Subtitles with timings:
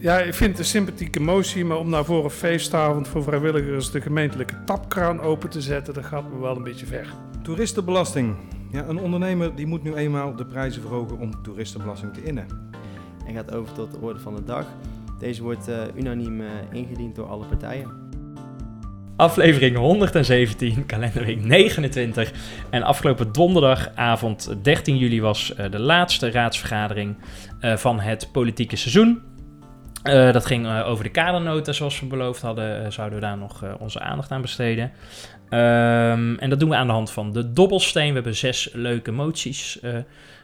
[0.00, 3.90] Ja, ik vind het een sympathieke motie, maar om nou voor een feestavond voor vrijwilligers
[3.90, 7.06] de gemeentelijke tapkraan open te zetten, dat gaat me wel een beetje ver.
[7.42, 8.36] Toeristenbelasting.
[8.70, 12.46] Ja, een ondernemer die moet nu eenmaal de prijzen verhogen om toeristenbelasting te innen.
[13.26, 14.66] en gaat over tot de orde van de dag.
[15.18, 18.10] Deze wordt eh, unaniem eh, ingediend door alle partijen.
[19.20, 22.32] Aflevering 117, kalenderweek 29.
[22.70, 27.16] En afgelopen donderdagavond 13 juli was eh, de laatste raadsvergadering
[27.60, 29.22] eh, van het politieke seizoen.
[30.02, 33.38] Eh, dat ging eh, over de kadernota, zoals we beloofd hadden, eh, zouden we daar
[33.38, 34.92] nog eh, onze aandacht aan besteden.
[35.50, 38.08] Ehm, en dat doen we aan de hand van de dobbelsteen.
[38.08, 39.90] We hebben zes leuke moties eh,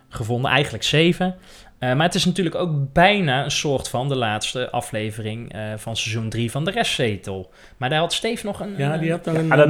[0.09, 1.35] gevonden, eigenlijk zeven.
[1.79, 5.97] Eh, maar het is natuurlijk ook bijna een soort van de laatste aflevering eh, van
[5.97, 7.51] seizoen 3 van de restzetel.
[7.77, 8.75] Maar daar had Steve nog een...
[8.77, 9.63] Ja, die had dan een, Ja,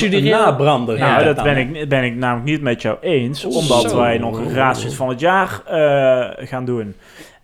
[0.00, 0.96] een nabrander.
[0.96, 1.44] Ja, nou, dat dan.
[1.44, 3.96] ben ik, ben ik namelijk niet met jou eens, omdat zo.
[3.96, 6.94] wij nog een raadslid van het jaar eh, gaan doen.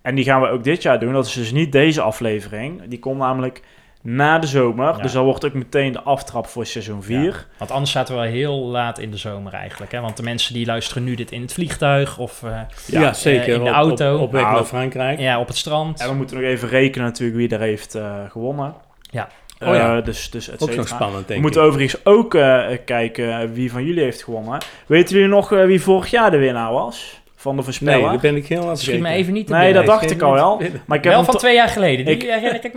[0.02, 1.12] En die gaan we ook dit jaar doen.
[1.12, 2.82] Dat is dus niet deze aflevering.
[2.88, 3.62] Die komt namelijk
[4.02, 4.96] na de zomer.
[4.96, 5.02] Ja.
[5.02, 7.22] Dus dat wordt ook meteen de aftrap voor seizoen 4.
[7.24, 9.92] Ja, want anders zaten we wel heel laat in de zomer eigenlijk.
[9.92, 10.00] Hè?
[10.00, 13.48] Want de mensen die luisteren nu dit in het vliegtuig of eh, Ja, zeker.
[13.48, 14.14] eh, in de auto.
[14.14, 15.18] Op, op weg Nou, naar Frankrijk.
[15.18, 16.00] ja, op het strand.
[16.00, 18.74] En we moeten nog even rekenen natuurlijk wie er heeft eh, gewonnen.
[19.10, 19.28] Ja.
[19.58, 20.00] Eh, Oh ja.
[20.00, 21.66] dus, dus et Ook nog spannend, We denk moeten ik.
[21.66, 24.58] overigens ook eh, kijken wie van jullie heeft gewonnen.
[24.86, 27.19] Weten jullie nog eh, wie vorig jaar de winnaar was?
[27.40, 28.10] Van de Nee, voorspeller?
[28.10, 29.84] daar ben ik heel aan Schiet me even niet te Nee, binnen.
[29.84, 30.56] dat dacht ik al wel.
[30.58, 32.04] Maar ik heb Wel hem van twee jaar geleden.
[32.04, 32.22] Die Ik-.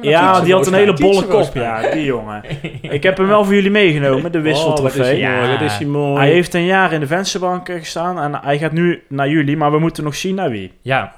[0.01, 1.51] Ja, Tietze die had een hele bolle kop.
[1.53, 2.43] Ja, die jongen.
[2.81, 5.03] Ik heb hem wel voor jullie meegenomen, de Oh, wisseltrofee.
[5.03, 5.35] hij Ja.
[5.35, 6.17] mooi, wat is hij mooi.
[6.19, 9.71] Hij heeft een jaar in de vensterbank gestaan en hij gaat nu naar jullie, maar
[9.71, 10.71] we moeten nog zien naar wie.
[10.81, 11.15] Ja.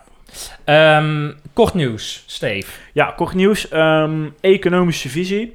[0.63, 2.72] Ehm, kort nieuws, Steve.
[2.94, 3.67] Ja, kort nieuws.
[3.69, 5.53] ehm, economische visie.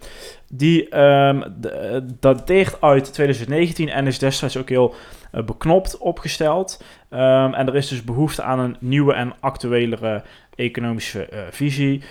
[0.52, 4.94] Die ehm, d- eh, dateert uit 2019 en is destijds ook heel
[5.32, 6.82] eh, beknopt opgesteld.
[7.08, 10.22] Ehm, en er is dus behoefte aan een nieuwe en actuelere
[10.54, 12.02] economische eh, visie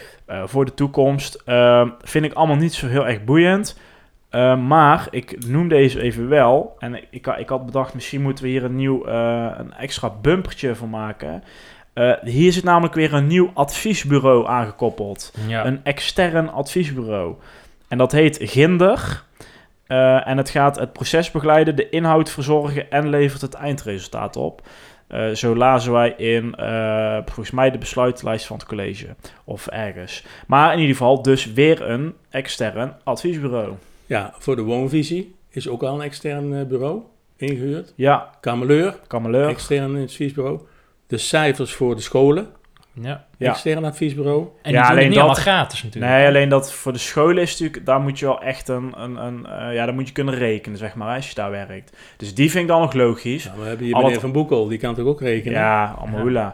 [0.46, 1.42] voor de toekomst.
[1.46, 3.80] Ehm, vind ik allemaal niet zo heel erg boeiend.
[4.30, 6.76] Ehm, maar ik noem deze even wel.
[6.80, 9.06] En ik, ik, ik had bedacht, misschien moeten we hier een nieuw,
[9.58, 11.44] een extra bumpertje voor maken.
[12.24, 15.34] Hier zit namelijk weer een nieuw adviesbureau aangekoppeld.
[15.48, 15.66] Ja.
[15.66, 17.36] Een extern adviesbureau.
[17.90, 19.24] En dat heet Ginder.
[19.88, 24.62] Eh, en het gaat het proces begeleiden, de inhoud verzorgen en levert het eindresultaat op.
[25.08, 29.08] Eh, zo lazen wij in, eh, volgens mij, de besluitlijst van het college.
[29.44, 30.24] Of ergens.
[30.48, 33.74] Maar in ieder geval dus weer een extern adviesbureau.
[34.06, 37.02] Ja, voor de woonvisie is ook al een extern bureau
[37.38, 37.94] ingehuurd.
[37.96, 39.48] Ja, Kameleur, Kameleur.
[39.48, 40.60] extern adviesbureau.
[41.08, 42.48] De cijfers voor de scholen,
[43.02, 43.26] ja.
[43.38, 43.50] Ja.
[43.50, 44.42] extern adviesbureau.
[44.42, 46.14] En die Ja, doen het alleen niet dat- allemaal gratis natuurlijk.
[46.14, 49.16] Nee, alleen dat voor de scholen is natuurlijk, daar moet je wel echt een, een,
[49.16, 51.98] een eh, ja, daar moet je kunnen rekenen, zeg maar, als je daar werkt.
[52.18, 53.46] Dus die vind ik dan nog logisch.
[53.46, 55.60] Nou, we hebben hier Al meneer het- Van Boekel, die kan toch ook rekenen?
[55.60, 56.54] Ja, allemaal.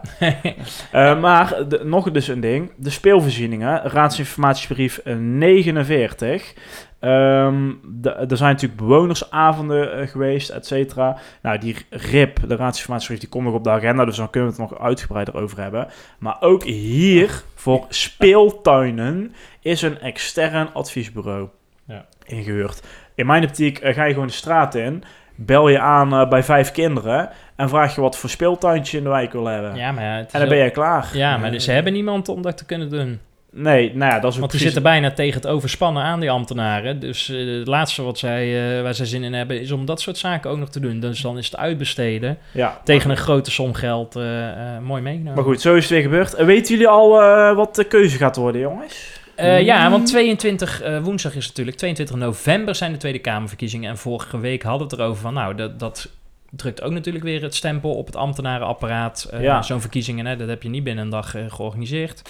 [0.92, 2.70] Eh, maar de- nog dus een ding.
[2.76, 6.54] De speelvoorzieningen, raadsinformatiebrief eh, 49.
[7.00, 11.16] Ehm, de- er zijn natuurlijk bewonersavonden eh, geweest, et cetera.
[11.42, 14.62] Nou, die RIP, de raadsinformatiebrief, die komt nog op de agenda, dus dan kunnen we
[14.62, 15.86] het nog uitgebreider over hebben.
[16.18, 21.48] Maar ook hier, voor speeltuinen, is een extern adviesbureau
[21.86, 22.04] Ja.
[22.24, 22.82] ingehuurd.
[23.14, 25.02] In mijn optiek eh, ga je gewoon de straat in,
[25.34, 29.04] bel je aan eh, bij vijf kinderen en vraag je wat voor speeltuintje je in
[29.04, 29.74] de wijk wil hebben.
[29.74, 31.08] Ja, maar ja, En dan ben je klaar.
[31.12, 33.20] Ja, maar dus ze hebben niemand om dat te kunnen doen.
[33.58, 34.62] Nee, nou ja, dat is ook Want die precies...
[34.62, 37.00] zitten bijna tegen het overspannen aan, die ambtenaren.
[37.00, 40.00] Dus eh, het laatste wat zij, eh, waar zij zin in hebben, is om dat
[40.00, 41.00] soort zaken ook nog te doen.
[41.00, 42.80] Dus dan is het uitbesteden Ja.
[42.84, 45.34] tegen een grote som geld eh, eh, mooi meegenomen.
[45.34, 46.36] Maar goed, zo is het weer gebeurd.
[46.44, 49.14] Weten jullie al eh, wat de keuze gaat worden, jongens?
[49.34, 53.90] Eh, ja, want 22 eh, woensdag is natuurlijk 22 november zijn de Tweede Kamerverkiezingen.
[53.90, 56.08] En vorige week hadden we het erover van, nou, dat, dat
[56.50, 59.28] drukt ook natuurlijk weer het stempel op het ambtenarenapparaat.
[59.30, 59.62] Eh, Ja.
[59.62, 62.22] Zo'n verkiezingen, hè, dat heb je niet binnen een dag georganiseerd.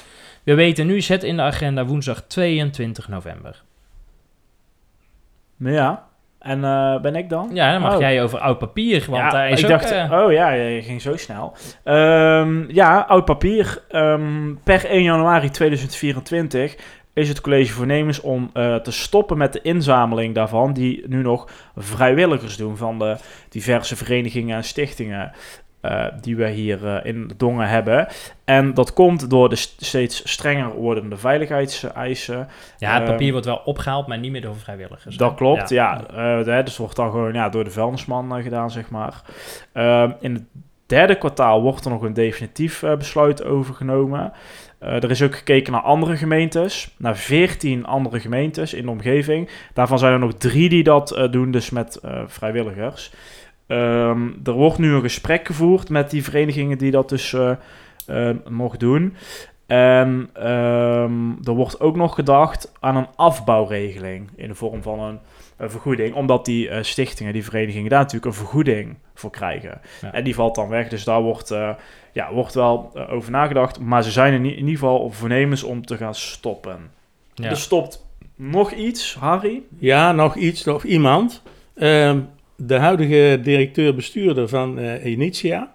[0.46, 3.62] We weten nu, zet in de agenda woensdag 22 november.
[5.56, 6.04] Nou ja.
[6.38, 7.50] En eh, ben ik dan?
[7.52, 8.00] Ja, dan mag Oh.
[8.00, 9.70] jij over oud papier, want ja, daar is ik ook...
[9.70, 11.56] dacht, eh, oh ja, je ging zo snel.
[11.84, 13.82] Ehm, ja, oud papier.
[13.88, 16.76] Ehm, per 1 januari 2024
[17.12, 21.48] is het college voornemens om eh, te stoppen met de inzameling daarvan, die nu nog
[21.76, 23.16] vrijwilligers doen van de
[23.48, 25.32] diverse verenigingen en stichtingen.
[25.90, 28.06] Eh, die we hier eh, in Dongen hebben.
[28.44, 32.48] En dat komt door de st- steeds strenger wordende veiligheidseisen.
[32.78, 35.16] Ja, het Ehm, papier wordt wel opgehaald, maar niet meer door vrijwilligers.
[35.16, 36.06] Dat klopt, ja.
[36.46, 39.22] Eh, dus wordt dan gewoon ja, door de vuilnisman gedaan, zeg maar.
[39.72, 40.42] Ehm, in het
[40.86, 44.32] derde kwartaal wordt er nog een definitief besluit overgenomen.
[44.78, 49.50] Eh, er is ook gekeken naar andere gemeentes, naar 14 andere gemeentes in de omgeving.
[49.74, 53.10] Daarvan zijn er nog drie die dat doen, dus met vrijwilligers.
[53.66, 57.36] Ehm, er wordt nu een gesprek gevoerd met die verenigingen die dat dus
[58.48, 59.16] nog doen.
[59.66, 65.18] En ehm, er wordt ook nog gedacht aan een afbouwregeling in de vorm van een,
[65.56, 66.14] een vergoeding.
[66.14, 69.80] Omdat die eh, stichtingen, die verenigingen daar natuurlijk een vergoeding voor krijgen.
[70.02, 70.12] Ja.
[70.12, 70.88] En die valt dan weg.
[70.88, 71.70] Dus daar wordt, eh,
[72.12, 73.80] ja, wordt wel over nagedacht.
[73.80, 76.90] Maar ze zijn in, ieder geval voornemens om te gaan stoppen.
[77.34, 77.50] Ja.
[77.50, 79.62] Er stopt nog iets, Harry.
[79.78, 81.42] Ja, nog iets, nog iemand.
[81.74, 82.20] Ehm,
[82.56, 85.72] de huidige directeur-bestuurder van eh Initia,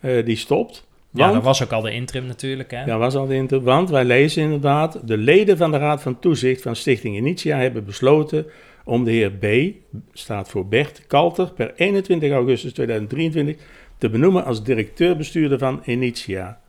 [0.00, 0.86] eh, die stopt.
[1.10, 2.70] ja, dat was ook al de interim natuurlijk.
[2.70, 2.84] Hè?
[2.84, 6.18] ja, was al in te- want wij lezen inderdaad, de leden van de Raad van
[6.18, 8.46] Toezicht van Stichting Initia hebben besloten
[8.84, 9.46] om de heer B,
[10.12, 13.56] staat voor Bert Kalter, per 21 augustus 2023
[13.98, 16.60] te benoemen als directeur-bestuurder van Initia.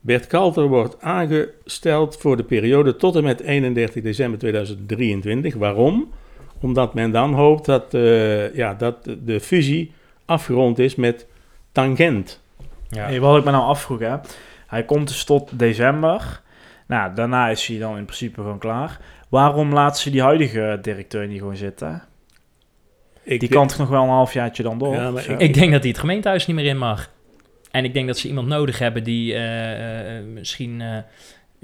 [0.00, 5.54] Bert Kalter wordt aangesteld voor de periode tot en met 31 december 2023.
[5.54, 6.10] Waarom?
[6.60, 9.92] Omdat men dan hoopt dat, eh, ja, dat de- fusie
[10.24, 11.26] afgerond is met
[11.72, 12.42] Tangent.
[12.88, 13.04] Ja.
[13.06, 14.16] Hey, wat ik me nou afvroeg, hè.
[14.66, 16.40] Hij komt dus tot december.
[16.86, 19.00] Nou, daarna is hij dan in principe gewoon klaar.
[19.28, 22.02] Waarom laten ze die huidige directeur niet gewoon zitten?
[23.22, 24.94] Ik, Die kan toch nog wel een halfjaartje dan door?
[24.94, 25.12] Ja?
[25.38, 27.10] Ik denk dat hij het gemeentehuis niet meer in mag.
[27.70, 30.96] En ik denk dat ze iemand nodig hebben die eh, eh, misschien eh,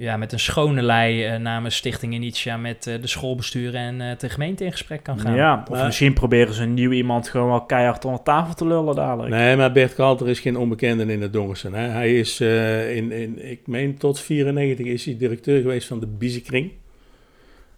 [0.00, 4.19] ja, met een schone lei eh, namens Stichting Initia met eh, de schoolbestuur en eh,
[4.19, 5.35] de gemeente in gesprek kan gaan.
[5.35, 8.67] Ja, of Maar- misschien proberen ze een nieuw iemand gewoon wel keihard onder tafel te
[8.67, 9.35] lullen dadelijk.
[9.35, 11.75] Nee, maar Bert Kalter is geen onbekende in het Dongersen.
[11.75, 11.88] Hè.
[11.88, 16.06] Hij is, eh, in, in, ik meen tot 94 is hij directeur geweest van de
[16.06, 16.70] Biezenkring.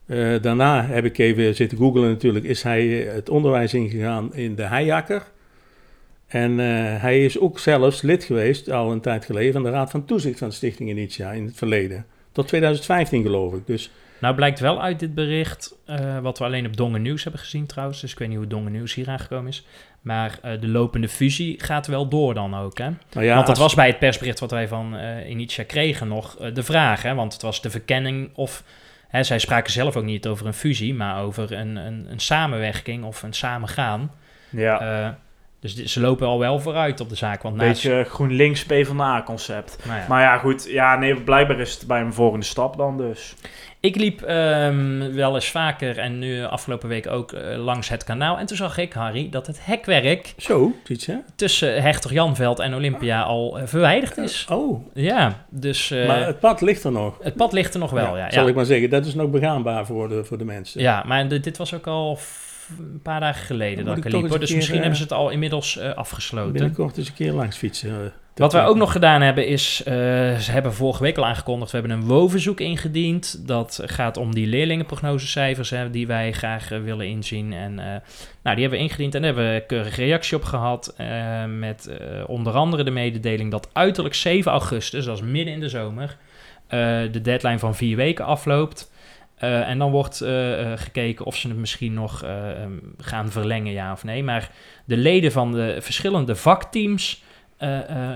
[0.07, 4.63] Eh, daarna heb ik even zitten googlen natuurlijk, is hij het onderwijs ingegaan in de
[4.63, 5.23] Heijakker.
[6.33, 6.67] En eh,
[7.03, 10.39] hij is ook zelfs lid geweest, al een tijd geleden, van de Raad van Toezicht
[10.39, 12.07] van de Stichting Initia in het verleden.
[12.33, 13.67] Tot 2015 geloof ik.
[13.67, 17.41] Dus Nou blijkt wel uit dit bericht, eh, wat we alleen op Dongen Nieuws hebben
[17.41, 19.67] gezien trouwens, dus ik weet niet hoe Dongen Nieuws hier aangekomen is,
[20.01, 22.89] maar eh, de lopende fusie gaat wel door dan ook, hè?
[23.13, 26.09] nou ja, want dat als- was bij het persbericht wat wij van eh Initia kregen
[26.09, 27.15] nog de vraag, hè?
[27.15, 28.65] Want het was de verkenning of...
[29.09, 33.05] Hè, zij spraken zelf ook niet over een fusie, maar over een, een, een samenwerking
[33.05, 34.11] of een samengaan.
[34.51, 35.19] Ja,
[35.63, 37.43] dus ze lopen al wel vooruit op de zaak.
[37.43, 39.79] Want beetje GroenLinks PvdA concept.
[39.87, 40.05] nou ja.
[40.09, 40.67] Maar ja, goed.
[40.71, 43.35] Ja, nee, blijkbaar is het bij een volgende stap dan dus.
[43.81, 48.39] Ik liep ehm, wel eens vaker en nu afgelopen week ook eh, langs het kanaal.
[48.39, 51.19] En toen zag ik, Harry, dat het hekwerk Zo, ziet je.
[51.37, 54.47] tussen Hertog Janveld en Olympia al eh, verwijderd is.
[54.51, 57.19] Oh, Ja, dus eh, maar het pad ligt er nog.
[57.23, 58.17] het pad ligt er nog wel.
[58.17, 58.49] Ja, Zal ja.
[58.49, 60.81] ik maar zeggen, dat is nog begaanbaar voor de, voor de mensen.
[60.81, 62.19] ja maar dit dit was ook al
[62.79, 64.29] een paar dagen geleden Dan dat ik er liep.
[64.29, 64.39] hoor.
[64.39, 66.53] Dus keer, misschien eh, hebben ze het al inmiddels eh, afgesloten.
[66.53, 67.91] Binnenkort eens een keer langs fietsen.
[67.91, 67.97] eh,
[68.35, 69.93] Wat wij ook nog gedaan hebben is, eh,
[70.39, 73.47] ze hebben vorige week al aangekondigd, we hebben een WO-verzoek ingediend.
[73.49, 77.53] Dat gaat om die leerlingenprognosecijfers hè, die wij graag eh, willen inzien.
[77.53, 77.85] En eh,
[78.43, 80.95] nou, die hebben we ingediend en daar hebben we een keurige reactie op gehad.
[80.97, 85.61] eh, met eh, onder andere de mededeling dat uiterlijk 7 augustus, dat is midden in
[85.61, 86.17] de zomer,
[86.67, 86.79] eh,
[87.13, 88.91] de deadline van vier weken afloopt.
[89.43, 93.31] Eh, en dan wordt eh, eh, gekeken of ze het misschien nog eh, ehm, gaan
[93.31, 94.25] verlengen, ja of nee.
[94.25, 94.51] Maar
[94.85, 97.23] de leden van de verschillende vakteams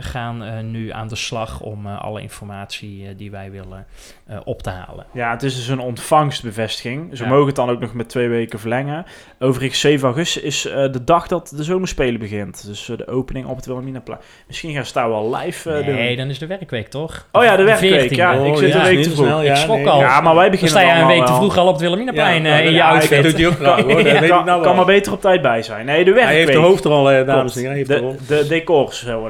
[0.01, 3.87] gaan eh, nu aan de slag om eh, alle informatie eh, die wij willen
[4.27, 5.07] eh, op te halen.
[5.13, 7.17] Ja, het is dus een ontvangstbevestiging.
[7.17, 7.29] Ze Ja.
[7.29, 9.05] mogen het dan ook nog met twee weken verlengen.
[9.39, 12.67] Overigens, 7 augustus is eh, de dag dat de zomerspelen begint.
[12.67, 14.21] Dus eh, de opening op het Wilhelminaplein.
[14.47, 16.17] Misschien gaan ze daar wel live eh, nee, doen.
[16.17, 17.27] dan is de werkweek toch?
[17.33, 18.11] Oh ja, de werkweek.
[18.11, 18.15] 14e.
[18.15, 19.27] Ja, Oh, ik zit ja, een week te vroeg.
[19.27, 19.89] snel, Ik schrok nee.
[19.89, 20.01] al.
[20.01, 22.45] Ja, maar wij Dan beginnen sta je een week te vroeg al op het Wilhelminaplein
[22.45, 23.23] Ja, eh, in je ja, outfit.
[23.23, 23.95] dat doet hij ook graag, hoor.
[23.95, 25.87] Dat Ja, weet ik kan, nou kan maar beter op tijd bij zijn.
[25.87, 26.25] Nee, de werkweek.
[26.25, 27.77] Hij heeft de hoofdrol, eh, dames en heren.
[27.79, 28.17] De De, rol.
[28.27, 28.47] de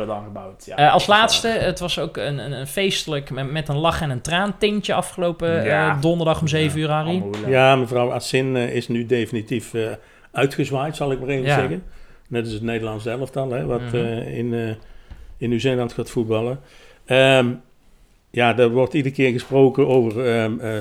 [0.07, 0.65] dan gebouwd.
[0.67, 4.01] Ja, Eh, als laatste, het was ook een, een, een feestelijk met, met een lach
[4.03, 6.89] en een traan tintje afgelopen eh, donderdag om 7 uur.
[6.91, 7.23] Harry.
[7.47, 9.83] Ja, mevrouw Assin eh, is nu definitief eh,
[10.33, 11.55] uitgezwaaid, zal ik maar even Ja.
[11.59, 11.83] zeggen.
[12.29, 13.97] Net als het Nederlands elftal, hè, wat Mhm.
[13.97, 14.69] eh, in, eh,
[15.39, 16.61] in Nieuw-Zeeland gaat voetballen.
[17.07, 17.47] Ehm,
[18.31, 20.81] ja, er wordt iedere keer gesproken over ehm, eh,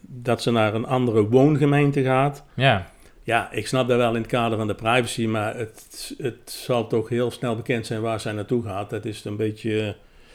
[0.00, 2.44] dat ze naar een andere woongemeente gaat.
[2.54, 2.86] Ja.
[3.30, 6.86] Ja, ik snap dat wel in het kader van de privacy, maar het, het zal
[6.86, 8.90] toch heel snel bekend zijn waar zij naartoe gaat.
[8.90, 9.80] Dat is een beetje...
[9.80, 9.86] eh,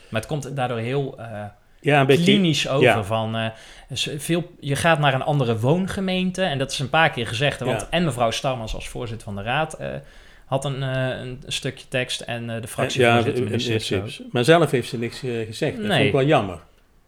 [0.09, 1.43] Maar het komt daardoor heel eh,
[1.79, 2.23] ja, een beetje...
[2.23, 2.83] klinisch over.
[2.85, 3.03] ja.
[3.03, 3.47] Van, eh,
[4.17, 6.43] veel, je gaat naar een andere woongemeente.
[6.43, 7.59] En dat is een paar keer gezegd.
[7.59, 7.87] Want Ja.
[7.89, 9.77] en mevrouw Starmans als voorzitter van de raad...
[10.45, 14.03] had een, een stukje tekst en de ja, fractievoorzitter principe.
[14.31, 15.77] Maar zelf heeft ze niks gezegd.
[15.77, 15.95] Dat Nee.
[15.95, 16.59] vond ik wel jammer.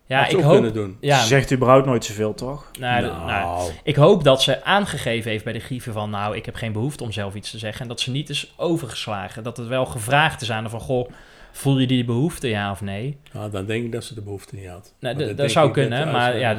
[0.07, 0.97] Ja, ik ook hoop, kunnen doen.
[0.99, 2.71] ja, Ze zegt überhaupt nooit zoveel, toch?
[2.79, 6.09] nou, de- nou, ik hoop dat ze aangegeven heeft bij de grieven van...
[6.09, 7.81] nou, ik heb geen behoefte om zelf iets te zeggen.
[7.81, 9.43] En dat ze niet is overgeslagen.
[9.43, 10.79] Dat het wel gevraagd is aan haar van...
[10.79, 11.09] goh,
[11.51, 13.17] voel je die behoefte, ja of nee?
[13.33, 14.93] Nou, dan denk ik dat ze de behoefte niet had.
[14.99, 16.55] Nou, dat zou kunnen, maar ja,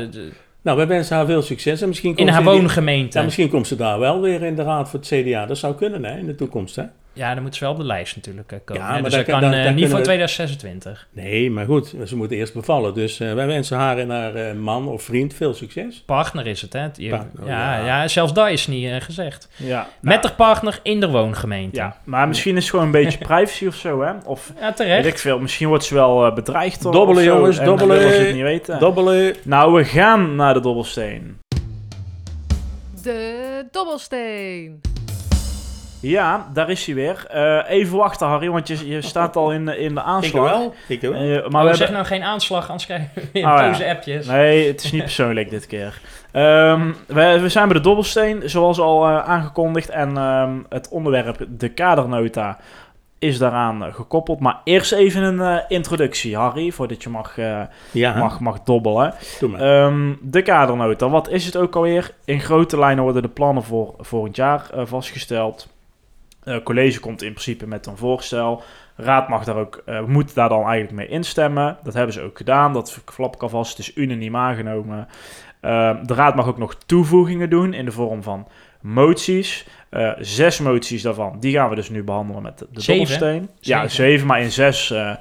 [0.62, 1.80] Nou, wij wensen haar veel succes.
[1.80, 3.18] En misschien in komt haar ze die- woongemeente.
[3.18, 5.46] Ja, misschien komt ze daar wel weer in de raad voor het CDA.
[5.46, 6.84] Dat zou kunnen, hè, in de toekomst, hè?
[7.18, 8.82] Ja, dan moet ze wel op de lijst natuurlijk eh, komen.
[8.82, 11.08] Ja, maar dus dat kan- niet voor kunnen we- 2026.
[11.12, 12.94] Nee, maar goed, ze moet eerst bevallen.
[12.94, 16.02] Dus eh, wij wensen haar en haar eh, man of vriend veel succes.
[16.06, 16.86] Partner is het, hè?
[16.96, 17.86] Je- Partner, ja, ja.
[17.86, 18.08] ja.
[18.08, 19.48] zelfs dat is niet gezegd.
[19.56, 19.88] Ja.
[20.00, 21.76] Met de partner in de woongemeente.
[21.76, 24.12] Ja, maar misschien is het gewoon een beetje privacy of zo, hè?
[24.24, 25.06] Of Ja, weet terecht.
[25.06, 25.38] ik veel.
[25.38, 28.00] Misschien wordt ze wel bedreigd of Dobbelen, of jongens, en dobbelen.
[28.00, 28.78] ze het niet weten.
[28.78, 29.34] Dobbelen.
[29.44, 31.38] nou, we gaan naar de dobbelsteen.
[33.02, 34.80] De dobbelsteen.
[36.00, 37.26] Ja, daar is hij weer.
[37.30, 40.50] Eh, even wachten, Harry, want je, je staat al in, de- in de Ik aanslag.
[40.50, 40.74] wel.
[40.88, 41.12] Ik wel.
[41.12, 41.94] Eh, maar Maar we we zeg hebben...
[41.96, 43.90] nou geen aanslag, anders krijgen we weer Oh, ja.
[43.90, 44.26] appjes.
[44.26, 46.00] Nee, het is niet persoonlijk dit keer.
[46.32, 49.88] Ehm, we, we zijn bij de dobbelsteen, zoals al eh, aangekondigd.
[49.88, 52.58] En ehm, het onderwerp, de kadernota,
[53.18, 54.40] is daaraan gekoppeld.
[54.40, 59.14] Maar eerst even een eh, introductie, Harry, voordat je mag, eh, Ja, mag, mag dobbelen.
[59.40, 59.60] doe maar.
[59.60, 62.10] Ehm, de kadernota, wat is het ook alweer?
[62.24, 65.68] In grote lijnen worden de plannen voor volgend jaar vastgesteld.
[66.48, 68.62] Eh college komt in principe met een voorstel.
[68.96, 71.78] Raad mag daar ook, eh, moet daar dan eigenlijk mee instemmen.
[71.82, 72.72] Dat hebben ze ook gedaan.
[72.72, 73.70] Dat flap ik alvast.
[73.76, 75.08] Het is unaniem aangenomen.
[75.60, 78.48] Ehm, de raad mag ook nog toevoegingen doen in de vorm van
[78.80, 79.66] moties.
[79.90, 83.00] Eh, zes moties daarvan, die gaan we dus nu behandelen met de, de Zeven?
[83.08, 83.48] dobbelsteen.
[83.60, 84.26] Ja, Zeven.
[84.26, 85.18] maar in zes Ja.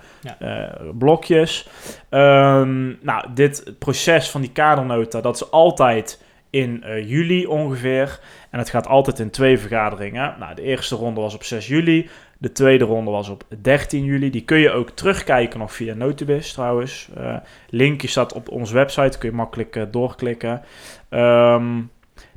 [0.98, 1.67] blokjes.
[2.10, 8.20] Ehm, nou, dit proces van die kadernota, dat is altijd in eh, juli ongeveer.
[8.50, 10.36] En het gaat altijd in twee vergaderingen.
[10.39, 12.10] Nou, de eerste ronde was op 6 juli.
[12.38, 14.30] De tweede ronde was op 13 juli.
[14.30, 17.10] Die kun je ook terugkijken nog via Notibis trouwens.
[17.16, 17.36] Eh,
[17.70, 20.62] linkje staat op onze website, kun je makkelijk eh, doorklikken.
[21.10, 21.82] Ehm,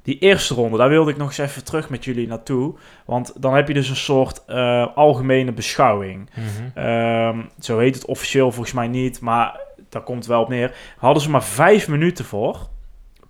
[0.03, 2.75] die eerste ronde, daar wilde ik nog eens even terug met jullie naartoe.
[3.05, 4.47] Want dan heb je dus een soort
[4.95, 6.31] algemene beschouwing.
[6.35, 6.79] Mhm.
[6.87, 10.75] Ehm, zo heet het officieel volgens mij niet, maar daar komt het wel op neer.
[10.97, 12.69] Hadden ze maar vijf minuten voor.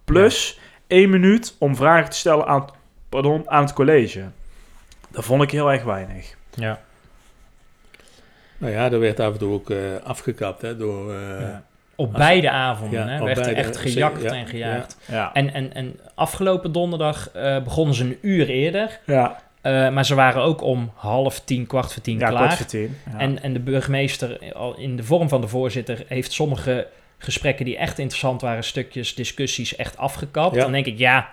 [0.05, 0.59] Plus
[0.91, 2.65] één minuut om vragen te stellen aan,
[3.09, 4.23] pardon, aan het college.
[5.11, 6.35] Dat vond ik heel erg weinig.
[6.55, 6.81] Ja.
[8.59, 11.15] Nou ja, er werd af en toe ook eh, afgekapt hè, door...
[11.15, 11.63] eh, Ja.
[11.95, 14.47] Op Als- beide avonden Ja, hè, op werd er beide, echt zeker, gejakt ja, en
[14.47, 14.97] gejaagd.
[15.07, 19.01] Ja, En, en, en afgelopen donderdag eh, begonnen ze een uur eerder.
[19.07, 22.43] ja, Eh, maar ze waren ook om half tien, kwart voor tien ja klaar.
[22.43, 22.97] kwart voor tien.
[23.13, 23.19] Ja.
[23.19, 26.87] En, en de burgemeester, al in de vorm van de voorzitter, heeft sommige
[27.25, 30.55] gesprekken die echt interessant waren, stukjes, discussies, echt afgekapt.
[30.55, 30.61] Ja.
[30.63, 31.29] Dan denk ik, ja,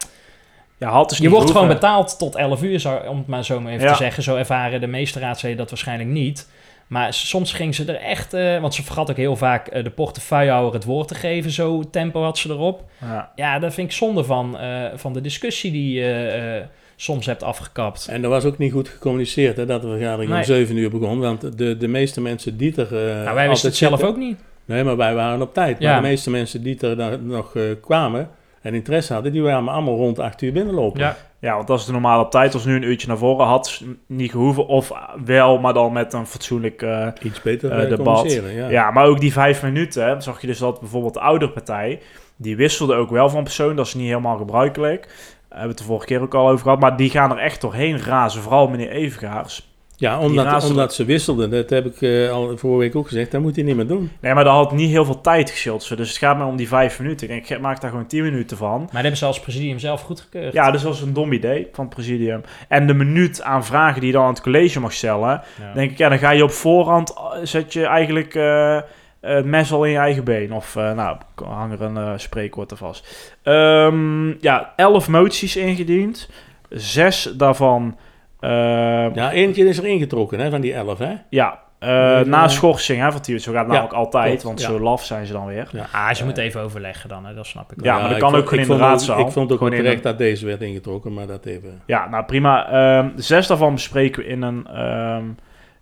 [0.78, 3.60] ja, had dus je wordt gewoon betaald tot 11 uur, zou- om het maar zo
[3.60, 3.92] maar even Ja.
[3.92, 4.24] te zeggen.
[4.24, 6.50] Zo ervaren de meeste raadsleden dat waarschijnlijk niet.
[6.88, 9.90] Maar soms ging ze er echt, eh, want ze vergat ook heel vaak eh, de
[9.90, 11.52] portefeuillehouder het woord te geven.
[11.52, 12.84] Zo tempo had ze erop.
[13.02, 13.32] Ja.
[13.36, 16.64] Ja, dat vind ik zonde van, eh, van de discussie die je
[16.96, 18.08] soms hebt afgekapt.
[18.08, 20.40] En er was ook niet goed gecommuniceerd hè, dat de vergadering Nee.
[20.40, 21.20] om 7 uur begon.
[21.20, 22.92] Want de, de meeste mensen die er.
[23.24, 24.40] nou, wij wisten het zelf zitten- ook niet.
[24.68, 25.80] Nee, maar wij waren op tijd.
[25.80, 25.92] Ja.
[25.92, 28.30] Maar de meeste mensen die er nog eh, kwamen
[28.62, 31.00] en interesse hadden, die waren allemaal rond 8 uur binnenlopen.
[31.00, 31.16] Ja.
[31.40, 32.54] ja, want dat is de normale tijd.
[32.54, 34.68] Als nu een uurtje naar voren had niet gehoeven.
[34.68, 34.92] Of
[35.26, 36.82] wel, maar dan met een fatsoenlijk...
[36.82, 38.34] eh, Iets beter Eh, debat.
[38.34, 38.70] Ja.
[38.70, 38.92] Ja.
[38.92, 42.00] maar ook die vijf minuten, hè, zag je dus dat bijvoorbeeld de oudere partij,
[42.36, 45.02] die wisselde ook wel van persoon, dat is niet helemaal gebruikelijk.
[45.02, 47.38] Daar hebben we het de vorige keer ook al over gehad, maar die gaan er
[47.38, 49.67] echt doorheen razen, vooral meneer Evengaars.
[50.00, 51.50] Ja, omdat, omdat ze wisselden.
[51.50, 53.32] Dat heb ik eh, al vorige week ook gezegd.
[53.32, 54.12] Dat moet hij niet meer doen.
[54.22, 56.68] Nee, maar dat had niet heel veel tijd geschild, dus het gaat maar om die
[56.68, 57.30] vijf minuten.
[57.30, 58.78] Ik denk, maak daar gewoon tien minuten van.
[58.78, 60.54] Maar dat hebben ze als presidium zelf goedgekeurd.
[60.54, 62.42] Ja, dus dat was een dom idee van het presidium.
[62.68, 65.74] En de minuut aan vragen die je dan aan het college mag stellen, Ja.
[65.74, 68.80] denk ik, ja, dan ga je op voorhand, eh, zet je eigenlijk eh,
[69.22, 70.54] het mes al in je eigen been.
[70.54, 73.36] Of, eh, nou, hang er een spreekwoord er vast.
[73.44, 76.30] Ehm, ja, elf moties ingediend.
[76.70, 77.98] Zes daarvan,
[78.40, 80.98] ja, Ja, eentje is er ingetrokken hè, van die 11.
[80.98, 81.06] Hè?
[81.10, 81.46] eh,
[81.80, 84.62] Nee, na eh, schorsing, hè, van die, zo gaat het ja, namelijk altijd, klopt, want
[84.62, 84.68] ja.
[84.68, 85.70] zo laf zijn ze dan weer.
[85.92, 87.94] Ah, ze moeten even overleggen dan, hè, dat snap ik Ja, wel.
[87.94, 89.20] maar dat ik kan vond- ook gewoon in de raadzaal.
[89.20, 91.82] Ik vond ook Gewoon terecht dat deze werd ingetrokken, maar dat even...
[91.86, 92.70] Ja, nou prima.
[92.70, 95.24] Ehm, zes daarvan bespreken we in een, ehm,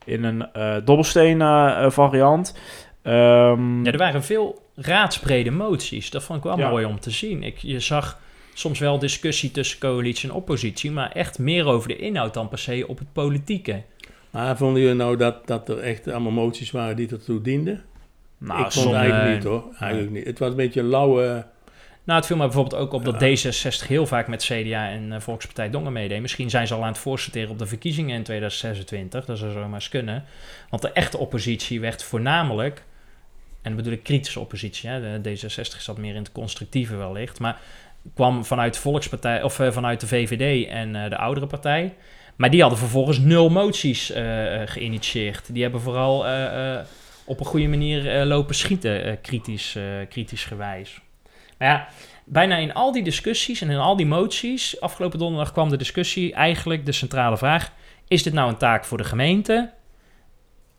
[0.06, 2.58] in een eh, dobbelsteen eh, eh, variant.
[3.04, 6.10] Ehm, Ja, er waren veel raadsbrede moties.
[6.10, 6.70] Dat vond ik wel Ja.
[6.70, 7.44] mooi om te zien.
[7.44, 8.20] Ik, je zag
[8.58, 12.60] soms wel discussie tussen coalitie en oppositie, maar echt meer over de inhoud dan per
[12.60, 13.82] se op het politieke.
[14.32, 17.84] Maar vonden jullie nou dat, dat er echt allemaal moties waren die ertoe dienden?
[18.38, 19.64] nou, ik vond het eigenlijk niet hoor.
[19.80, 20.26] Eigenlijk niet.
[20.26, 21.46] Het was een beetje een lauwe...
[22.04, 25.20] Nou, het viel me bijvoorbeeld ook op dat D66 heel vaak met CDA en eh,
[25.20, 26.22] Volkspartij Dongen meedeed.
[26.22, 29.26] Misschien zijn ze al aan het voorsorteren op de verkiezingen in 2026.
[29.26, 30.24] Dat zou zomaar eens kunnen.
[30.70, 32.84] Want de echte oppositie werd voornamelijk,
[33.62, 37.40] en dat bedoel ik kritische oppositie, hè, de D66 zat meer in het constructieve wellicht,
[37.40, 37.60] maar
[38.14, 41.96] kwam vanuit de Volkspartij of eh, vanuit de VVD en eh, de oudere partij.
[42.36, 44.24] Maar die hadden vervolgens nul moties eh,
[44.66, 45.54] geïnitieerd.
[45.54, 46.26] Die hebben vooral
[47.26, 49.78] op een goede manier lopen schieten, kritisch,
[50.10, 51.02] kritisch gewijs.
[51.58, 51.88] Maar ja,
[52.26, 56.34] bijna in al die discussies en in al die moties, afgelopen donderdag kwam de discussie
[56.34, 57.72] eigenlijk de centrale vraag:
[58.08, 59.72] is dit nou een taak voor de gemeente?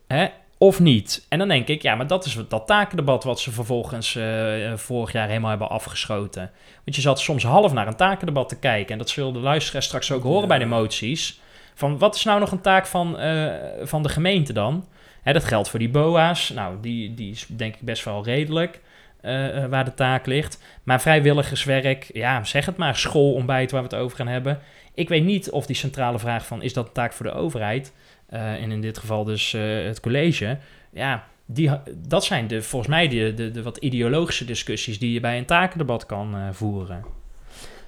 [0.07, 0.27] Hè?
[0.59, 1.27] Of niet?
[1.29, 4.79] En dan denk ik, ja, maar dat is dat takendebat wat ze vervolgens eh, eh,
[4.79, 6.51] vorig jaar helemaal hebben afgeschoten.
[6.85, 8.93] Want je zat soms half naar een takendebat te kijken.
[8.93, 11.41] En dat zullen de luisteraars straks ook horen bij de moties.
[11.75, 14.87] Van wat is nou nog een taak van, eh, van de gemeente dan?
[15.23, 16.51] Hè, dat geldt voor die BOA's.
[16.51, 18.81] Nou, die, die is denk ik best wel redelijk
[19.71, 20.63] waar de taak ligt.
[20.83, 24.59] Maar vrijwilligerswerk, ja, zeg het maar, schoolontbijt waar we het over gaan hebben.
[24.95, 27.93] Ik weet niet of die centrale vraag van is dat een taak voor de overheid?
[28.27, 30.59] Eh, en in dit geval dus eh, het college.
[30.91, 31.71] Ja, die,
[32.09, 35.45] dat zijn de, volgens mij de, de, de wat ideologische discussies die je bij een
[35.45, 37.05] takendebat kan eh, voeren.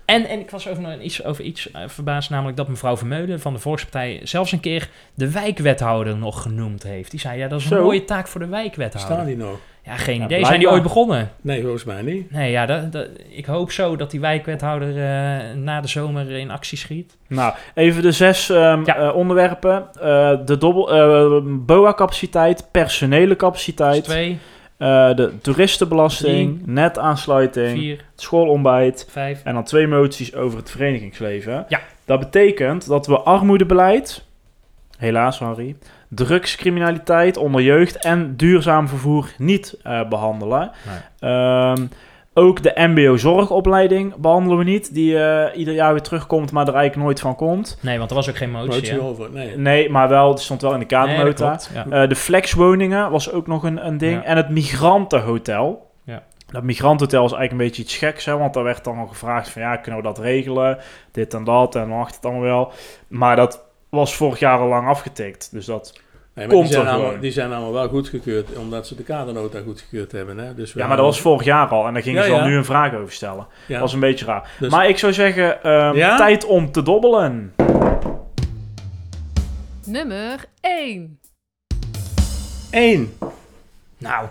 [0.04, 3.52] En, en ik was over, nog iets, over iets verbaasd, namelijk dat mevrouw Vermeulen van
[3.52, 7.10] de Volkspartij zelfs een keer de wijkwethouder nog genoemd heeft.
[7.10, 7.82] Die zei, ja, dat is een Zo.
[7.82, 9.14] mooie taak voor de wijkwethouder.
[9.14, 9.58] Staan die nog?
[9.88, 10.44] Ja, geen Ja, idee.
[10.44, 11.30] Zijn die ooit begonnen?
[11.40, 12.30] Nee, volgens mij niet.
[12.30, 16.50] Nee, ja, dat, dat- ik hoop zo dat die wijkwethouder eh, na de zomer in
[16.50, 17.16] actie schiet.
[17.26, 18.96] Nou, even de zes ehm, Ja.
[18.96, 19.86] eh, onderwerpen.
[20.00, 24.38] Eh, de dobbel, BOA-capaciteit, personele Dus capaciteit, twee,
[24.76, 29.40] eh, de toeristenbelasting, netaansluiting, vier, schoolontbijt vijf.
[29.44, 31.64] en dan twee moties over het verenigingsleven.
[31.68, 31.80] Ja.
[32.04, 34.24] Dat betekent dat we armoedebeleid,
[34.98, 35.76] helaas Harry,
[36.08, 40.70] drugscriminaliteit onder jeugd en duurzaam vervoer niet eh, behandelen.
[41.20, 41.30] Nee.
[41.30, 41.86] Ehm,
[42.34, 47.04] ook de MBO-zorgopleiding behandelen we niet, die eh, ieder jaar weer terugkomt, maar er eigenlijk
[47.06, 47.78] nooit van komt.
[47.80, 49.00] Nee, want er was ook geen motie.
[49.00, 49.30] Over.
[49.30, 49.56] Nee.
[49.56, 51.46] Nee, maar wel, die stond wel in de Nee, kadernota.
[51.46, 52.02] klopt, ja.
[52.02, 54.22] Eh, de flexwoningen was ook nog een, een ding.
[54.22, 54.24] Ja.
[54.24, 55.90] En het migrantenhotel.
[56.04, 56.22] Ja.
[56.46, 59.48] Dat migrantenhotel is eigenlijk een beetje iets geks, hè, want daar werd dan al gevraagd
[59.48, 60.78] van ja, kunnen we dat regelen?
[61.12, 62.72] Dit en dat en wacht het allemaal wel.
[63.08, 65.48] Maar dat was vorig jaar al lang afgetikt.
[65.52, 66.00] Dus dat...
[66.34, 69.02] Nee, maar Komt die, zijn er allemaal, die zijn allemaal wel goedgekeurd, omdat ze de
[69.02, 70.38] kadernota goedgekeurd hebben.
[70.38, 70.54] Hè?
[70.54, 71.86] Dus Ja, maar dat was vorig jaar al.
[71.86, 72.44] En daar gingen Ja, ze ja.
[72.46, 73.46] nu een vraag over stellen.
[73.66, 73.72] Ja.
[73.72, 74.50] Dat was een beetje raar.
[74.58, 76.16] Dus- Maar ik zou zeggen, ehm, Ja?
[76.16, 77.54] tijd om te dobbelen.
[79.84, 81.18] Nummer 1.
[82.70, 83.12] Eén.
[83.98, 84.26] Nou,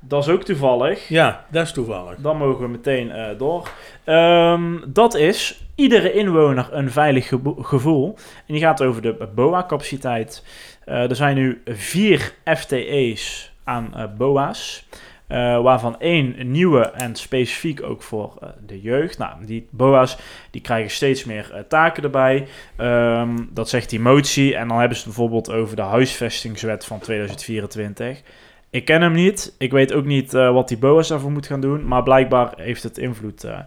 [0.00, 1.08] Dat is ook toevallig.
[1.08, 2.14] Ja, dat is toevallig.
[2.18, 3.68] Dan mogen we meteen eh, door.
[4.04, 8.14] Ehm, dat is iedere inwoner een veilig gevoel.
[8.46, 10.44] En die gaat over de BOA-capaciteit.
[10.84, 14.88] Eh, er zijn nu vier FTE's aan eh, BOA's.
[15.26, 19.18] eh, waarvan één nieuwe en specifiek ook voor de jeugd.
[19.18, 20.18] Nou, die BOA's
[20.50, 22.46] die krijgen steeds meer taken erbij.
[22.76, 24.56] Ehm, dat zegt die motie.
[24.56, 28.22] En dan hebben ze bijvoorbeeld over de huisvestingswet van 2024.
[28.70, 29.54] Ik ken hem niet.
[29.58, 31.86] Ik weet ook niet eh, wat die BOA's daarvoor moet gaan doen.
[31.86, 33.58] Maar blijkbaar heeft het invloed eh,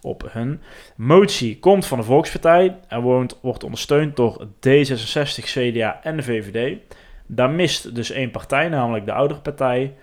[0.00, 0.60] op hun.
[0.96, 2.78] Motie komt van de Volkspartij.
[2.88, 6.78] En woont, wordt ondersteund door D66, CDA en de VVD.
[7.26, 9.94] Daar mist dus één partij, namelijk de oudere partij.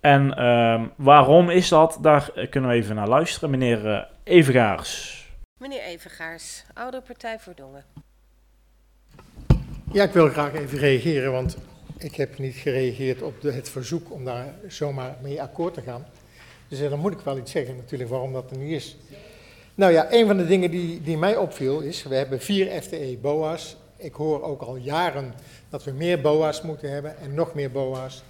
[0.00, 1.98] En ehm, waarom is dat?
[2.00, 3.50] Daar eh, kunnen we even naar luisteren.
[3.50, 5.18] Meneer Evengaars.
[5.58, 7.84] Meneer Evengaars, Oude Partij voor Dongen.
[9.92, 11.56] Ja, ik wil graag even reageren, want
[12.02, 16.06] ik heb niet gereageerd op het verzoek om daar zomaar mee akkoord te gaan.
[16.68, 18.96] Dus eh, dan moet ik wel iets zeggen natuurlijk waarom dat er niet is.
[19.74, 23.18] Nou ja, een van de dingen die, die mij opviel is, we hebben vier FTE
[23.20, 23.76] BOA's.
[23.96, 25.34] Ik hoor ook al jaren
[25.68, 28.22] dat we meer BOA's moeten hebben en nog meer BOA's.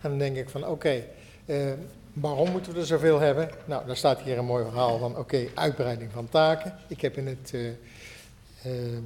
[0.00, 1.04] En dan denk ik van oké,
[1.46, 1.72] eh,
[2.12, 3.50] waarom moeten we er zoveel hebben?
[3.64, 6.74] Nou, daar staat hier een mooi verhaal van oké, uitbreiding van taken.
[6.88, 7.50] Ik heb in het...
[7.54, 7.68] eh,
[8.62, 8.98] eh,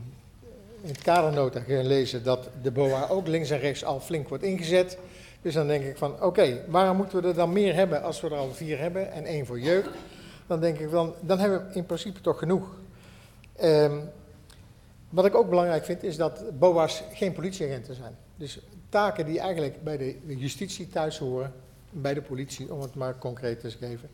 [0.82, 4.98] in het kadernota gelezen dat de BOA ook links en rechts al flink wordt ingezet.
[5.42, 8.26] Dus dan denk ik van, oké, waarom moeten we er dan meer hebben als we
[8.26, 9.88] er al vier hebben en één voor jeugd?
[10.46, 12.76] Dan denk ik van, dan hebben we in principe toch genoeg.
[13.56, 13.96] Ehm,
[15.08, 18.16] wat ik ook belangrijk vind is dat BOA's geen politieagenten zijn.
[18.36, 21.52] Dus taken die eigenlijk bij de justitie thuis horen,
[21.90, 24.10] bij de politie, om het maar concreet te geven,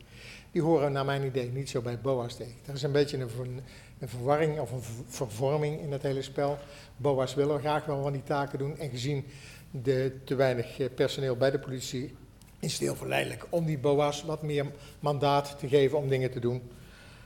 [0.51, 2.55] die horen naar mijn idee niet zo bij BOA's tegen.
[2.65, 3.61] Er is een beetje een,
[3.99, 6.57] een verwarring of een ver- vervorming in het hele spel.
[6.97, 9.25] BOA's willen graag wel van die taken doen en gezien
[9.71, 12.15] de te weinig eh, personeel bij de politie
[12.59, 14.65] is het heel verleidelijk om die BOA's wat meer
[14.99, 16.61] mandaat te geven om dingen te doen.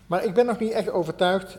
[0.08, 1.58] Maar ik ben nog niet echt overtuigd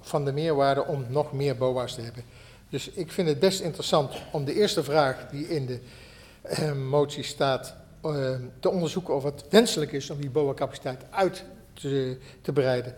[0.00, 2.24] van de meerwaarde om nog meer BOA's te hebben.
[2.68, 5.80] Dus ik vind het best interessant om de eerste vraag die in de
[6.42, 12.18] eh, motie staat eh, te onderzoeken of het wenselijk is om die BOA-capaciteit uit te,
[12.40, 12.94] te bereiden.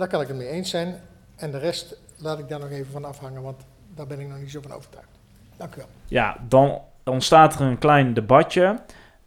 [0.00, 0.94] Daar kan ik het mee eens zijn.
[1.36, 4.38] En de rest laat ik daar nog even van afhangen, want daar ben ik nog
[4.38, 5.08] niet zo van overtuigd.
[5.56, 5.86] Dank u wel.
[6.08, 8.78] Ja, dan ontstaat er een klein debatje.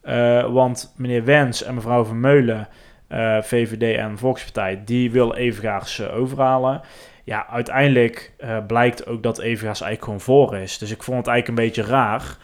[0.02, 2.68] eh, want meneer Wens en mevrouw Vermeulen,
[3.08, 6.82] eh, VVD en Volkspartij, die wil Evengaars eh, overhalen.
[7.24, 8.32] Ja, uiteindelijk
[8.68, 10.78] blijkt ook dat Evengaars eigenlijk gewoon voor is.
[10.78, 12.38] Dus ik vond het eigenlijk een beetje raar.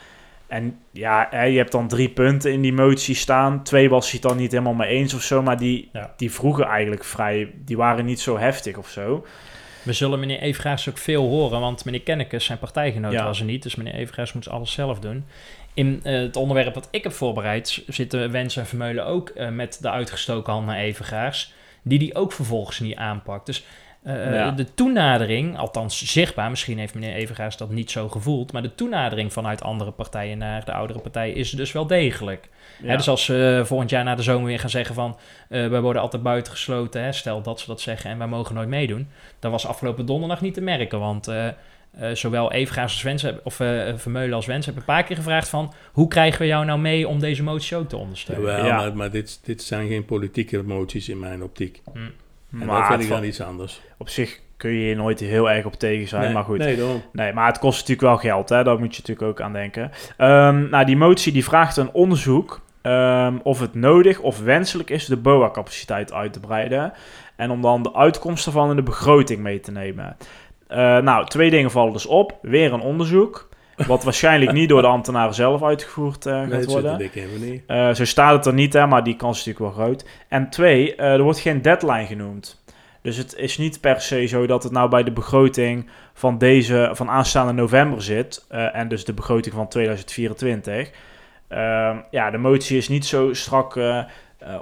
[0.49, 3.63] En ja, je hebt dan drie punten in die motie staan.
[3.63, 5.41] Twee was hij het dan niet helemaal mee eens of zo.
[5.41, 6.13] Maar die, Ja.
[6.17, 7.51] die vroegen eigenlijk vrij...
[7.65, 9.25] Die waren niet zo heftig of zo.
[9.83, 13.23] We zullen meneer Evengaars ook veel horen, want meneer Kennekes, zijn partijgenoot, Ja.
[13.23, 13.63] was er niet.
[13.63, 15.25] Dus meneer Evengaars moet alles zelf doen.
[15.73, 19.77] In eh, het onderwerp dat ik heb voorbereid zitten Wens en Vermeulen ook eh, met
[19.81, 21.53] de uitgestoken hand naar Evengaars.
[21.83, 23.45] Die die ook vervolgens niet aanpakt.
[23.45, 23.65] Dus
[24.09, 24.51] eh, Ja.
[24.51, 28.51] de toenadering, althans zichtbaar, misschien heeft meneer Evengaars dat niet zo gevoeld.
[28.51, 32.49] Maar de toenadering vanuit andere partijen naar de oudere partij is dus wel degelijk.
[32.83, 35.17] Hè, dus als ze volgend jaar na de zomer weer gaan zeggen van...
[35.49, 38.09] eh wij worden altijd buitengesloten, hè, stel dat ze dat zeggen...
[38.11, 39.07] en wij mogen nooit meedoen.
[39.39, 40.99] Dat was afgelopen donderdag niet te merken.
[40.99, 41.53] Want eh, eh,
[42.13, 44.65] zowel Evengaars als Wens, hebben- of eh, Vermeulen als Wens...
[44.65, 45.73] hebben een paar keer gevraagd van...
[45.91, 48.45] hoe krijgen we jou nou mee om deze motie ook te ondersteunen?
[48.45, 48.75] Jawel, Ja.
[48.75, 51.81] maar, maar dit, dit zijn geen politieke moties in mijn optiek.
[51.93, 51.99] Hm.
[52.51, 53.81] En dat Maar vind ik dan iets anders.
[53.97, 56.23] op zich kun je hier nooit heel erg op tegen zijn.
[56.23, 56.57] nee, maar goed.
[56.57, 57.01] Nee, daarom.
[57.11, 58.63] Nee, maar het kost natuurlijk wel geld, hè?
[58.63, 59.91] daar moet je natuurlijk ook aan denken.
[60.17, 65.05] Ehm, nou, die motie die vraagt een onderzoek ehm, of het nodig of wenselijk is
[65.05, 66.93] de BOA-capaciteit uit te breiden.
[67.35, 70.17] En om dan de uitkomsten van in de begroting mee te nemen.
[70.67, 72.37] Eh, nou, twee dingen vallen dus op.
[72.41, 73.49] Weer een onderzoek,
[73.87, 77.09] wat waarschijnlijk niet door de ambtenaren zelf uitgevoerd Nee, gaat worden.
[77.39, 77.63] niet.
[77.67, 80.05] Eh, zo staat het er niet, hè, maar die kans is natuurlijk wel groot.
[80.27, 82.61] En twee, eh, er wordt geen deadline genoemd.
[83.01, 86.89] Dus het is niet per se zo dat het nou bij de begroting van deze,
[86.93, 88.45] van aanstaande november zit.
[88.49, 90.91] en dus de begroting van 2024.
[91.47, 93.79] Ehm, ja, de motie is niet zo strak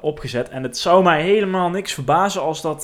[0.02, 0.50] opgezet.
[0.50, 2.84] En het zou mij helemaal niks verbazen als dat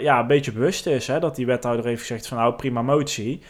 [0.00, 1.06] ja, een beetje bewust is.
[1.06, 3.42] Hè, dat die wethouder heeft gezegd van nou prima motie.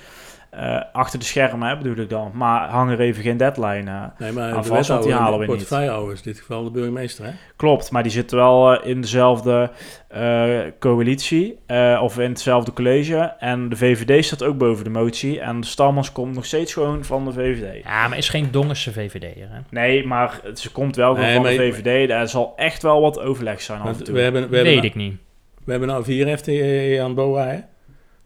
[0.57, 2.31] Eh, achter de schermen hè, bedoel ik dan.
[2.35, 5.39] Maar hang er even geen deadline eh, Nee, maar aan de vast, want die halen
[5.39, 5.71] we niet.
[5.71, 7.31] is in dit geval de burgemeester, hè?
[7.57, 9.71] Klopt, maar die zitten wel eh, in dezelfde
[10.09, 13.35] eh, coalitie eh, of in hetzelfde college.
[13.39, 15.41] En de VVD staat ook boven de motie.
[15.41, 17.83] En de Stalmans komt nog steeds gewoon van de VVD.
[17.85, 19.59] Ja, maar is geen Dongense VVD'er, hè?
[19.71, 22.11] Nee, maar ze komt wel gewoon Nee, van maar- de VVD.
[22.11, 24.15] Er zal echt wel wat overleg zijn af Want en toe.
[24.15, 25.17] we hebben, we, Weet hebben, ik niet.
[25.65, 27.59] we hebben nou vier FTE aan BOA, hè?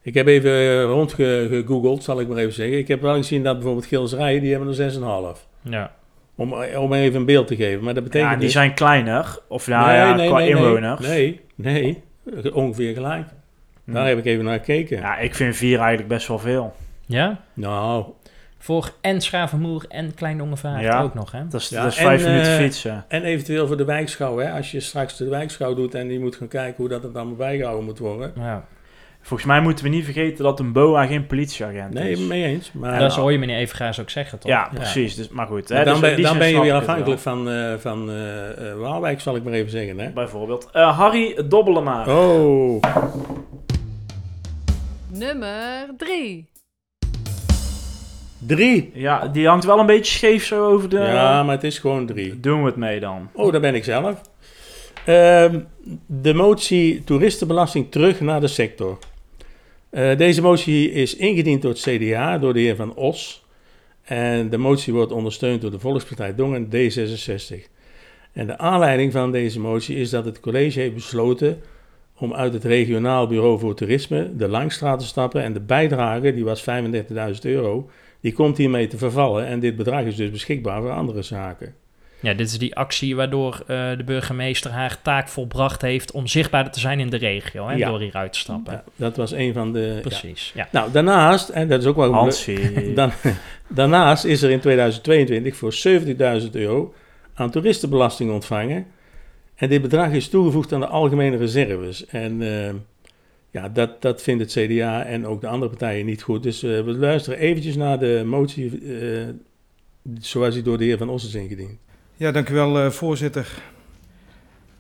[0.03, 2.79] Ik heb even rondgegoogeld, zal ik maar even zeggen.
[2.79, 4.93] Ik heb wel gezien dat bijvoorbeeld Gilserijen, die hebben er
[5.37, 5.47] 6,5.
[5.63, 5.93] Ja.
[6.35, 7.85] Om, om even een beeld te geven.
[7.85, 9.39] Maar dat betekent ja, die dus- zijn kleiner.
[9.49, 11.07] Of ja, ja, qua inwoners.
[11.07, 12.03] Nee, nee,
[12.53, 13.27] ongeveer gelijk.
[13.85, 13.93] Hm.
[13.93, 14.99] Daar heb ik even naar gekeken.
[14.99, 16.75] Ja, ik vind vier eigenlijk best wel veel.
[17.07, 17.41] Ja?
[17.55, 18.05] Nou,
[18.59, 21.03] Voor en Schavenmoer en Klein Dongevaart Ja.
[21.03, 21.49] ook nog, hè?
[21.49, 23.05] Dat is, Ja, dat is en, vijf minuten eh, fietsen.
[23.09, 24.51] en eventueel voor de wijkschouw, hè.
[24.53, 27.37] Als je straks de wijkschouw doet en die moet gaan kijken hoe dat het allemaal
[27.37, 28.33] bijgehouden moet worden.
[28.37, 28.65] Ja.
[29.29, 32.19] Volgens mij moeten we niet vergeten dat een BOA geen politieagent Nee, is.
[32.19, 32.73] mee eens.
[32.73, 34.51] Maar dat hoor je meneer Evengaars ook zeggen, toch?
[34.51, 35.15] Ja, precies.
[35.15, 35.69] Dus, maar goed.
[35.69, 38.79] Maar hè, dan, dus ben, dan ben je weer afhankelijk van, eh, van eh, eh,
[38.79, 39.99] Waalwijk, zal ik maar even zeggen.
[39.99, 40.11] Hè?
[40.11, 40.69] Bijvoorbeeld.
[40.73, 42.05] Eh, Harry Dobbelema.
[42.07, 42.83] Oh,
[45.09, 46.49] Nummer 3.
[48.39, 48.91] drie.
[48.95, 50.99] Ja, die hangt wel een beetje scheef zo over de...
[50.99, 52.41] Ja, maar het is gewoon drie.
[52.41, 53.29] Doen we het mee dan?
[53.33, 54.21] Oh, daar ben ik zelf.
[55.05, 55.61] Ehm,
[56.07, 58.99] de motie toeristenbelasting terug naar de sector.
[59.91, 63.47] Eh, deze motie is ingediend door het CDA, door de heer Van Os.
[64.05, 67.69] En de motie wordt ondersteund door de Volkspartij Dongen D66.
[68.33, 71.61] En de aanleiding van deze motie is dat het college heeft besloten
[72.19, 75.43] om uit het regionaal bureau voor toerisme de Langstraat te stappen.
[75.43, 79.47] En de bijdrage, die was 35.000 euro, die komt hiermee te vervallen.
[79.47, 81.75] En dit bedrag is dus beschikbaar voor andere zaken.
[82.21, 86.73] Ja, dit is die actie waardoor eh, de burgemeester haar taak volbracht heeft om zichtbaarder
[86.73, 87.89] te zijn in de regio, hè, Ja.
[87.89, 88.73] door hieruit te stappen.
[88.73, 89.93] Ja, dat was een van de.
[89.95, 90.01] ja.
[90.01, 90.69] Precies, ja.
[90.73, 92.93] Nou, daarnaast, en dat is ook wel Hansie.
[92.95, 93.11] dan,
[93.69, 95.75] daarnaast is er in 2022 voor
[96.43, 96.95] 70.000 euro
[97.35, 98.87] aan toeristenbelasting ontvangen.
[99.55, 102.07] En dit bedrag is toegevoegd aan de algemene reserves.
[102.07, 102.75] En eh,
[103.51, 106.43] ja, dat, dat vindt het CDA en ook de andere partijen niet goed.
[106.43, 109.29] Dus eh, we luisteren eventjes naar de motie eh,
[110.21, 111.79] zoals die door de heer Van Os is ingediend.
[112.19, 113.63] Ja, dank u wel, eh, voorzitter.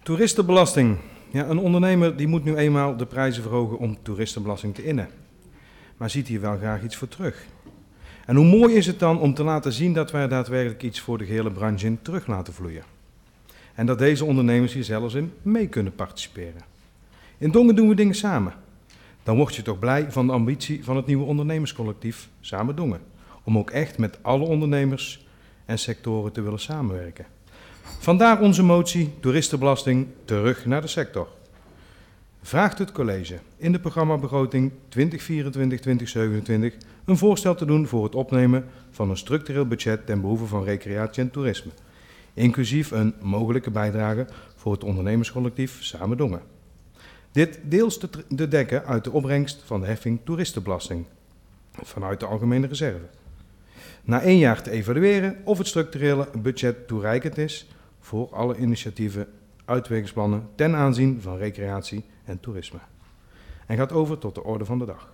[0.02, 0.96] Toeristenbelasting.
[1.30, 5.08] Ja, een ondernemer die moet nu eenmaal de prijzen verhogen om toeristenbelasting te innen.
[5.96, 7.44] Maar ziet hier wel graag iets voor terug.
[8.26, 11.18] En hoe mooi is het dan om te laten zien dat wij daadwerkelijk iets voor
[11.18, 12.82] de gehele branche in terug laten vloeien.
[13.74, 16.62] En dat deze ondernemers hier zelfs in mee kunnen participeren.
[17.38, 18.52] In Dongen doen we dingen samen.
[19.22, 23.00] Dan word je toch blij van de ambitie van het nieuwe ondernemerscollectief Samen Dongen.
[23.44, 25.26] Om ook echt met alle ondernemers
[25.68, 27.26] en sectoren te willen samenwerken.
[27.98, 31.28] Vandaar onze motie toeristenbelasting terug naar de sector.
[32.42, 34.74] vraagt het college in de programmabegroting 2024-2027
[37.04, 41.22] een voorstel te doen voor het opnemen van een structureel budget ten behoeve van recreatie
[41.22, 41.70] en toerisme,
[42.34, 44.26] inclusief een mogelijke bijdrage
[44.56, 46.42] voor het ondernemerscollectief Samen Dongen.
[47.32, 51.04] Dit deels te, te dekken uit de opbrengst van de heffing toeristenbelasting
[51.72, 53.17] vanuit de algemene reserve.
[54.08, 57.66] Na één jaar te evalueren of het structurele budget toereikend is
[58.00, 59.26] voor alle initiatieven,
[59.64, 62.78] uitwerkingsplannen ten aanzien van recreatie en toerisme.
[63.66, 65.12] En gaat over tot de orde van de dag.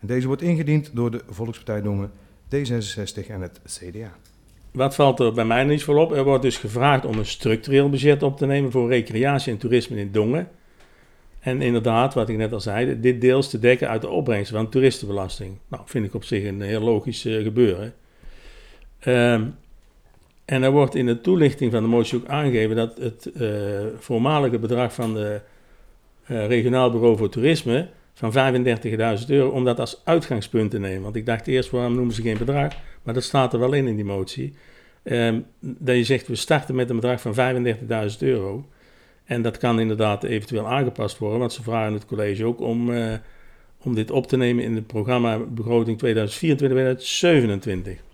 [0.00, 2.10] En deze wordt ingediend door de Volkspartij Dongen,
[2.54, 4.12] D66 en het CDA.
[4.70, 6.12] Wat valt er bij mij niet voor op?
[6.12, 9.96] Er wordt dus gevraagd om een structureel budget op te nemen voor recreatie en toerisme
[9.96, 10.48] in Dongen.
[11.38, 14.68] En inderdaad, wat ik net al zei, dit deels te dekken uit de opbrengst van
[14.68, 15.56] toeristenbelasting.
[15.68, 17.94] Nou, vind ik op zich een heel logisch uh, gebeuren.
[19.00, 19.46] Ehm,
[20.44, 23.50] en er wordt in de toelichting van de motie ook aangegeven dat het uh,
[23.98, 25.40] voormalige bedrag van de
[26.30, 28.32] uh, regionaal bureau voor toerisme van
[29.20, 31.02] 35.000 euro, om dat als uitgangspunt te nemen.
[31.02, 32.72] Want ik dacht eerst, waarom noemen ze geen bedrag?
[33.02, 34.54] Maar dat staat er wel in in die motie.
[35.04, 38.68] Um, dat je zegt, we starten met een bedrag van 35.000 euro.
[39.24, 43.12] En dat kan inderdaad eventueel aangepast worden, want ze vragen het college ook om, uh,
[43.82, 46.00] om dit op te nemen in het programma begroting
[47.98, 48.09] 2024-2027.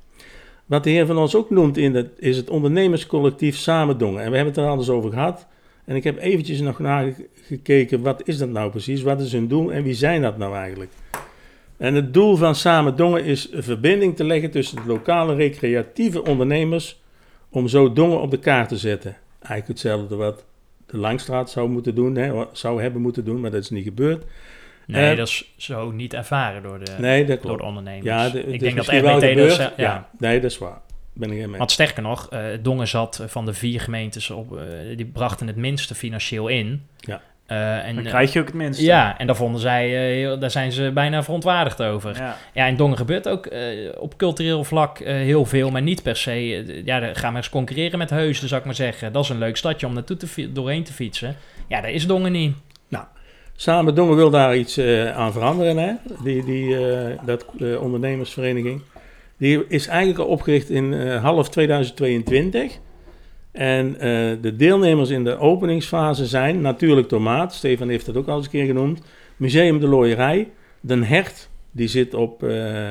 [0.67, 4.23] Wat de heer van ons ook noemt in is het ondernemerscollectief Samendongen.
[4.23, 5.47] En we hebben het er alles over gehad.
[5.85, 9.03] En ik heb eventjes nog nagekeken, wat is dat nou precies?
[9.03, 10.91] Wat is hun doel en wie zijn dat nou eigenlijk?
[11.77, 16.25] En het doel van Samen Dongen is een verbinding te leggen tussen de lokale recreatieve
[16.25, 17.01] ondernemers
[17.49, 19.17] om zo Dongen op de kaart te zetten.
[19.39, 20.45] Eigenlijk hetzelfde wat
[20.87, 24.25] de Langstraat zou moeten doen, hè, zou hebben moeten doen, maar dat is niet gebeurd.
[24.87, 28.05] Nee, uh, dat is zo niet ervaren door de, nee, dat door de ondernemers.
[28.05, 29.57] Ja, de, ik denk dat RWT dat...
[29.57, 29.73] Ja.
[29.77, 30.81] ja, nee, dat is waar.
[31.13, 31.59] Ben ik mee.
[31.59, 34.61] Want sterker nog, uh, Dongen zat van de vier gemeentes op, uh,
[34.97, 36.87] die brachten het minste financieel in.
[36.97, 37.21] Ja.
[37.49, 38.85] Uh, en, dan krijg je ook het minste.
[38.85, 42.17] Ja, en daar vonden zij, uh, daar zijn ze bijna verontwaardigd over.
[42.17, 46.17] Ja, ja in Dongen gebeurt ook uh, op cultureel vlak heel veel, maar niet per
[46.17, 46.83] se.
[46.85, 49.13] ja, ga maar eens concurreren met Heusden, zou ik maar zeggen.
[49.13, 51.37] Dat is een leuk stadje om naartoe te doorheen te fietsen.
[51.69, 52.57] Ja, daar is Dongen niet.
[53.57, 54.81] Samen Dongen wil daar iets
[55.15, 55.93] aan veranderen, hè?
[56.23, 56.77] Die, die,
[57.25, 57.47] dat
[57.81, 58.83] ondernemersvereniging.
[59.37, 62.79] Die is eigenlijk al opgericht in half 2022.
[63.57, 63.99] En uh,
[64.41, 68.51] de deelnemers in de openingsfase zijn Natuurlijk Tomaat, Stefan heeft dat ook al eens een
[68.51, 69.03] keer genoemd,
[69.37, 70.49] Museum de Looierij,
[70.81, 72.91] Den Hert, die zit op uh,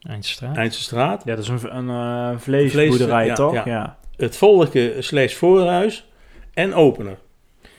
[0.00, 0.56] Eindstraat.
[0.56, 1.22] Eindstraat.
[1.24, 3.54] Ja, dat is een, een uh, vleesboerderij, Vlees, toch?
[3.54, 3.98] Ja, ja.
[4.16, 6.08] Het volgende slash voorhuis
[6.54, 7.16] en opener.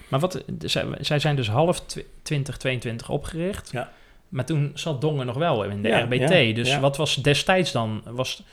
[0.08, 1.82] Maar wat, zij, zij zijn dus half
[2.22, 3.70] 2022 opgericht.
[3.72, 3.92] Ja.
[4.30, 6.30] Maar toen zat Dongen nog wel in de Ja, RBT.
[6.30, 6.80] ja, dus ja.
[6.80, 8.02] wat was destijds dan?
[8.10, 8.44] Was,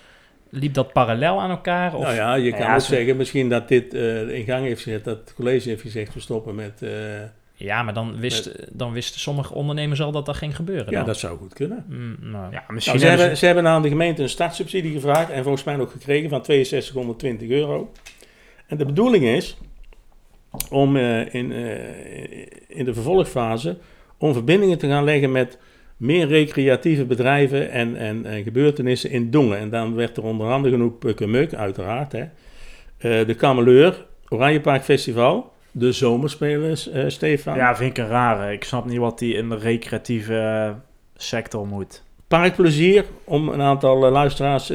[0.48, 1.94] liep dat parallel aan elkaar?
[1.94, 2.02] Of?
[2.02, 4.82] Nou ja, je kan Ja, ook ze- zeggen misschien dat dit eh, in gang heeft
[4.82, 6.82] gezet, dat het college heeft gezegd we stoppen met...
[6.82, 6.90] eh,
[7.54, 10.90] Ja, maar dan, wist, dan wisten sommige ondernemers al dat dat ging gebeuren.
[10.90, 11.06] ja, dan.
[11.06, 11.84] dat zou goed kunnen.
[11.88, 12.52] Mm, nou.
[12.52, 15.30] Ja, misschien Nou, ze, hebben hebben, ze- ze hebben aan de gemeente een startsubsidie gevraagd
[15.30, 17.92] en volgens mij ook gekregen van 6220 euro.
[18.66, 19.56] En de bedoeling is
[20.70, 23.76] om eh, in, eh, in de vervolgfase
[24.18, 25.58] om verbindingen te gaan leggen met
[25.96, 29.58] meer recreatieve bedrijven en, en, en gebeurtenissen in Dongen.
[29.58, 32.12] En dan werd er onder andere genoemd Pukkemuk, uiteraard.
[32.12, 32.20] Hè.
[32.20, 37.56] Eh, de Kameleur, Oranjepark Festival, de Zomerspelers, eh, Stefan.
[37.56, 38.52] Ja, vind ik een rare.
[38.52, 40.74] Ik snap niet wat die in de recreatieve
[41.16, 42.02] sector moet.
[42.28, 44.66] Parkplezier, om een aantal luisteraars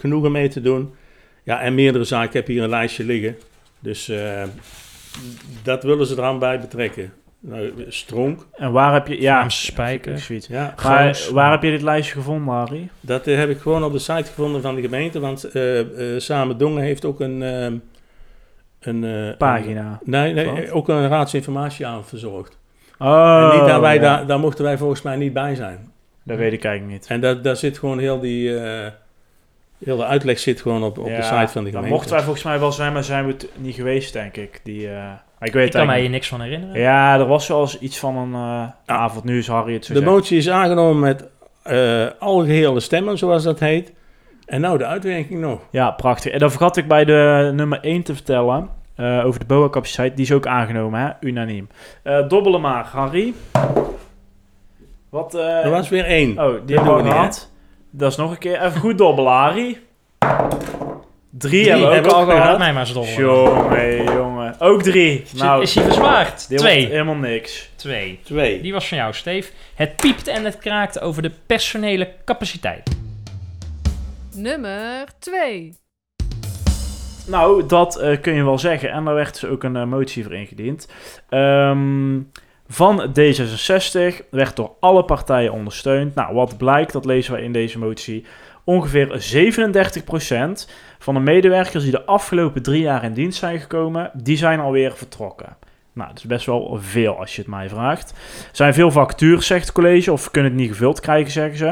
[0.00, 0.94] genoegen mee te doen.
[1.42, 2.26] Ja, en meerdere zaken.
[2.26, 3.36] Ik heb hier een lijstje liggen.
[3.80, 4.12] Dus
[5.62, 7.12] dat willen ze eraan bij betrekken.
[7.40, 9.20] Nou, Stronk, En waar heb je...
[9.20, 10.18] Ja, Vlaamse spijker.
[10.18, 10.46] zoiets.
[10.46, 10.74] ja.
[11.32, 12.88] Waar heb je dit lijstje gevonden, Harry?
[13.00, 15.20] Dat eh, heb ik gewoon op de site gevonden van de gemeente.
[15.20, 15.80] Want eh,
[16.14, 17.42] eh, Samen Dongen heeft ook een...
[17.42, 17.66] eh,
[18.80, 19.90] een eh, Pagina.
[20.04, 20.70] een- nee, nee, Wat?
[20.70, 22.58] ook een raadsinformatie aan verzorgd.
[22.98, 24.00] Oh, en niet dat wij ja.
[24.00, 25.92] daar, daar mochten wij volgens mij niet bij zijn.
[26.22, 27.06] Dat weet ik eigenlijk niet.
[27.10, 28.54] En dat, daar zit gewoon heel die...
[29.84, 31.90] heel de uitleg zit gewoon op, op Ja, de site van de gemeente.
[31.90, 34.60] mochten wij volgens mij wel zijn, maar zijn we het niet geweest, denk ik.
[34.62, 35.02] Die, eh,
[35.40, 36.80] ik weet Ik kan mij hier eigenlijk niks van herinneren.
[36.80, 39.24] Ja, er was wel eens iets van een eh, avond.
[39.24, 40.10] Nu is Harry het zo De zegt.
[40.10, 41.24] motie is aangenomen met
[41.62, 43.92] eh algehele stemmen, zoals dat heet.
[44.46, 45.60] En nou de uitwerking nog.
[45.70, 46.32] Ja, prachtig.
[46.32, 48.68] En dan vergat ik bij de nummer 1 te vertellen.
[48.96, 50.16] eh, over de BOA-capaciteit.
[50.16, 51.10] Die is ook aangenomen, hè?
[51.20, 51.68] Unaniem.
[52.02, 53.34] Eh dobbelen maar, Harry.
[55.08, 55.34] Wat...
[55.34, 56.38] eh, Er was weer één.
[56.38, 57.50] Oh, die hebben we gehad.
[57.96, 58.62] Dat is nog een keer.
[58.62, 59.78] Even goed dobbelen, Harry.
[61.30, 62.58] Drie, Drie hebben we ook al gehad.
[62.58, 63.20] mij maar eens dobbelen.
[63.20, 64.60] Jongen, jongen.
[64.60, 65.22] Ook drie.
[65.22, 66.48] Is, Nou, is hij verzwaard?
[66.56, 66.86] Twee.
[66.86, 67.70] helemaal niks.
[67.76, 68.20] Twee.
[68.24, 68.60] Twee.
[68.60, 69.52] Die was van jou, Steve.
[69.74, 72.96] Het piepte en het kraakte over de personele capaciteit.
[74.34, 75.74] Nummer 2.
[77.26, 78.90] Nou, dat eh, kun je wel zeggen.
[78.90, 80.88] En daar werd dus ook een eh, motie voor ingediend.
[81.28, 82.16] Ehm,
[82.68, 86.14] van D66 werd door alle partijen ondersteund.
[86.14, 88.24] Nou, wat blijkt, dat lezen we in deze motie.
[88.64, 89.08] Ongeveer
[90.66, 94.60] 37% van de medewerkers die de afgelopen drie jaar in dienst zijn gekomen, die zijn
[94.60, 95.56] alweer vertrokken.
[95.92, 98.10] Nou, dat is best wel veel als je het mij vraagt.
[98.10, 101.64] Er zijn veel vacatures, zegt het college, of kunnen het niet gevuld krijgen, zeggen ze.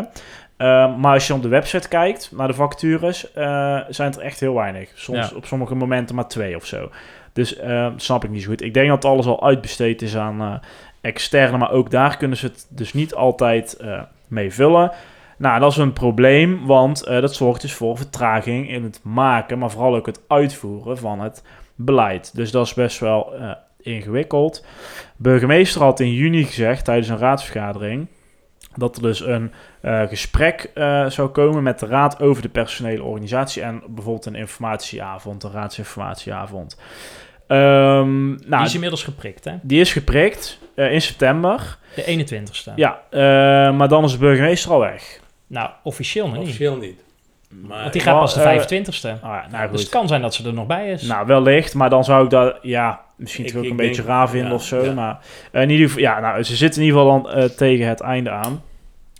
[0.58, 4.24] Uh, maar als je op de website kijkt naar de vacatures, uh, zijn het er
[4.24, 4.90] echt heel weinig.
[4.94, 5.36] Soms Ja.
[5.36, 6.90] op sommige momenten maar twee of zo.
[7.32, 8.62] Dus uh, snap ik niet zo goed.
[8.62, 10.54] Ik denk dat alles al uitbesteed is aan uh,
[11.04, 14.92] externe, maar ook daar kunnen ze het dus niet altijd uh, mee vullen.
[15.38, 19.58] Nou, dat is een probleem, want uh, dat zorgt dus voor vertraging in het maken,
[19.58, 21.42] maar vooral ook het uitvoeren van het
[21.74, 22.36] beleid.
[22.36, 24.66] Dus dat is best wel uh, ingewikkeld.
[25.16, 28.06] Burgemeester had in juni gezegd tijdens een raadsvergadering
[28.76, 29.52] dat er dus een
[30.08, 30.70] gesprek
[31.08, 36.78] zou komen met de raad over de personele organisatie en bijvoorbeeld een informatieavond, een raadsinformatieavond.
[37.48, 39.52] Um, nou, die is inmiddels geprikt, hè?
[39.62, 41.78] Die is geprikt uh, in september.
[41.94, 42.74] De 21ste.
[42.76, 43.00] Ja,
[43.70, 45.20] maar dan is de burgemeester al weg.
[45.46, 46.42] Nou, officieel nog niet.
[46.42, 47.04] Officieel niet.
[47.62, 49.06] Maar Want die gaat pas de 25ste.
[49.06, 51.02] Uh, ah, nou, dus het kan zijn dat ze er nog bij is.
[51.02, 54.48] Nou, wellicht, maar dan zou ik dat, ja, misschien toch ook een beetje raar vinden
[54.48, 54.84] ja, of zo.
[54.84, 54.92] Ja.
[54.92, 55.18] Maar
[55.62, 58.30] in ieder geval, ja, nou, ze zitten in ieder geval dan uh, tegen het einde
[58.30, 58.62] aan.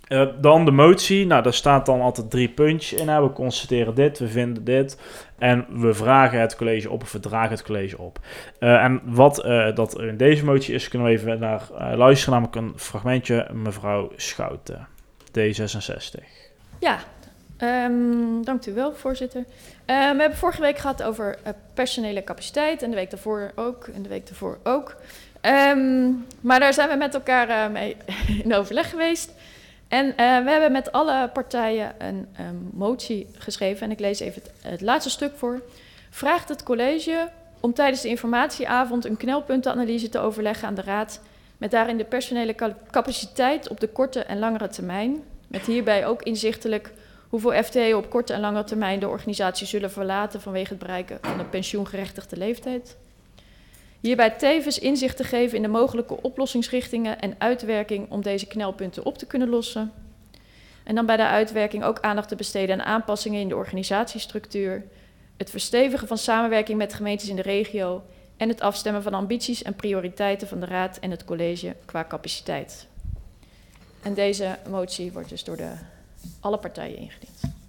[0.09, 3.07] Uh, dan de motie, nou daar staat dan altijd drie puntjes in.
[3.07, 3.21] Hè.
[3.21, 4.99] We constateren dit, we vinden dit.
[5.37, 8.19] En we vragen het college op of we dragen het college op.
[8.59, 11.61] Uh, en wat uh, dat in deze motie is, kunnen we even naar
[11.95, 12.33] luisteren.
[12.33, 14.87] Namelijk een fragmentje, mevrouw Schouten,
[15.39, 16.23] D66.
[16.79, 16.99] Ja,
[17.61, 19.39] um, dank u wel, voorzitter.
[19.39, 19.45] Uh,
[19.85, 21.37] we hebben vorige week gehad over
[21.73, 24.95] personele capaciteit en de week daarvoor ook en de week daarvoor ook.
[25.41, 27.97] Um, maar daar zijn we met elkaar mee
[28.43, 29.31] in overleg geweest.
[29.95, 34.71] En we hebben met alle partijen een um, motie geschreven en ik lees even het,
[34.71, 35.61] het laatste stuk voor.
[36.09, 37.29] Vraagt het college
[37.59, 41.21] om tijdens de informatieavond een knelpuntenanalyse te overleggen aan de raad
[41.57, 42.55] met daarin de personele
[42.91, 45.23] capaciteit op de korte en langere termijn.
[45.47, 46.91] Met hierbij ook inzichtelijk
[47.29, 51.37] hoeveel FTE op korte en lange termijn de organisatie zullen verlaten vanwege het bereiken van
[51.37, 52.97] de pensioengerechtigde leeftijd.
[54.05, 59.17] Hierbij tevens inzicht te geven in de mogelijke oplossingsrichtingen en uitwerking om deze knelpunten op
[59.17, 59.91] te kunnen lossen.
[60.83, 64.85] En dan bij de uitwerking ook aandacht te besteden aan aanpassingen in de organisatiestructuur,
[65.37, 68.03] het verstevigen van samenwerking met gemeentes in de regio
[68.37, 72.87] en het afstemmen van ambities en prioriteiten van de Raad en het college qua capaciteit.
[74.01, 75.71] En deze motie wordt dus door de
[76.39, 77.64] alle partijen ingediend.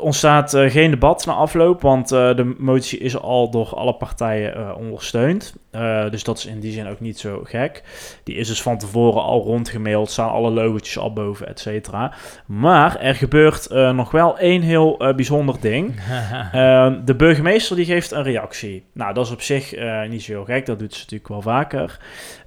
[0.00, 4.58] Ontstaat uh, geen debat na afloop, want uh, de motie is al door alle partijen
[4.58, 5.56] uh, ondersteund.
[6.10, 7.82] Dus dat is in die zin ook niet zo gek.
[8.24, 12.12] Die is dus van tevoren al rondgemaild, staan alle logotjes al boven, et cetera.
[12.46, 15.94] Maar er gebeurt nog wel één heel bijzonder ding.
[17.04, 18.84] de burgemeester die geeft een reactie.
[18.92, 19.74] Nou, dat is op zich
[20.08, 21.98] niet zo heel gek, dat doet ze natuurlijk wel vaker.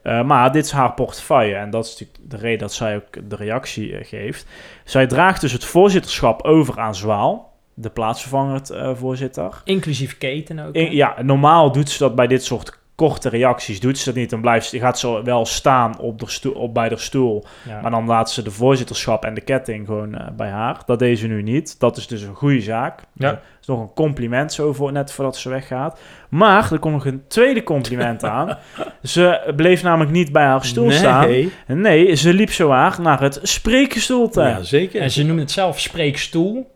[0.03, 3.35] maar dit is haar portefeuille en dat is natuurlijk de reden dat zij ook de
[3.35, 4.45] reactie geeft.
[4.91, 9.61] Zij draagt dus het voorzitterschap over aan Zwaal de plaatsvervanger uh, voorzitter.
[9.63, 10.75] Inclusief keten ook.
[10.75, 13.79] In, ja, normaal doet ze dat bij dit soort korte reacties.
[13.79, 16.73] Doet ze dat niet, dan blijft ze, gaat ze wel staan op, de stoel, op
[16.73, 17.43] bij de stoel.
[17.67, 17.81] Ja.
[17.81, 20.77] Maar dan laat ze de voorzitterschap en de ketting gewoon uh, bij haar.
[20.85, 21.79] Dat deed ze nu niet.
[21.79, 22.99] Dat is dus een goede zaak.
[23.13, 23.29] Ja.
[23.29, 25.99] Dat is nog een compliment zo voor, net voordat ze weggaat.
[26.29, 28.57] Maar er komt nog een tweede compliment aan.
[29.03, 30.97] Ze bleef namelijk niet bij haar stoel nee.
[30.97, 31.29] staan.
[31.67, 32.67] Nee, ze liep zo
[33.01, 34.41] naar het spreekgestoelte.
[34.41, 35.01] Ja, zeker.
[35.01, 36.71] En ze noemt het zelf spreekstoel.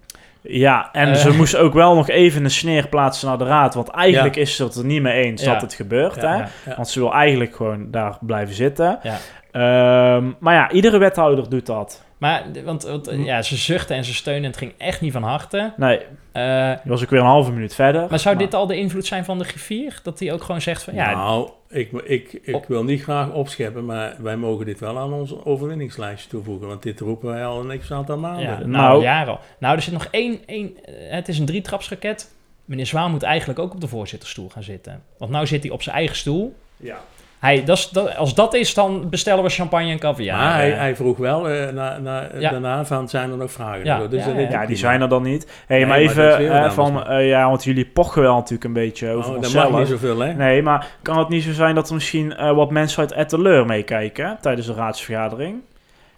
[0.47, 3.73] Ja, en uh, ze moest ook wel nog even een sneer plaatsen naar de raad.
[3.73, 4.41] Want eigenlijk ja.
[4.41, 5.51] is ze het er niet mee eens ja.
[5.53, 6.21] dat het gebeurt.
[6.21, 6.75] Ja, hè?
[6.75, 8.99] Want ze wil eigenlijk gewoon daar blijven zitten.
[9.51, 12.04] Um, maar ja, iedere wethouder doet dat.
[12.17, 15.23] Maar, want, want ja, ze zuchtte en ze steunde en het ging echt niet van
[15.23, 15.73] harte.
[15.78, 15.99] Nee,
[16.34, 18.08] uh, was ik weer een halve minuut verder.
[18.10, 18.43] Maar zou maar...
[18.43, 19.99] dit al de invloed zijn van de griffier?
[20.04, 21.12] Dat hij ook gewoon zegt van, ja...
[21.12, 25.45] Nou, ik, ik, ik wil niet graag opscheppen, maar wij mogen dit wel aan onze
[25.45, 26.67] overwinningslijstje toevoegen.
[26.67, 28.43] Want dit roepen wij al een x aantal maanden.
[28.43, 29.39] Ja, nou, nou jaar al.
[29.60, 30.78] Nou, er zit nog één, één...
[30.91, 32.34] Het is een drietrapsraket.
[32.65, 35.04] Meneer Zwaan moet eigenlijk ook op de voorzitterstoel gaan zitten.
[35.17, 36.56] Want nou zit hij op zijn eigen stoel.
[36.78, 36.97] Ja.
[37.39, 40.37] Hij, dat is, dat, als dat is, dan bestellen we champagne en caviar.
[40.37, 42.49] Maar hij, hij vroeg wel uh, na, na, ja.
[42.49, 43.85] daarna van, zijn er nog vragen?
[43.85, 45.63] Ja, dus ja, ja, ja die zijn er dan niet.
[45.67, 48.73] hey, nee, maar even maar uh, van, uh, ja, want jullie pochen wel natuurlijk een
[48.73, 49.63] beetje over oh, onszelf.
[49.63, 50.33] Dat mag niet zoveel, hè?
[50.33, 54.38] Nee, maar kan het niet zo zijn dat er misschien wat mensen uit Etteleur meekijken
[54.41, 55.61] tijdens de raadsvergadering?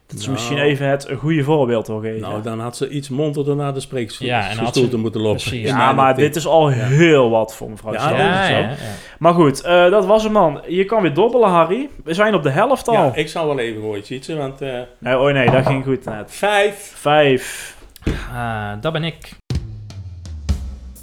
[0.08, 2.22] Dat ze nou, misschien even het een goede voorbeeld wil geven.
[2.22, 5.41] Nou, dan had ze iets monterder naar de spreekstoel ja, ze, te moeten lopen.
[5.41, 5.68] Precies.
[5.68, 6.76] Ja, maar dit is al ja.
[6.76, 8.76] heel wat voor mevrouw ja, ja, ja,
[9.20, 10.62] Maar goed, uh, dat was hem dan.
[10.68, 11.89] Je kan weer dobbelen, Harry.
[12.03, 12.93] We zijn op de helft al.
[12.93, 14.62] Ja, ik zal wel even gooien, Tjitse, want...
[14.62, 14.80] Uh...
[14.97, 16.32] Nee, oh nee, dat ging goed net.
[16.32, 16.91] Vijf.
[16.95, 17.76] Vijf.
[18.08, 19.30] Uh, dat ben ik.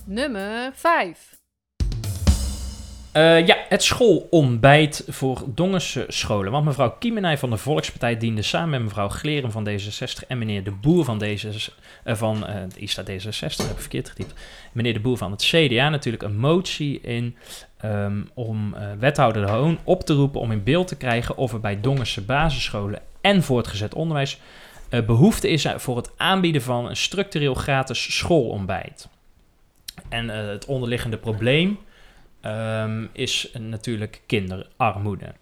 [0.05, 1.34] Nummer vijf.
[3.14, 6.52] Eh, ja, het schoolontbijt voor Dongense scholen.
[6.52, 10.64] Want mevrouw Kiemenij van de Volkspartij diende samen met mevrouw Gleren van D66 en meneer
[10.64, 11.50] De Boer van, deze,
[12.04, 14.34] eh, van eh, hier staat D66, heb ik verkeerd getypt.
[14.72, 17.36] Meneer De Boer van het CDA natuurlijk een motie in
[17.76, 21.52] ehm, om eh, wethouder De Hoon op te roepen om in beeld te krijgen of
[21.52, 24.38] er bij Dongense basisscholen en voortgezet onderwijs
[24.88, 29.08] eh, behoefte is voor het aanbieden van een structureel gratis schoolontbijt.
[30.08, 31.78] En eh, het onderliggende probleem
[32.45, 35.34] ehm, is natuurlijk kinderarmoede.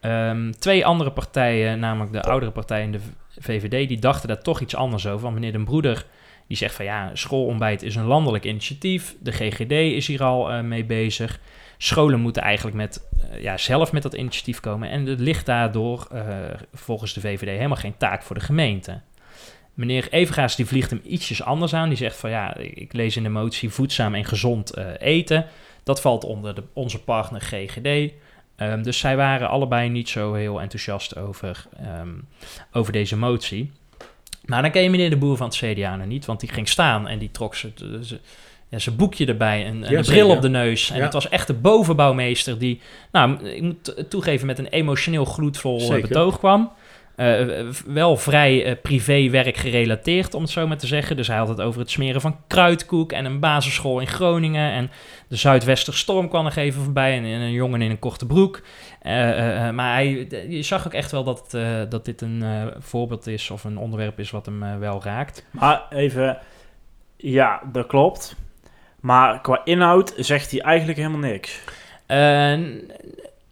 [0.00, 3.00] Ehm, twee andere partijen, namelijk de oudere partij en de
[3.38, 5.22] VVD, die dachten daar toch iets anders over.
[5.22, 6.06] Want meneer Den Broeder
[6.46, 9.16] die zegt van ja, schoolontbijt is een landelijk initiatief.
[9.20, 11.40] De GGD is hier al eh, mee bezig.
[11.78, 14.90] Scholen moeten eigenlijk met, eh, ja, zelf met dat initiatief komen.
[14.90, 16.24] En er ligt daardoor eh,
[16.72, 19.00] volgens de VVD helemaal geen taak voor de gemeente.
[19.74, 21.88] Meneer Evergaas die vliegt hem ietsjes anders aan.
[21.88, 25.46] Die zegt van ja, ik lees in de motie voedzaam en gezond eten.
[25.84, 28.12] Dat valt onder de, onze partner GGD.
[28.56, 32.08] Ehm, dus zij waren allebei niet zo heel enthousiast over, ehm,
[32.72, 33.72] over deze motie.
[34.44, 36.68] Maar dan ken je meneer de Boer van het CDA nog niet, want die ging
[36.68, 37.70] staan en die trok ze,
[38.02, 38.20] ze-
[38.68, 40.90] ja, zijn boekje erbij en, en Ja, een bril op de neus.
[40.90, 41.02] En Ja.
[41.02, 42.80] het was echt de bovenbouwmeester die,
[43.12, 46.08] nou, ik moet toegeven, met een emotioneel gloedvol eh, Zeker.
[46.08, 46.72] betoog kwam.
[47.16, 51.16] Eh, eh, wel vrij eh, privéwerk gerelateerd, om het zo maar te zeggen.
[51.16, 54.72] Dus hij had het over het smeren van kruidkoek en een basisschool in Groningen.
[54.72, 54.90] En
[55.28, 58.62] de Zuidwesterstorm kwam nog even voorbij en, en een jongen in een korte broek.
[59.72, 61.50] Maar hij, je zag ook echt wel dat,
[61.88, 65.46] dat dit een voorbeeld is of een onderwerp is wat hem wel raakt.
[65.50, 66.38] Maar even,
[67.16, 68.36] ja, dat klopt.
[69.00, 71.60] Maar qua inhoud zegt hij eigenlijk helemaal niks.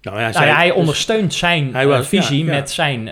[0.02, 3.08] Nou, ja, nou ja, hij ondersteunt zijn Hij was- visie met zijn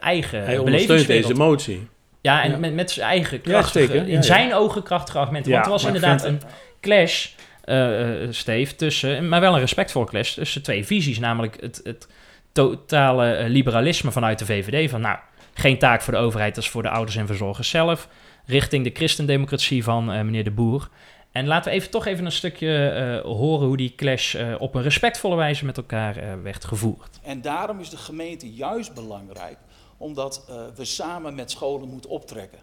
[0.00, 1.88] eigen hij ondersteunt deze motie.
[2.22, 2.60] Ja, en.
[2.60, 5.52] Met, met zijn eigen krachtige, in zijn ogen krachtige argumenten.
[5.52, 6.40] Want er was inderdaad een
[6.80, 7.28] clash,
[7.64, 11.18] eh eh, Steve, tussen, maar wel een respectvolle clash tussen twee visies.
[11.18, 12.08] Namelijk het, het
[12.52, 14.90] totale eh, liberalisme vanuit de VVD.
[14.90, 15.18] Van nou,
[15.54, 18.08] geen taak voor de overheid, dat is voor de ouders en verzorgers zelf.
[18.46, 20.88] Richting de christendemocratie van meneer De Boer.
[21.32, 24.74] En laten we even, toch even een stukje eh, horen hoe die clash eh, op
[24.74, 27.18] een respectvolle wijze met elkaar eh, werd gevoerd.
[27.22, 29.58] En daarom is de gemeente juist belangrijk,
[29.96, 32.58] omdat we samen met scholen moeten optrekken.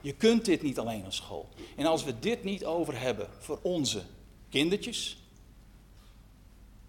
[0.00, 1.48] Je kunt dit niet alleen als school.
[1.76, 4.02] En als we dit niet over hebben voor onze
[4.48, 5.16] kindertjes,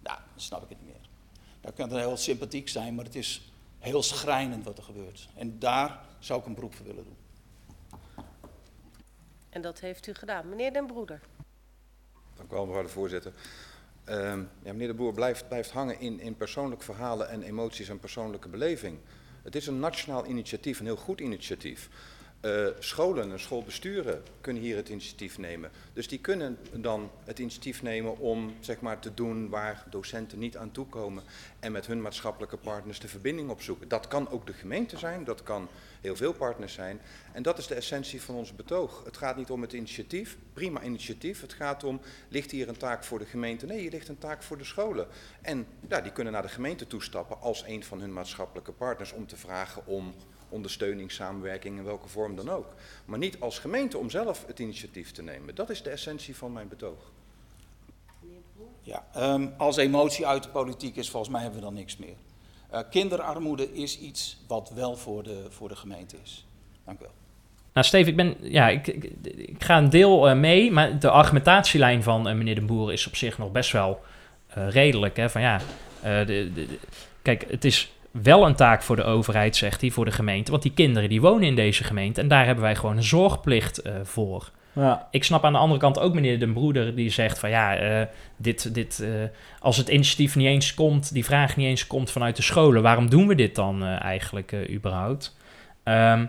[0.02, 1.08] nou, dan snap ik het niet meer.
[1.60, 3.40] Dan kan heel sympathiek zijn, maar het is
[3.78, 5.28] heel schrijnend wat er gebeurt.
[5.34, 7.15] En daar zou ik een beroep voor willen doen.
[9.56, 10.48] En dat heeft u gedaan.
[10.48, 11.20] Meneer Den Broeder.
[12.34, 13.32] Dank u wel, mevrouw de voorzitter.
[14.04, 17.98] Ehm, ja, meneer de Boer blijft, blijft hangen in, in persoonlijke verhalen en emoties en
[17.98, 18.98] persoonlijke beleving.
[19.42, 21.88] Het is een nationaal initiatief, een heel goed initiatief.
[22.46, 25.70] Eh, scholen en schoolbesturen kunnen hier het initiatief nemen.
[25.92, 30.56] Dus die kunnen dan het initiatief nemen om zeg maar, te doen waar docenten niet
[30.56, 31.22] aan toekomen
[31.60, 33.88] en met hun maatschappelijke partners de verbinding opzoeken.
[33.88, 35.68] Dat kan ook de gemeente zijn, dat kan
[36.00, 37.00] heel veel partners zijn.
[37.32, 39.04] En dat is de essentie van ons betoog.
[39.04, 41.40] Het gaat niet om het initiatief, prima initiatief.
[41.40, 43.66] Het gaat om, ligt hier een taak voor de gemeente?
[43.66, 45.06] Nee, hier ligt een taak voor de scholen.
[45.42, 49.26] En ja, die kunnen naar de gemeente toestappen als een van hun maatschappelijke partners om
[49.26, 50.14] te vragen om
[50.48, 52.74] ondersteuning, samenwerking in welke vorm dan ook.
[53.04, 55.54] Maar niet als gemeente om zelf het initiatief te nemen.
[55.54, 57.12] Dat is de essentie van mijn betoog.
[58.82, 62.14] Ja, ehm, als emotie uit de politiek is, volgens mij hebben we dan niks meer.
[62.70, 66.46] Eh, kinderarmoede is iets wat wel voor de, voor de gemeente is.
[66.84, 67.12] Dank u wel.
[67.72, 69.04] Nou, Steve, ik, ben, ja, ik, ik,
[69.36, 73.06] ik ga een deel eh, mee, maar de argumentatielijn van eh, meneer De Boer is
[73.06, 74.00] op zich nog best wel
[74.46, 75.16] eh, redelijk.
[75.16, 75.30] Hè?
[75.30, 75.60] Van, ja,
[76.02, 76.78] eh, de, de- de-
[77.22, 77.92] kijk, het is
[78.22, 80.50] wel een taak voor de overheid, zegt hij, voor de gemeente.
[80.50, 83.78] Want die kinderen die wonen in deze gemeente en daar hebben wij gewoon een zorgplicht
[83.78, 84.50] eh, voor.
[84.72, 85.08] Ja.
[85.10, 88.06] Ik snap aan de andere kant ook meneer Den Broeder die zegt van ja, eh,
[88.36, 89.08] dit, dit, eh,
[89.60, 93.10] als het initiatief niet eens komt, die vraag niet eens komt vanuit de scholen, waarom
[93.10, 95.36] doen we dit dan eigenlijk überhaupt?
[95.82, 96.26] Ehm,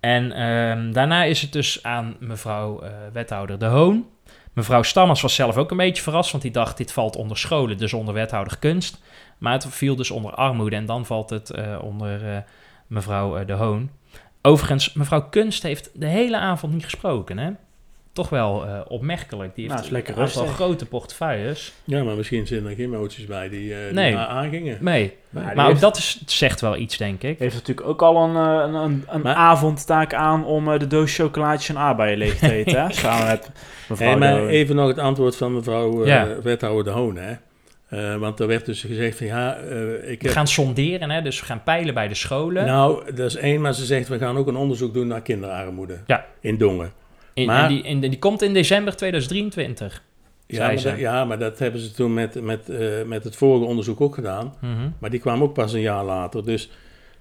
[0.00, 4.06] en ehm, daarna is het dus aan mevrouw wethouder De Hoon.
[4.52, 7.78] Mevrouw Stammers was zelf ook een beetje verrast, want die dacht dit valt onder scholen,
[7.78, 9.00] dus onder wethouder kunst.
[9.38, 12.36] Maar het viel dus onder armoede en dan valt het eh, onder eh,
[12.86, 13.90] mevrouw eh, De Hoon.
[14.42, 17.50] Overigens, mevrouw Kunst heeft de hele avond niet gesproken, hè?
[18.12, 19.54] Toch wel eh, opmerkelijk.
[19.54, 20.60] Die Nou, heeft is lekker een aantal rustig.
[20.60, 21.72] grote portefeuilles.
[21.84, 24.12] Ja, maar misschien zitten er geen emoties bij die, eh die Nee.
[24.12, 24.78] daar aangingen.
[24.80, 27.38] Nee, Maar ook heeft- dat is, zegt wel iets, denk ik.
[27.38, 31.68] Heeft natuurlijk ook al een, een, een, een Maar- avondtaak aan om de doos chocolaatjes
[31.76, 32.82] en aardbeien leeg te eten.
[32.86, 32.92] hè?
[32.92, 33.50] Samen met
[33.88, 36.40] mevrouw Hey, maar De- even nog het antwoord van mevrouw Ja.
[36.42, 37.16] wethouder De Hoon.
[37.16, 37.32] Hè?
[37.86, 40.30] Eh, want er werd dus gezegd van ja, eh, ik We heb...
[40.36, 41.22] gaan sonderen, hè?
[41.22, 42.66] dus we gaan peilen bij de scholen.
[42.66, 45.98] Nou, dat is één, maar ze zegt we gaan ook een onderzoek doen naar kinderarmoede
[46.06, 46.26] Ja.
[46.40, 46.92] in Dongen.
[47.34, 50.02] In- maar- en die, die komt in december 2023.
[50.46, 53.64] Ja maar, dat, ja, maar dat hebben ze toen met, met, eh, met het vorige
[53.64, 54.54] onderzoek ook gedaan.
[54.60, 54.88] Mhm.
[54.98, 56.44] Maar die kwam ook pas een jaar later.
[56.44, 56.70] Dus,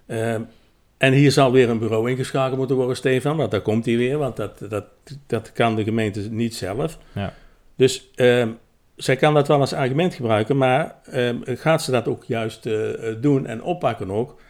[0.07, 0.41] ehm,
[0.97, 3.38] en hier zal weer een bureau ingeschakeld moeten worden, Stefan.
[3.38, 4.86] Want daar komt hij weer, want dat, dat,
[5.28, 6.97] dat kan de gemeente niet zelf.
[7.11, 7.34] Ja.
[7.76, 8.49] Dus ehm,
[8.96, 12.89] zij kan dat wel als argument gebruiken, maar ehm, gaat ze dat ook juist eh,
[13.22, 14.41] doen en oppakken ook?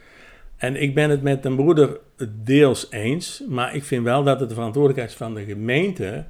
[0.56, 2.00] En ik ben het met een broeder
[2.44, 6.24] deels eens, maar ik vind wel dat het de verantwoordelijkheid is van de gemeente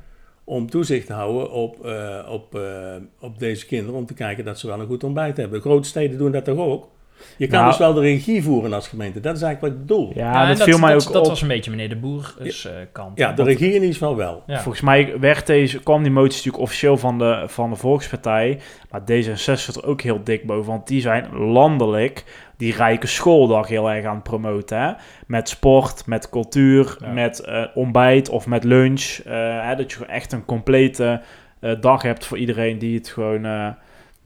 [0.44, 4.58] om toezicht te houden op, eh, op, eh, op deze kinderen, om te kijken dat
[4.58, 5.60] ze wel een goed ontbijt hebben.
[5.60, 6.88] Grote steden doen dat toch ook?
[7.36, 9.86] Je kan Nou- dus wel de regie voeren als gemeente, dat is eigenlijk wat ik
[9.86, 10.12] bedoel.
[10.14, 11.28] Ja, Ja, en dat dat, viel mij dat, ook dat op.
[11.28, 13.18] was een beetje meneer de Boer dus, eh, kant.
[13.18, 14.42] Ja, de Want- regie in ieder geval wel.
[14.46, 14.60] Ja.
[14.60, 18.58] Volgens mij werd deze, kwam die motie natuurlijk officieel van de, van de Volkspartij.
[18.90, 20.70] Maar D66 zit er ook heel dik boven.
[20.70, 22.24] Want die zijn landelijk
[22.56, 24.80] die rijke schooldag heel erg aan het promoten.
[24.80, 24.92] Hè?
[25.26, 27.12] Met sport, met cultuur, Ja.
[27.12, 29.18] met eh, ontbijt of met lunch.
[29.24, 29.32] eh,
[29.68, 29.76] hè?
[29.76, 31.20] Dat je gewoon echt een complete
[31.60, 33.68] eh, dag hebt voor iedereen die het gewoon eh,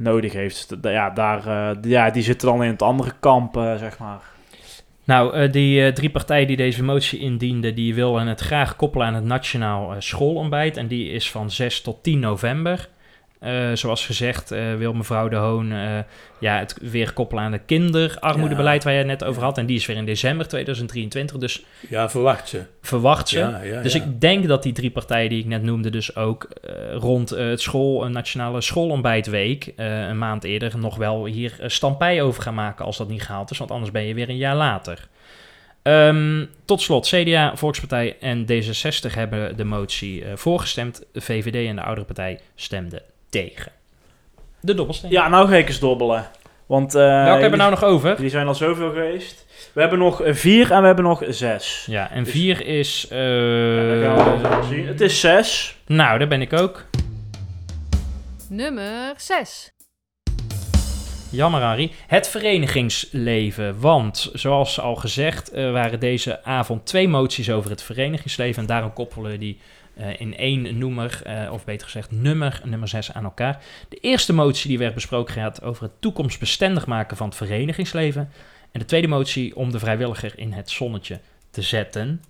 [0.00, 0.76] nodig heeft.
[0.82, 4.20] Ja, daar, eh, ja, die zitten dan in het andere kamp, eh, zeg maar.
[5.04, 9.14] Nou, eh, die drie partijen die deze motie indienden, die willen het graag koppelen aan
[9.14, 10.76] het Nationaal Schoolontbijt.
[10.76, 12.88] En die is van 6 tot 10 november.
[13.40, 15.98] Eh, zoals gezegd eh, wil mevrouw De Hoon eh,
[16.38, 19.58] ja, het weer koppelen aan het kinderarmoedebeleid waar je het net over had.
[19.58, 22.62] En die is weer in december 2023, dus Ja, verwacht ze.
[22.82, 23.38] verwacht ze.
[23.38, 26.48] Ja, ja, dus ik denk dat die drie partijen die ik net noemde, dus ook
[26.92, 32.54] rond het school, een nationale schoolontbijtweek, een maand eerder, nog wel hier stampij over gaan
[32.54, 33.58] maken als dat niet gehaald is.
[33.58, 35.08] Want anders ben je weer een jaar later.
[35.82, 41.04] Ehm, tot slot, CDA, Volkspartij en D66 hebben de motie voorgestemd.
[41.12, 43.72] De VVD en de oudere partij stemden tegen.
[44.60, 45.10] De dobbelsteen.
[45.10, 46.26] Ja, nou ga ik eens dobbelen.
[46.66, 48.16] Want, eh, Welke hebben we nou nog over?
[48.16, 49.46] Die zijn al zoveel geweest.
[49.72, 51.84] We hebben nog vier en we hebben nog zes.
[51.90, 53.06] Ja, en Dus- vier is...
[53.10, 54.86] eh, Ja, dat gaan we zo zien.
[54.86, 55.76] Het is zes.
[55.86, 56.84] Nou, daar ben ik ook.
[58.48, 59.72] Nummer 6.
[61.30, 61.92] Jammer, Harry.
[62.06, 63.80] Het verenigingsleven.
[63.80, 68.62] Want, zoals al gezegd, eh, waren deze avond twee moties over het verenigingsleven.
[68.62, 69.60] En daarom koppelen we die
[69.94, 73.62] eh, in één noemer, eh, of beter gezegd nummer, nummer 6 aan elkaar.
[73.88, 78.30] De eerste motie die werd besproken gaat over het toekomstbestendig maken van het verenigingsleven.
[78.72, 81.20] En de tweede motie om de vrijwilliger in het zonnetje
[81.50, 82.22] te zetten.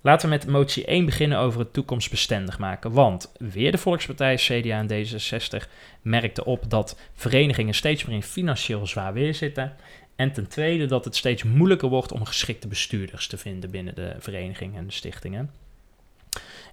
[0.00, 2.92] Laten we met motie 1 beginnen over het toekomstbestendig maken.
[2.92, 5.68] Want weer de Volkspartij, CDA en D66
[6.02, 9.72] merkte op dat verenigingen steeds meer in financieel zwaar weer zitten.
[10.16, 14.14] En ten tweede dat het steeds moeilijker wordt om geschikte bestuurders te vinden binnen de
[14.18, 15.50] verenigingen en de stichtingen.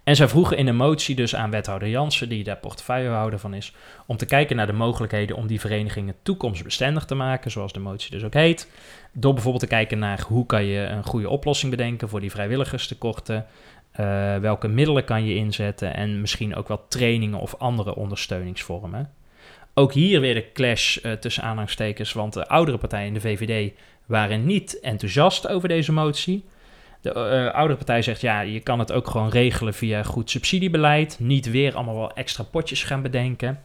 [0.03, 3.73] En zij vroegen in een motie dus aan wethouder Jansen, die daar portefeuillehouder van is,
[4.05, 8.11] om te kijken naar de mogelijkheden om die verenigingen toekomstbestendig te maken, zoals de motie
[8.11, 8.71] dus ook heet.
[9.13, 13.45] Door bijvoorbeeld te kijken naar hoe kan je een goede oplossing bedenken voor die vrijwilligerstekorten.
[13.99, 19.11] Uh, welke middelen kan je inzetten en misschien ook wel trainingen of andere ondersteuningsvormen.
[19.73, 23.73] Ook hier weer de clash uh, tussen aanhangstekens, want de oudere partijen in de VVD
[24.05, 26.45] waren niet enthousiast over deze motie.
[27.03, 31.17] De uh, oudere partij zegt, ja, je kan het ook gewoon regelen via goed subsidiebeleid.
[31.19, 33.59] Niet weer allemaal wel extra potjes gaan bedenken.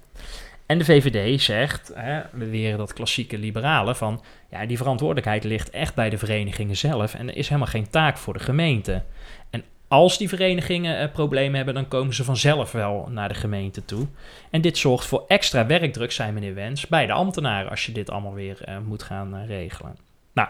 [0.66, 5.94] En de VVD zegt, hè, weer dat klassieke liberale, van ja, die verantwoordelijkheid ligt echt
[5.94, 7.14] bij de verenigingen zelf.
[7.14, 9.02] En er is helemaal geen taak voor de gemeente.
[9.50, 13.84] En als die verenigingen uh, problemen hebben, dan komen ze vanzelf wel naar de gemeente
[13.84, 14.06] toe.
[14.50, 18.10] En dit zorgt voor extra werkdruk, zei meneer Wens, bij de ambtenaren als je dit
[18.10, 19.96] allemaal weer moet gaan regelen.
[20.32, 20.48] Nou,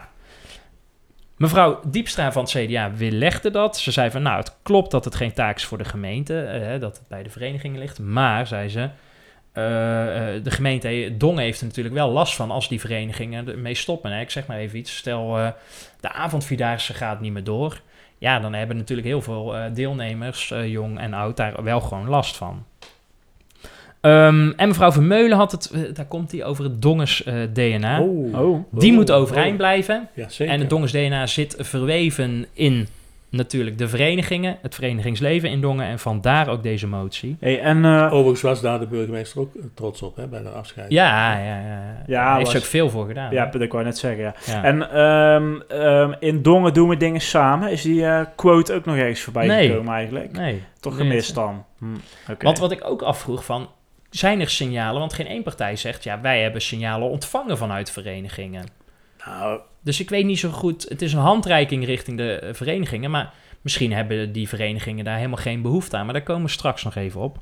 [1.39, 3.77] Mevrouw Diepstra van het CDA weerlegde dat.
[3.77, 6.79] Ze zei van, nou, het klopt dat het geen taak is voor de gemeente, eh,
[6.79, 7.99] dat het bij de verenigingen ligt.
[7.99, 8.85] Maar, zei ze, uh,
[9.53, 14.11] uh, de gemeente Dongen heeft er natuurlijk wel last van als die verenigingen ermee stoppen.
[14.11, 14.19] Hè?
[14.21, 15.53] Ik zeg maar even iets, stel
[15.99, 17.81] de avondvierdaagse gaat niet meer door.
[18.17, 22.65] Ja, dan hebben natuurlijk heel veel deelnemers, jong en oud, daar wel gewoon last van.
[24.01, 28.01] Um, en mevrouw Vermeulen had het, uh, daar komt hij over het Dongens uh, DNA.
[28.01, 29.57] Oh, oh, Die oh, moet overeind oh.
[29.57, 30.09] blijven.
[30.13, 30.53] Ja, zeker.
[30.53, 32.87] En het Dongens DNA zit verweven in
[33.29, 37.37] natuurlijk de verenigingen, het verenigingsleven in Dongen en vandaar ook deze motie.
[37.39, 40.91] Hey, en, uh, Overigens was daar de burgemeester ook trots op hè, bij de afscheid.
[40.91, 42.03] Ja, ja, ja.
[42.07, 43.31] ja Hij heeft was, ook veel voor gedaan.
[43.31, 44.23] Ja, dat wou ik net zeggen.
[44.23, 44.33] Ja.
[44.45, 44.63] Ja.
[44.63, 47.71] En um, um, in Dongen doen we dingen samen.
[47.71, 49.69] Is die uh, quote ook nog ergens voorbij nee.
[49.69, 50.31] gekomen eigenlijk?
[50.31, 50.63] Nee.
[50.79, 51.65] Toch gemist dan?
[51.77, 51.85] Hm.
[52.23, 52.37] Okay.
[52.39, 53.69] Want wat ik ook afvroeg van,
[54.09, 54.99] zijn er signalen?
[54.99, 58.65] Want geen één partij zegt, ja, wij hebben signalen ontvangen vanuit verenigingen.
[59.25, 63.11] Nou, dus ik weet niet zo goed, het is een handreiking richting de uh, verenigingen,
[63.11, 66.05] maar misschien hebben die verenigingen daar helemaal geen behoefte aan.
[66.05, 67.37] Maar daar komen we straks nog even op.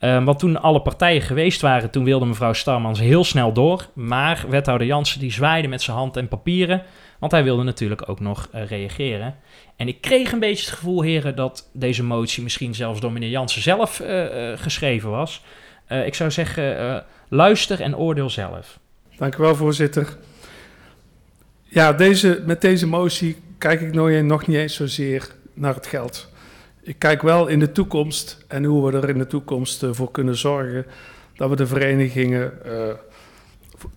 [0.00, 3.86] Uh, want toen alle partijen geweest waren, toen wilde mevrouw Starmans heel snel door.
[3.94, 6.82] Maar wethouder Jansen die zwaaide met zijn hand en papieren,
[7.18, 9.36] want hij wilde natuurlijk ook nog uh, reageren.
[9.76, 13.28] En ik kreeg een beetje het gevoel, heren, dat deze motie misschien zelfs door meneer
[13.28, 15.42] Jansen zelf uh, geschreven was.
[15.86, 16.96] Eh, ik zou zeggen, eh,
[17.28, 18.78] luister en oordeel zelf.
[19.16, 20.16] Dank u wel, voorzitter.
[21.62, 26.30] Ja, deze, met deze motie kijk ik nog, niet eens zozeer naar het geld.
[26.82, 30.10] Ik kijk wel in de toekomst en hoe we er in de toekomst eh, voor
[30.10, 30.86] kunnen zorgen
[31.34, 32.52] dat we de verenigingen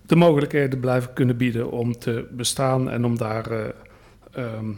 [0.06, 3.68] de mogelijkheden blijven kunnen bieden om te bestaan en om daar eh,
[4.32, 4.70] ehm,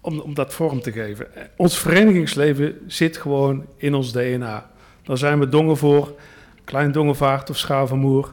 [0.00, 1.26] om, om dat vorm te geven.
[1.56, 4.70] Ons verenigingsleven zit gewoon in ons DNA.
[5.02, 6.14] Daar zijn we dongen voor,
[6.68, 8.32] Klein Dongevaart of Schavenmoer.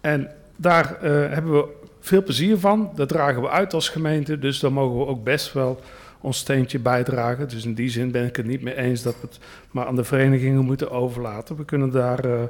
[0.00, 1.66] En daar eh, hebben we
[2.00, 2.90] veel plezier van.
[2.94, 5.80] Dat dragen we uit als gemeente, dus daar mogen we ook best wel
[6.20, 7.48] ons steentje bijdragen.
[7.48, 9.38] Dus in die zin ben ik het niet mee eens dat we het
[9.70, 11.56] maar aan de verenigingen moeten overlaten.
[11.56, 12.24] We kunnen daar.
[12.24, 12.42] eh,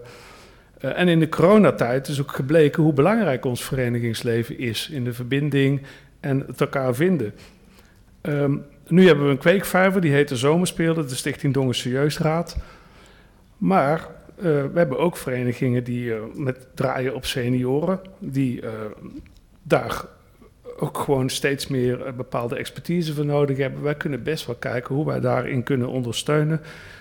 [0.80, 5.12] eh, en in de coronatijd is ook gebleken hoe belangrijk ons verenigingsleven is in de
[5.12, 5.82] verbinding
[6.20, 7.34] en het elkaar vinden.
[8.20, 8.56] Ehm,
[8.86, 12.56] nu hebben we een kweekvijver, die heet de Zomerspeler, de Stichting Dongense Jeugdraad.
[13.56, 18.70] Maar eh, we hebben ook verenigingen die eh, met draaien op senioren, die eh,
[19.62, 20.04] daar
[20.78, 23.82] ook gewoon steeds meer bepaalde expertise voor nodig hebben.
[23.82, 26.60] Wij kunnen best wel kijken hoe wij daarin kunnen ondersteunen.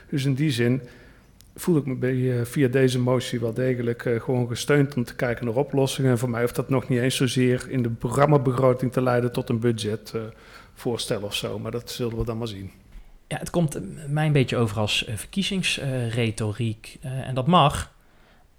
[0.09, 0.81] Dus in die zin
[1.55, 5.55] voel ik me bij, via deze motie wel degelijk gewoon gesteund om te kijken naar
[5.55, 6.11] oplossingen.
[6.11, 9.49] En voor mij hoeft dat nog niet eens zozeer in de programmabegroting te leiden tot
[9.49, 11.59] een budgetvoorstel of zo.
[11.59, 12.82] Maar dat zullen we dan maar zien.
[13.33, 16.97] Ja, het komt mij een beetje over als eh, verkiezingsretoriek.
[17.01, 17.91] eh, en dat mag.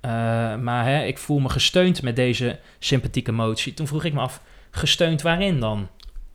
[0.01, 0.11] Eh,
[0.57, 3.75] maar hè, ik voel me gesteund met deze sympathieke motie.
[3.75, 5.89] Toen vroeg ik me af, gesteund waarin dan?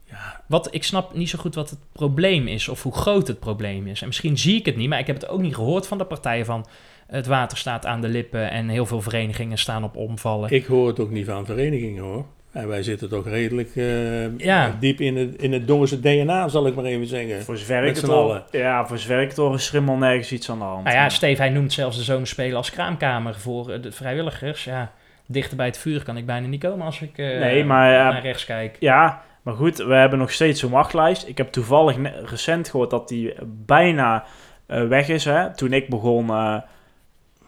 [0.04, 0.42] Ja.
[0.46, 3.86] Wat, ik snap niet zo goed wat het probleem is of hoe groot het probleem
[3.86, 4.00] is.
[4.00, 6.04] En misschien zie ik het niet, maar ik heb het ook niet gehoord van de
[6.04, 6.66] partijen van
[7.06, 10.50] het water staat aan de lippen en heel veel verenigingen staan op omvallen.
[10.50, 12.26] Ik hoor het ook niet van verenigingen hoor.
[12.52, 14.76] En wij zitten toch redelijk eh, Ja.
[14.80, 17.42] diep in het, in het Dongense DNA, zal ik maar even zeggen.
[17.42, 18.44] Voor zover ik Met het allen.
[18.50, 20.84] ja, voor zover ik het hoor, is helemaal nergens iets aan de hand.
[20.84, 24.64] Nou ja, Steve, hij noemt zelfs de zomerspelen als kraamkamer voor eh, de vrijwilligers.
[24.64, 24.92] Ja,
[25.26, 28.22] dichter bij het vuur kan ik bijna niet komen als ik eh, Nee, maar, naar
[28.22, 28.76] rechts kijk.
[28.80, 31.26] Ja, maar goed, we hebben nog steeds een wachtlijst.
[31.28, 33.34] Ik heb toevallig recent gehoord dat die
[33.66, 34.24] bijna
[34.66, 35.24] eh, weg is.
[35.24, 35.54] Hè?
[35.54, 36.56] Toen ik begon, eh,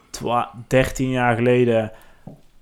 [0.09, 1.91] twa- 13 jaar geleden,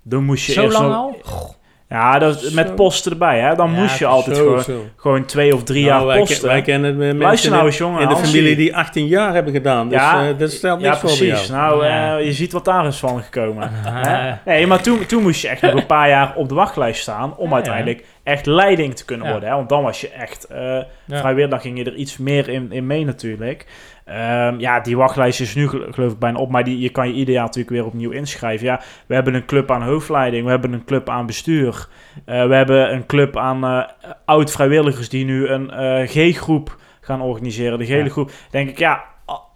[0.02, 1.56] dan moest je Zo eerst lang nog- al?
[1.92, 2.54] Ja, dat, Zo.
[2.54, 3.40] met posten erbij.
[3.40, 3.56] Hè?
[3.56, 4.86] Dan Ja, moest je altijd zo, gewoon, zo.
[4.96, 6.48] gewoon twee of drie Nou, jaar wij, posten.
[6.48, 8.02] wij kennen uh, mensen Luister nou eens, jongen.
[8.02, 9.90] in de familie die 18 jaar hebben gedaan.
[9.90, 11.50] Dus ja, eh, dat stelt ja, niks voor bij precies.
[11.50, 12.18] Nou, Ja.
[12.18, 13.70] eh, je ziet wat daar is van gekomen.
[13.84, 14.34] hè?
[14.46, 17.38] Nee, maar toen, toen moest je echt nog een paar jaar op de wachtlijst staan
[17.38, 19.32] om Ja, uiteindelijk echt leiding te kunnen Ja.
[19.32, 19.50] worden.
[19.50, 19.56] Hè?
[19.56, 20.60] Want dan was je echt eh
[21.06, 21.18] Ja.
[21.18, 23.66] vrijwillig, ging je er iets meer in, in mee natuurlijk.
[24.12, 27.08] Ehm, ja, die wachtlijst is nu gel- geloof ik bijna op, maar die, je kan
[27.08, 28.66] je ieder jaar natuurlijk weer opnieuw inschrijven.
[28.66, 31.88] Ja, we hebben een club aan hoofdleiding, we hebben een club aan bestuur,
[32.26, 33.84] eh, we hebben een club aan eh,
[34.26, 37.78] oud-vrijwilligers die nu een eh, G-groep gaan organiseren.
[37.78, 38.10] De gele Ja.
[38.10, 38.32] groep.
[38.52, 39.04] Denk ik, ja,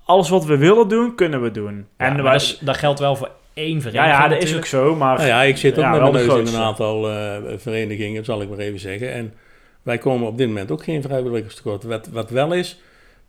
[0.06, 1.88] alles wat we willen doen, kunnen we doen.
[1.98, 4.66] Ja, en dat, is- dat geldt wel voor één ja, vereniging ja, dat is ook
[4.66, 5.18] zo, maar...
[5.18, 8.26] Nou ja, ik zit ook Ja, met wel mijn neus in een aantal eh, verenigingen,
[8.26, 9.14] zal ik maar even zeggen.
[9.14, 9.34] En
[9.84, 11.84] wij komen op dit moment ook geen vrijwilligers tekort.
[11.84, 12.80] Wat, wat wel is,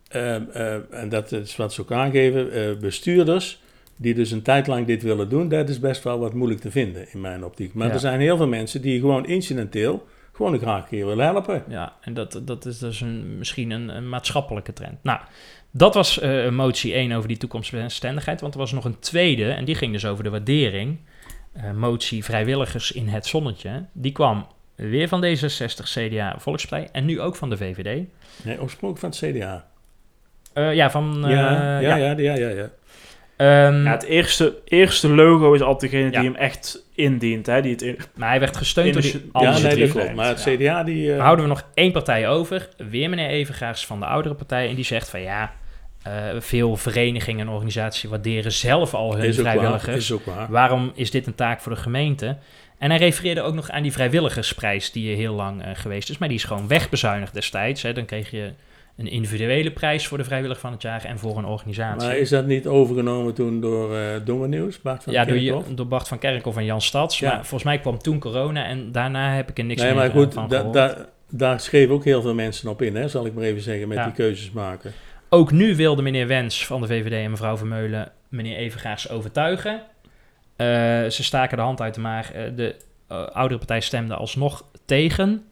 [0.08, 3.60] en dat is wat ze ook aangeven, eh, bestuurders
[3.96, 6.70] die dus een tijd lang dit willen doen, dat is best wel wat moeilijk te
[6.70, 7.74] vinden in mijn optiek.
[7.74, 7.92] Maar Ja.
[7.92, 11.64] er zijn heel veel mensen die gewoon incidenteel gewoon een graag een keer willen helpen.
[11.68, 15.02] Ja, en dat, dat is dus een, misschien een, een maatschappelijke trend.
[15.02, 15.20] Nou,
[15.70, 18.40] dat was eh, motie 1 over die toekomstbestendigheid.
[18.40, 20.98] Want er was nog een tweede, en die ging dus over de waardering.
[21.52, 23.84] Eh, motie vrijwilligers in het zonnetje.
[23.92, 28.04] Die kwam weer van D66, CDA, Volkspartij en nu ook van de VVD.
[28.42, 29.66] Nee, oorspronkelijk van het CDA.
[30.56, 31.24] Eh, ja, van...
[31.26, 32.70] eh, ja, ja, ja, ja, ja, ja.
[33.36, 36.20] Ehm, Ja, het eerste, eerste logo is altijd degene Ja.
[36.20, 37.46] die hem echt indient.
[37.46, 37.62] Hè?
[37.62, 40.14] Die het in, maar hij werd gesteund door die Ja, nee, dat klopt.
[40.14, 40.56] Maar het Ja.
[40.56, 41.12] CDA die...
[41.14, 42.68] eh, Houden we nog één partij over.
[42.90, 44.68] Weer meneer Evengaars van de oudere partij.
[44.68, 45.52] En die zegt van ja,
[46.02, 49.96] eh, veel verenigingen en organisaties waarderen zelf al hun is ook waar, vrijwilligers.
[49.96, 50.46] is ook waar.
[50.50, 52.36] Waarom is dit een taak voor de gemeente?
[52.78, 56.18] En hij refereerde ook nog aan die vrijwilligersprijs die heel lang eh, geweest is.
[56.18, 57.82] Maar die is gewoon wegbezuinigd destijds.
[57.82, 57.92] Hè.
[57.92, 58.50] Dan kreeg je
[58.96, 62.06] een individuele prijs voor de vrijwilliger van het jaar en voor een organisatie.
[62.08, 65.68] Maar is dat niet overgenomen toen door uh, Dongernieuws, Bart van ja, door, Kerkhoff?
[65.68, 67.18] je- door Bart van Kerkhoff en Jan Stads.
[67.18, 67.28] Ja.
[67.28, 70.10] Maar volgens mij kwam toen corona en daarna heb ik er niks nee, meer maar
[70.10, 73.34] goed, eh, van da- daar schreven ook heel veel mensen op in, hè, zal ik
[73.34, 74.04] maar even zeggen, met Ja.
[74.04, 74.92] die keuzes maken.
[75.28, 79.82] Ook nu wilde meneer Wens van de VVD en mevrouw Vermeulen meneer Evengaars overtuigen.
[80.56, 80.66] Eh,
[81.06, 82.32] ze staken de hand uit de maag.
[82.32, 82.74] Eh, de
[83.08, 85.44] eh, oudere partij stemde alsnog tegen.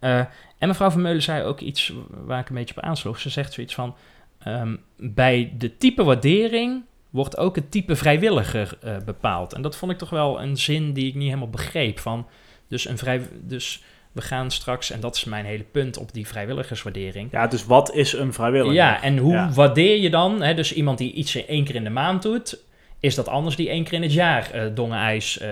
[0.00, 0.20] Eh,
[0.58, 3.18] en mevrouw Vermeulen zei ook iets waar ik een beetje op aansloeg.
[3.20, 3.94] Ze zegt zoiets van...
[4.38, 9.52] ehm, bij de type waardering wordt ook het type vrijwilliger eh, bepaald.
[9.52, 11.98] En dat vond ik toch wel een zin die ik niet helemaal begreep.
[11.98, 12.26] Van,
[12.68, 13.82] dus, een vrij, dus
[14.12, 17.28] we gaan straks, en dat is mijn hele punt op die vrijwilligerswaardering...
[17.32, 18.74] ja, dus wat is een vrijwilliger?
[18.74, 19.50] Ja, en hoe Ja.
[19.52, 20.42] waardeer je dan?
[20.42, 22.58] Hè, dus iemand die iets één keer in de maand doet.
[23.00, 25.48] is dat anders die één keer in het jaar uh, Dongen IJs uh,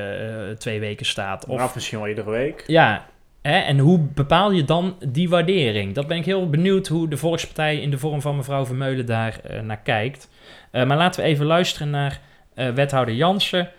[0.58, 1.46] twee weken staat.
[1.46, 2.64] Of, of misschien wel iedere week.
[2.66, 3.06] Ja,
[3.52, 5.94] en hoe bepaal je dan die waardering?
[5.94, 9.40] Dat ben ik heel benieuwd hoe de Volkspartij in de vorm van mevrouw Vermeulen daar
[9.50, 10.28] uh, naar kijkt.
[10.72, 12.20] maar laten we even luisteren naar
[12.54, 13.70] wethouder Jansen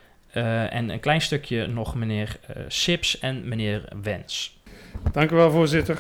[0.70, 4.60] en een klein stukje nog meneer Sips en meneer Wens.
[5.12, 5.98] Dank u wel, voorzitter.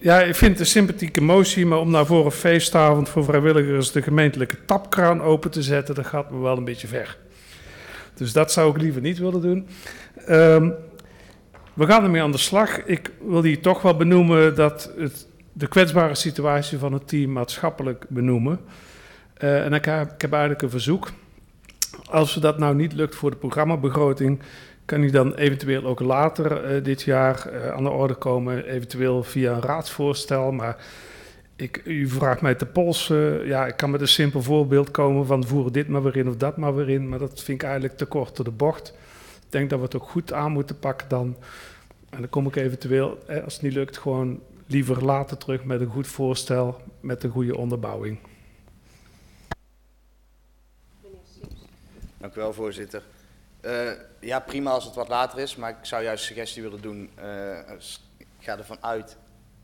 [0.00, 3.92] Ja, ik vind het een sympathieke motie, maar om nou voor een feestavond voor vrijwilligers
[3.92, 7.16] de gemeentelijke tapkraan open te zetten, dat gaat me wel een beetje ver.
[8.14, 9.68] Dus dat zou ik liever niet willen doen.
[10.28, 10.74] Um,
[11.78, 12.84] we gaan ermee aan de slag.
[12.84, 18.04] Ik wil hier toch wel benoemen dat het, de kwetsbare situatie van het team maatschappelijk
[18.08, 18.60] benoemen.
[19.38, 21.10] Uh, en ik heb, eigenlijk een verzoek.
[22.10, 24.42] Als dat nou niet lukt voor de programmabegroting,
[24.84, 29.22] kan die dan eventueel ook later uh, dit jaar uh, aan de orde komen, eventueel
[29.22, 30.52] via een raadsvoorstel.
[30.52, 30.76] Maar
[31.56, 33.46] ik, u vraagt mij te polsen.
[33.46, 36.36] ja, ik kan met een simpel voorbeeld komen van voeren dit maar weer in of
[36.36, 37.08] dat maar weer in.
[37.08, 38.94] Maar dat vind ik eigenlijk te kort door de bocht.
[39.48, 41.36] Ik denk dat we het ook goed aan moeten pakken dan.
[42.10, 45.80] En dan kom ik eventueel, eh, als het niet lukt, gewoon liever later terug met
[45.80, 48.18] een goed voorstel, met een goede onderbouwing.
[52.18, 53.02] Dank u wel, voorzitter.
[53.60, 53.90] Uh,
[54.20, 57.10] ja, prima als het wat later is, maar ik zou juist een suggestie willen doen.
[57.18, 57.58] Uh,
[58.16, 59.16] ik ga ervan uit,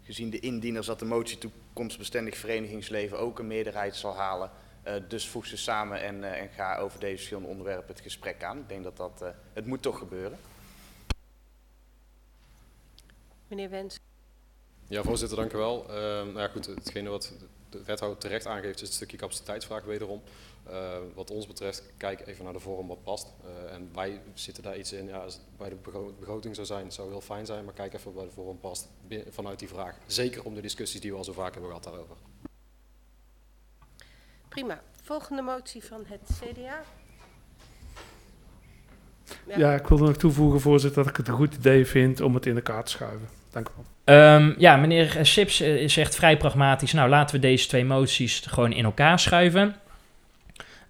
[0.03, 4.51] gezien de indieners, dat de motie toekomstbestendig verenigingsleven ook een meerderheid zal halen.
[4.87, 8.59] Uh, dus voeg ze samen en, en, ga over deze verschillende onderwerpen het gesprek aan.
[8.59, 10.39] Ik denk dat dat, het moet toch gebeuren.
[13.49, 13.99] Meneer Wens.
[14.89, 15.85] Ja, voorzitter, dank u wel.
[15.89, 17.33] nou ja, goed, hetgene wat
[17.75, 20.23] de wethouder terecht aangeeft is het stukje capaciteitsvraag wederom.
[20.71, 23.33] Uh, wat ons betreft, kijk even naar de vorm wat past.
[23.45, 25.77] Uh, en wij zitten daar iets in, ja, als het bij de
[26.19, 28.89] begroting zou zijn, zou heel fijn zijn, maar kijk even waar de vorm past
[29.29, 29.97] vanuit die vraag.
[30.07, 32.17] Zeker om de discussies die we al zo vaak hebben gehad daarover.
[34.55, 34.81] Prima.
[35.03, 36.83] Volgende motie van het CDA.
[39.47, 42.35] Ja, ja ik wil nog toevoegen, voorzitter, dat ik het een goed idee vind om
[42.35, 43.29] het in elkaar te schuiven.
[43.51, 43.71] Dank u
[44.05, 44.35] wel.
[44.35, 48.73] Um, ja, meneer Sips uh, zegt vrij pragmatisch, nou laten we deze twee moties gewoon
[48.73, 49.77] in elkaar schuiven.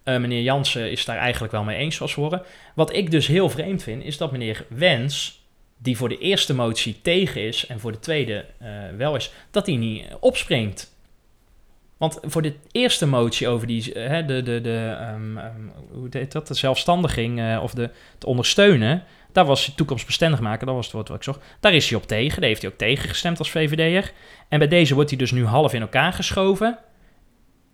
[0.03, 2.43] Uh, meneer Jansen is daar eigenlijk wel mee eens, zoals we horen.
[2.75, 5.45] Wat ik dus heel vreemd vind, is dat meneer Wens,
[5.77, 9.65] die voor de eerste motie tegen is en voor de tweede uh, wel is, dat
[9.65, 10.93] hij niet opspringt.
[11.97, 16.31] Want voor de eerste motie over die, uh, de, de, de, um, um, hoe heet
[16.31, 20.93] dat, de zelfstandiging of de, het ondersteunen, daar was hij toekomstbestendig maken, dat was het
[20.93, 21.39] woord wat ik zocht.
[21.59, 24.11] Daar is hij op tegen, daar heeft hij ook tegen gestemd als VVD'er.
[24.49, 26.77] En bij deze wordt hij dus nu half in elkaar geschoven.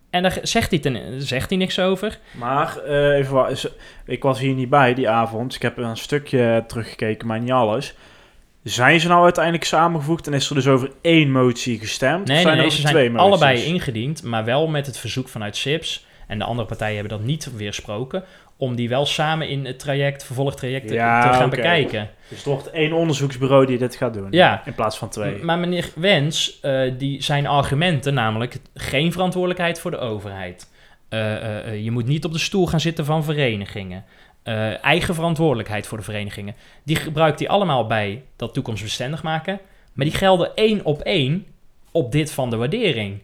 [0.09, 2.19] En daar zegt hij, ten, zegt hij niks over.
[2.31, 3.57] Maar uh, even
[4.05, 5.55] ik was hier niet bij die avond.
[5.55, 7.95] Ik heb een stukje teruggekeken, maar niet alles.
[8.63, 12.27] Zijn ze nou uiteindelijk samengevoegd en is er dus over één motie gestemd?
[12.27, 16.05] Nee, zijn nee, er ze zijn allebei ingediend, maar wel met het verzoek vanuit SIPS.
[16.27, 18.23] En de andere partijen hebben dat niet weersproken
[18.61, 21.49] om die wel samen in het traject, vervolgtraject ja, te gaan okay.
[21.49, 22.09] bekijken.
[22.27, 24.61] Dus wordt één onderzoeksbureau die dit gaat doen, ja.
[24.65, 25.43] in plaats van twee.
[25.43, 30.69] Maar meneer Wens, uh, die zijn argumenten, namelijk geen verantwoordelijkheid voor de overheid.
[31.09, 34.03] Uh, uh, je moet niet op de stoel gaan zitten van verenigingen.
[34.81, 36.55] Eigen verantwoordelijkheid voor de verenigingen.
[36.83, 39.59] Die gebruikt hij allemaal bij dat toekomstbestendig maken.
[39.93, 41.45] Maar die gelden één op één
[41.91, 43.19] op dit van de waardering.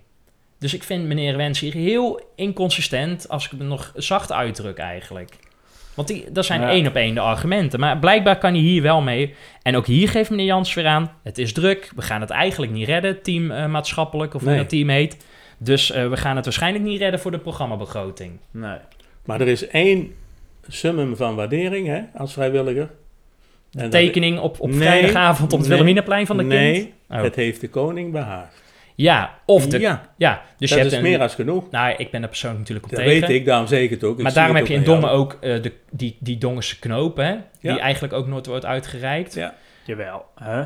[0.60, 5.34] Dus ik vind meneer Wens hier heel inconsistent, als ik het nog zacht uitdruk eigenlijk.
[5.94, 6.70] Want die, dat zijn ja.
[6.70, 7.80] één op één de argumenten.
[7.80, 9.36] Maar blijkbaar kan hij hier wel mee.
[9.62, 11.92] En ook hier geeft meneer Jans weer aan, het is druk.
[11.96, 14.60] We gaan het eigenlijk niet redden, team uh, maatschappelijk, of hoe nee.
[14.60, 15.26] dat team heet.
[15.58, 18.32] Dus uh, we gaan het waarschijnlijk niet redden voor de programmabegroting.
[18.52, 18.78] Nee.
[19.26, 20.14] Maar er is één
[20.68, 22.90] summum van waardering hè, als vrijwilliger.
[23.72, 26.94] De en tekening op, op nee, vrijdagavond op het nee, Wilhelminaplein van de nee, kind?
[27.08, 27.26] Nee, oh.
[27.26, 28.66] het heeft de koning behaagd.
[28.96, 29.80] Ja, of de...
[29.80, 31.72] Ja, ja dus dat je is hebt meer als genoeg.
[31.72, 33.28] Nou, ik ben er persoonlijk natuurlijk op dat tegen.
[33.28, 34.18] weet ik, daarom zeker het ook.
[34.18, 37.32] Ik maar daarom heb je in Dongen ook uh, de, die, die Dongense knoop, hè?
[37.62, 37.78] Die ja.
[37.78, 39.34] eigenlijk ook nooit wordt uitgereikt.
[39.34, 39.54] Ja.
[39.86, 40.64] Jawel, hè?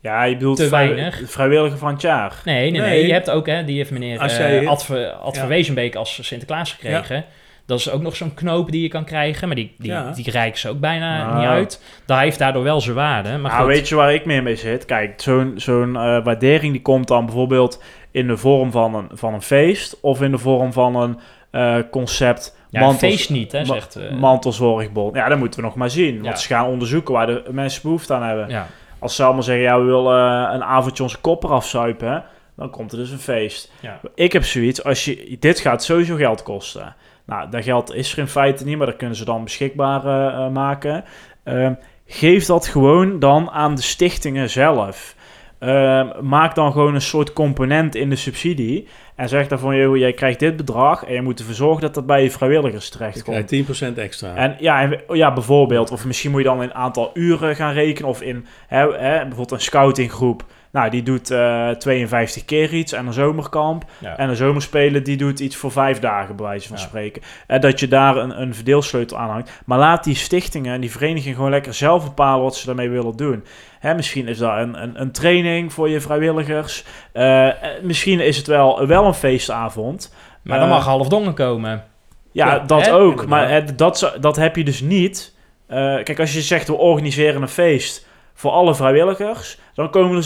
[0.00, 1.30] Ja, je bedoelt Te vrij, weinig.
[1.30, 2.40] vrijwilliger van het jaar.
[2.44, 3.06] Nee, nee, nee, nee.
[3.06, 4.90] Je hebt ook, hè, die heeft meneer Als jij, uh, Ad,
[5.22, 5.46] Ad ja.
[5.46, 7.24] Wezenbeek als Sinterklaas gekregen.
[7.66, 10.10] Dat is ook nog zo'n knoop die je kan krijgen, maar die, die, ja.
[10.10, 11.38] die reiken ze ook bijna nou.
[11.38, 11.82] niet uit.
[12.06, 13.38] Dat heeft daardoor wel zijn waarde.
[13.38, 14.84] Maar nou, weet je waar ik meer mee zit?
[14.84, 19.34] Kijk, zo'n zo'n uh, waardering die komt dan bijvoorbeeld in de vorm van een, van
[19.34, 21.18] een feest of in de vorm van een
[21.52, 22.56] uh, concept.
[22.70, 23.98] Ja, mantels, feest niet, hè, zegt...
[23.98, 25.16] Uh, mantelzorgbond.
[25.16, 26.14] Ja, dat moeten we nog maar zien.
[26.14, 26.36] Want ja.
[26.36, 28.48] ze gaan onderzoeken waar de mensen behoefte aan hebben.
[28.48, 28.66] Ja.
[28.98, 32.24] Als ze allemaal zeggen, ja, we willen uh, een avondje onze kop eraf zuipen,
[32.56, 33.72] dan komt er dus een feest.
[33.80, 34.00] Ja.
[34.14, 36.94] Ik heb zoiets, als je, dit gaat sowieso geld kosten.
[37.26, 40.02] Nou, dat geld is er in feite niet, maar dat kunnen ze dan beschikbaar
[40.50, 41.04] maken.
[42.06, 45.14] geef dat gewoon dan aan de stichtingen zelf.
[45.62, 48.88] Ehm, maak dan gewoon een soort component in de subsidie.
[49.14, 51.94] En zeg dan van, joh, jij krijgt dit bedrag en je moet ervoor zorgen dat
[51.94, 53.44] dat bij je vrijwilligers terecht Je komt.
[53.44, 54.34] krijgt 10% extra.
[54.34, 55.90] En ja, en, ja, bijvoorbeeld.
[55.90, 58.08] Of misschien moet je dan in aantal uren gaan rekenen.
[58.08, 60.44] Of in hè, hè, bijvoorbeeld een scoutinggroep.
[60.72, 62.92] Nou, die doet eh 52 keer iets.
[62.92, 63.84] En een zomerkamp.
[63.98, 64.16] Ja.
[64.16, 66.82] En een zomerspelen, die doet iets voor vijf dagen, bij wijze van Ja.
[66.82, 67.22] spreken.
[67.46, 69.50] En dat je daar een, een verdeelsleutel aan hangt.
[69.66, 73.16] Maar laat die stichtingen en die verenigingen gewoon lekker zelf bepalen wat ze daarmee willen
[73.16, 73.44] doen.
[73.78, 76.84] Hè, misschien is dat een, een, een training voor je vrijwilligers.
[77.12, 80.14] Eh, eh, misschien is het wel, wel een feestavond.
[80.42, 81.84] Maar dan Eh, mag half dongen komen.
[82.32, 82.94] ja, Ja, dat hè?
[82.94, 83.26] ook.
[83.26, 85.34] Maar hè, dat, dat heb je dus niet.
[85.66, 90.22] Eh, kijk, als je zegt we organiseren een feest voor alle vrijwilligers, dan komen er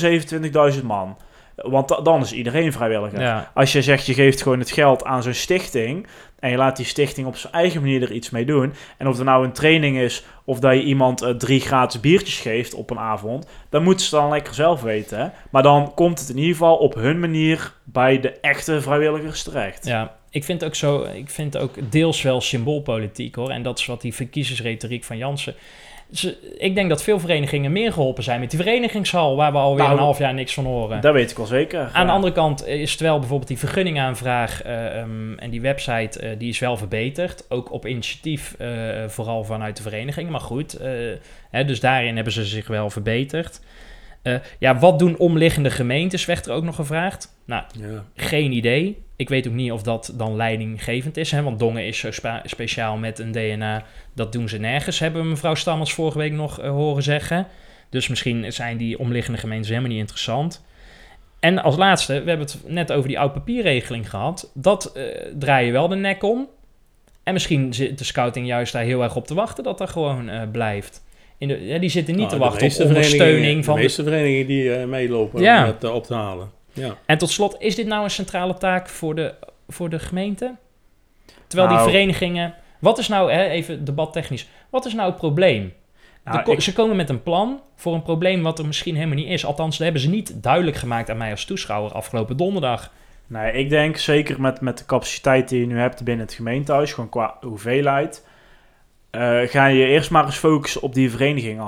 [0.77, 1.17] 27.000 man.
[1.57, 3.21] Want da- dan is iedereen vrijwilliger.
[3.21, 3.51] Ja.
[3.55, 6.07] Als je zegt je geeft gewoon het geld aan zo'n stichting
[6.39, 8.73] en je laat die stichting op zijn eigen manier er iets mee doen.
[8.99, 12.39] En of er nou een training is of dat je iemand eh, drie gratis biertjes
[12.41, 15.19] geeft op een avond, dan moeten ze dan lekker zelf weten.
[15.19, 15.27] Hè?
[15.51, 19.87] Maar dan komt het in ieder geval op hun manier bij de echte vrijwilligers terecht.
[19.87, 23.51] Ja, ik vind ook zo, ik vind ook deels wel symboolpolitiek hoor.
[23.51, 25.55] En dat is wat die verkiezersretoriek van Jansen.
[26.59, 29.97] Ik denk dat veel verenigingen meer geholpen zijn met die verenigingshal, waar we alweer Nou,
[29.97, 31.01] een half jaar niks van horen.
[31.01, 31.91] Dat weet ik wel zeker.
[31.93, 36.39] Aan de andere kant is het wel bijvoorbeeld die vergunningaanvraag ehm, en die website, eh,
[36.39, 37.45] die is wel verbeterd.
[37.49, 38.69] Ook op initiatief, eh,
[39.07, 40.31] vooral vanuit de vereniging.
[40.31, 40.79] Maar goed,
[41.51, 43.61] hè, dus daarin hebben ze zich wel verbeterd.
[44.59, 47.36] Ja, wat doen omliggende gemeentes, werd er ook nog gevraagd.
[47.47, 48.05] Nou, Ja.
[48.17, 49.03] geen idee.
[49.17, 51.31] Ik weet ook niet of dat dan leidinggevend is.
[51.31, 51.43] Hè?
[51.43, 52.11] Want Dongen is zo
[52.45, 53.85] speciaal met een DNA.
[54.15, 57.47] Dat doen ze nergens, hebben we mevrouw Stammers vorige week nog eh, horen zeggen.
[57.91, 60.65] Dus misschien zijn die omliggende gemeentes helemaal niet interessant.
[61.41, 64.51] En als laatste, we hebben het net over die oud papierregeling gehad.
[64.55, 65.03] Dat eh,
[65.39, 66.49] draai je wel de nek om.
[67.23, 70.29] En misschien zit de scouting juist daar heel erg op te wachten dat dat gewoon
[70.29, 71.05] eh, blijft.
[71.39, 74.03] In de, ja, die zitten niet Nou, te wachten op ondersteuning van De de meeste
[74.03, 75.63] verenigingen die eh, meelopen Ja.
[75.63, 76.51] om het op te halen.
[76.77, 76.97] Ja.
[77.07, 79.35] En tot slot, is dit nou een centrale taak voor de,
[79.69, 80.55] voor de gemeente?
[81.47, 81.91] Terwijl die Nou.
[81.91, 82.55] verenigingen...
[82.79, 85.73] Wat is nou, hè, even debattechnisch, wat is nou het probleem?
[86.25, 88.95] Nou, De ko- ik- Ze komen met een plan voor een probleem wat er misschien
[88.95, 89.45] helemaal niet is.
[89.47, 92.93] Althans, dat hebben ze niet duidelijk gemaakt aan mij als toeschouwer afgelopen donderdag.
[93.27, 96.93] Nee, ik denk zeker met, met de capaciteit die je nu hebt binnen het gemeentehuis,
[96.93, 98.27] gewoon qua hoeveelheid,
[99.11, 101.65] eh, ga je eerst maar eens focussen op die verenigingen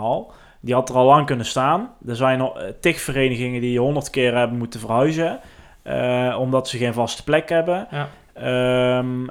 [0.60, 1.90] Die had er al lang kunnen staan.
[2.06, 2.48] Er zijn eh,
[2.80, 5.40] tig verenigingen die honderd keer hebben moeten verhuizen,
[5.82, 7.86] eh, omdat ze geen vaste plek hebben.
[7.90, 8.08] Ja.
[8.34, 9.28] Ehm,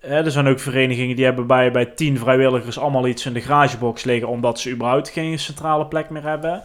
[0.00, 3.40] eh, er zijn ook verenigingen die hebben bij, bij tien vrijwilligers allemaal iets in de
[3.40, 6.62] garagebox liggen, omdat ze überhaupt geen centrale plek meer hebben.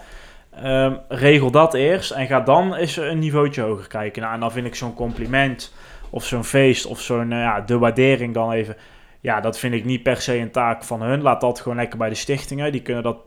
[0.62, 4.22] Ehm, regel dat eerst en ga dan eens een niveautje hoger kijken.
[4.22, 5.74] Nou, en dan vind ik zo'n compliment
[6.10, 8.76] of zo'n feest of zo'n ja, de waardering dan even.
[9.20, 11.22] Ja, dat vind ik niet per se een taak van hun.
[11.22, 12.72] Laat dat gewoon lekker bij de stichtingen.
[12.72, 13.18] Die kunnen dat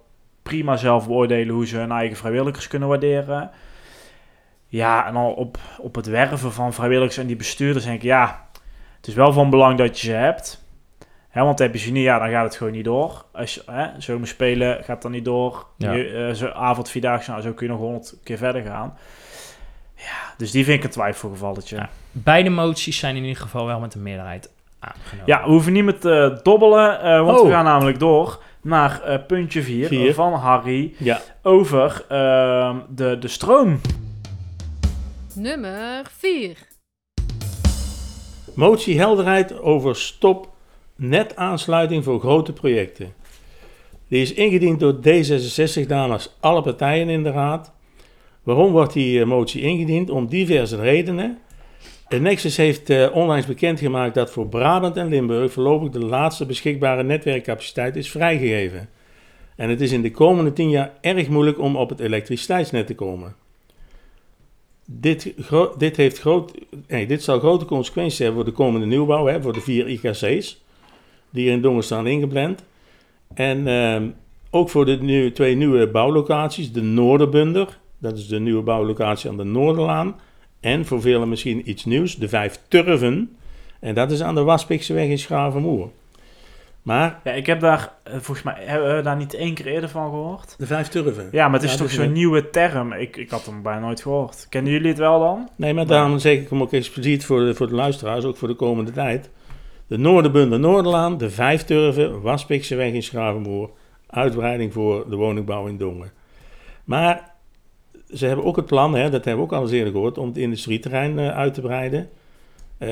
[0.47, 3.51] prima zelf beoordelen hoe ze hun eigen vrijwilligers kunnen waarderen.
[4.67, 8.47] Ja, en dan op, op het werven van vrijwilligers en die bestuurders denk ik, ja,
[8.97, 10.65] het is wel van belang dat je ze hebt.
[11.29, 13.25] Hè, want heb je ze niet, ja, dan gaat het gewoon niet door.
[13.33, 15.67] Als je, hè, zomerspelen gaat dan niet door.
[15.77, 15.93] Ja.
[15.93, 18.99] Je, eh, zo avond, vierdaagse, nou, zo kun je nog honderd keer verder gaan.
[19.97, 21.77] Ja, dus die vind ik een twijfelgevalletje.
[21.77, 21.89] Ja.
[22.13, 25.27] Beide moties zijn in ieder geval wel met een meerderheid aangenomen.
[25.27, 27.47] Ja, we hoeven niet met te dobbelen, eh, want Oh.
[27.47, 30.15] we gaan namelijk door naar eh, puntje 4 Vier.
[30.15, 31.21] van Harry Ja.
[31.43, 33.81] over ehm, de, de stroom.
[35.35, 36.57] Nummer 4.
[38.55, 40.49] Motie helderheid over stop
[40.97, 43.13] netaansluiting voor grote projecten.
[44.09, 47.73] Die is ingediend door D66 namens alle partijen in de raad.
[48.43, 50.11] Waarom wordt die eh, motie ingediend?
[50.11, 51.39] Om diverse redenen.
[52.09, 57.97] Nexus heeft eh, onlangs bekendgemaakt dat voor Brabant en Limburg voorlopig de laatste beschikbare netwerkcapaciteit
[57.97, 58.89] is vrijgegeven.
[59.57, 62.95] En het is in de komende tien jaar erg moeilijk om op het elektriciteitsnet te
[62.95, 63.35] komen.
[64.85, 65.35] Dit,
[65.79, 66.53] dit, heeft groot,
[66.89, 70.65] nee, dit zal grote consequenties hebben voor de komende nieuwbouw, hè, voor de vier IKC's
[71.31, 72.65] die er in Dongen staan ingepland.
[73.35, 74.09] En ehm,
[74.51, 79.37] ook voor de nieuwe, twee nieuwe bouwlocaties, de Noorderbunder, dat is de nieuwe bouwlocatie aan
[79.37, 80.17] de Noorderlaan.
[80.67, 83.37] En voor velen misschien iets nieuws, de Vijf Turven.
[83.81, 85.89] En dat is aan de Waspikseweg in Schavenmoer.
[86.83, 89.89] Maar Ja, ik heb daar, eh, volgens mij, hebben we daar niet één keer eerder
[89.89, 90.55] van gehoord?
[90.59, 91.29] de Vijf Turven.
[91.33, 92.93] Ja, maar het is Ja, toch zo'n een- nieuwe term.
[92.93, 94.47] Ik, ik had hem bijna nooit gehoord.
[94.49, 95.49] Kennen jullie het wel dan?
[95.57, 98.49] Nee, maar daarom zeg ik hem ook expliciet voor de, voor de luisteraars, ook voor
[98.49, 99.31] de komende tijd.
[99.87, 103.71] De Noorderbunder Noorderlaan, de Vijfturven, Waspikseweg in Schravenboer.
[104.07, 106.11] Uitbreiding voor de woningbouw in Dongen.
[106.85, 107.35] Maar
[108.15, 110.29] ze hebben ook het plan, hè, dat hebben we ook al eens eerder gehoord, om
[110.29, 112.09] het industrieterrein eh, uit te breiden.
[112.79, 112.89] Eh,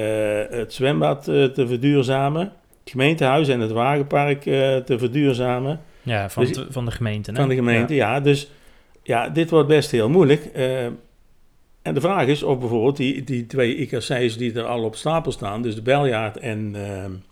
[0.50, 2.40] het zwembad eh, te verduurzamen.
[2.80, 5.80] Het gemeentehuis en het wagenpark te verduurzamen.
[6.02, 7.30] Ja, van, Dus- het- van de gemeente.
[7.30, 7.36] hè?
[7.36, 8.20] Van de gemeente, ja.
[8.20, 8.50] Dus
[9.02, 10.44] ja, dit wordt best heel moeilijk.
[11.82, 15.32] En de vraag is of bijvoorbeeld die, die twee IKC's die er al op stapel
[15.32, 17.22] staan, dus de Beljaard en, uh, en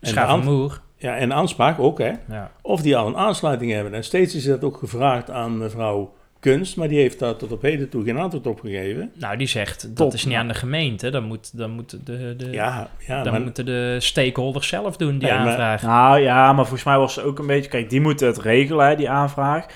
[0.00, 0.80] de Schavenmoer.
[0.96, 2.12] Ja, en de Anspraak ook, hè.
[2.28, 2.50] Ja.
[2.62, 3.94] Of die al een aansluiting hebben.
[3.94, 6.12] En steeds is dat ook gevraagd aan mevrouw
[6.42, 9.10] Kunst, maar die heeft daar tot op heden toe geen antwoord op gegeven.
[9.18, 11.10] Nou, die zegt dat is niet aan de gemeente.
[11.10, 15.18] Dan, moet, dan, moeten de, de, Ja, ja, dan maar- moeten de stakeholders zelf doen
[15.18, 15.82] die Nee, maar- aanvraag.
[15.82, 17.70] Nou ja, maar volgens mij was het ook een beetje...
[17.70, 19.66] Kijk, die moeten het regelen, hè, die aanvraag.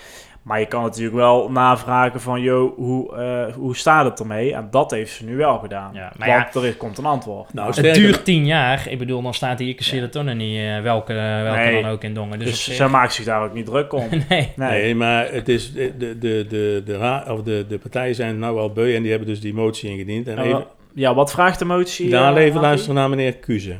[0.46, 2.40] Maar je kan natuurlijk wel navragen van...
[2.40, 4.54] Joh, hoe, eh, hoe staat het ermee?
[4.54, 5.90] En dat heeft ze nu wel gedaan.
[5.92, 7.52] maar Want ja, er is, komt een antwoord.
[7.54, 8.86] Nou, het duurt tien jaar.
[8.88, 11.82] Ik bedoel, dan staat die IKC er toch nog niet eh, welke, welke Nee.
[11.82, 12.38] dan ook in Dongen.
[12.38, 14.08] Dus, Dus zij maakt zich daar ook niet druk om.
[14.28, 14.52] nee.
[14.56, 14.94] Nee.
[14.94, 18.58] maar het is de, de, de, de, de, ra- of de, de partijen zijn nou
[18.58, 20.28] al beu en die hebben dus die motie ingediend.
[20.28, 22.10] En En even, ja, wat vraagt de motie?
[22.10, 23.76] daar eh, even luisteren naar meneer Kuze.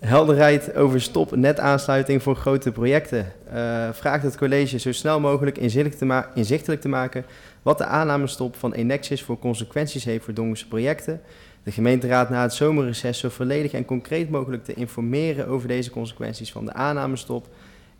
[0.00, 3.32] Helderheid over stop netaansluiting voor grote projecten.
[3.52, 7.24] Eh, vraagt het college zo snel mogelijk inzichtelijk te, inzichtelijk te maken
[7.62, 11.20] wat de aannamestop van Enexis voor consequenties heeft voor Dongense projecten.
[11.62, 16.52] De gemeenteraad na het zomerreces zo volledig en concreet mogelijk te informeren over deze consequenties
[16.52, 17.48] van de aannamestop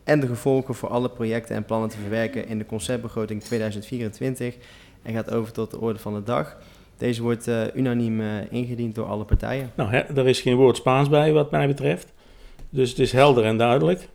[0.03, 4.55] en de gevolgen voor alle projecten en plannen te verwerken in de conceptbegroting 2024
[5.03, 6.57] en gaat over tot de orde van de dag.
[7.01, 9.71] Deze wordt eh, unaniem eh, ingediend door alle partijen.
[9.75, 12.13] Nou, hè, er is geen woord Spaans bij wat mij betreft.
[12.69, 14.07] Dus het is helder en duidelijk.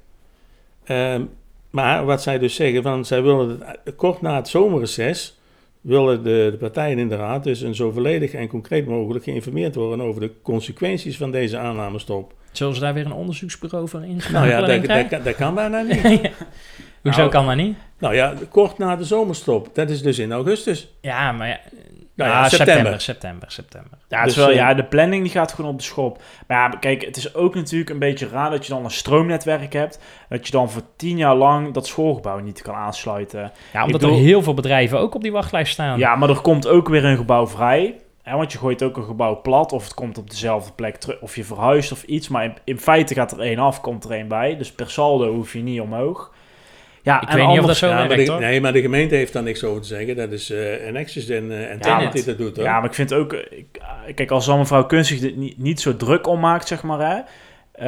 [0.85, 1.23] Ehm,
[1.71, 5.39] maar wat zij dus zeggen, van, zij willen het, kort na het zomerreces,
[5.81, 9.75] willen de, de partijen in de raad dus een zo volledig en concreet mogelijk geïnformeerd
[9.75, 12.35] worden over de consequenties van deze aannamestop.
[12.53, 14.61] Zullen ze daar weer een onderzoeksbureau voor inschakelen?
[14.61, 16.03] Nou ja, dat kan bijna niet.
[17.03, 17.77] Hoezo Nou, kan dat niet?
[17.99, 19.75] Nou ja, kort na de zomerstop.
[19.75, 20.89] Dat is dus in augustus.
[21.01, 21.61] Ja, maar ja,
[22.17, 22.75] Nou ja, ah, september.
[22.77, 23.99] september, september, september.
[24.09, 26.23] Ja, Dus, wel, eh, ja, de planning die gaat gewoon op de schop.
[26.47, 29.73] Maar ja, kijk, het is ook natuurlijk een beetje raar dat je dan een stroomnetwerk
[29.73, 30.01] hebt.
[30.29, 33.53] Dat je dan voor tien jaar lang dat schoolgebouw niet kan aansluiten.
[33.73, 35.99] Ja, omdat bedoel- er heel veel bedrijven ook op die wachtlijst staan.
[35.99, 37.95] Ja, maar er komt ook weer een gebouw vrij.
[38.23, 41.21] Hè, want je gooit ook een gebouw plat of het komt op dezelfde plek terug.
[41.21, 42.29] Of je verhuist of iets.
[42.29, 44.57] Maar in, in feite gaat er één af, komt er één bij.
[44.57, 46.33] Dus per saldo hoef je niet omhoog.
[47.07, 48.41] Ja, Ik en weet niet of anders- dat zo Ja, maar werkt, de, hoor.
[48.41, 50.17] nee, maar de gemeente heeft daar niks over te zeggen.
[50.17, 52.57] Dat is eh Enexis en, eh en Tennet die dat doet.
[52.57, 52.65] Hoor.
[52.65, 53.33] Ja, maar ik vind ook...
[53.33, 56.67] eh, ik- kijk, als dan mevrouw Kunst zich er niet, niet zo druk om maakt,
[56.69, 57.19] zeg maar, hè.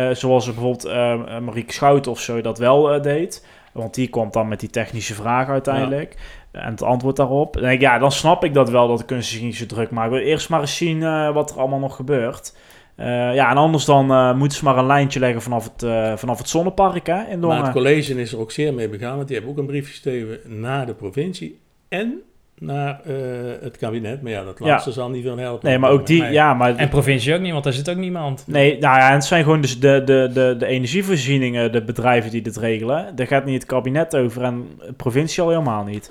[0.08, 3.46] eh, zoals bijvoorbeeld eh, eh, Marieke Schouten of zo dat wel eh, deed.
[3.72, 6.14] Want die komt dan met die technische vraag uiteindelijk.
[6.52, 7.52] En het antwoord daarop.
[7.52, 9.66] Dan denk ik, ja, dan snap ik dat wel dat de kunst zich niet zo
[9.66, 10.10] druk maakt.
[10.10, 12.56] Maar eerst maar eens zien eh, wat er allemaal nog gebeurt.
[12.98, 16.16] Eh, ja, en anders dan eh, moeten ze maar een lijntje leggen vanaf het, eh,
[16.16, 17.62] vanaf het zonnepark hè, in Maar Dongen.
[17.62, 20.38] het college is er ook zeer mee begaan, want die hebben ook een brief geschreven
[20.46, 22.14] naar de provincie en
[22.58, 23.14] naar eh,
[23.60, 24.22] het kabinet.
[24.22, 24.66] Maar ja, dat Ja.
[24.66, 25.68] laatste zal niet veel helpen.
[25.68, 26.76] Nee, maar ook die, ja, maar...
[26.76, 28.44] En provincie ook niet, want daar zit ook niemand.
[28.46, 32.42] Nee, nou ja, het zijn gewoon dus de, de, de, de energievoorzieningen, de bedrijven die
[32.42, 33.16] dit regelen.
[33.16, 36.10] Daar gaat niet het kabinet over en de provincie al helemaal niet.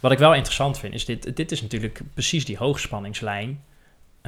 [0.00, 3.60] Wat ik wel interessant vind, is dit, dit is natuurlijk precies die hoogspanningslijn...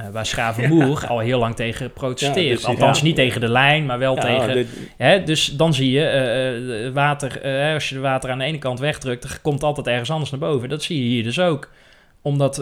[0.01, 2.47] eh, waar Schavenmoer al heel lang tegen protesteert.
[2.47, 3.03] Ja, dus- Althans, ja.
[3.03, 4.53] niet tegen de lijn, maar wel tegen...
[4.53, 7.41] dit- Hè, dus dan zie je, eh, eh, water,
[7.73, 9.21] als je de water aan de ene kant wegdrukt...
[9.21, 10.69] dan komt altijd ergens anders naar boven.
[10.69, 11.69] Dat zie je hier dus ook.
[12.21, 12.55] Omdat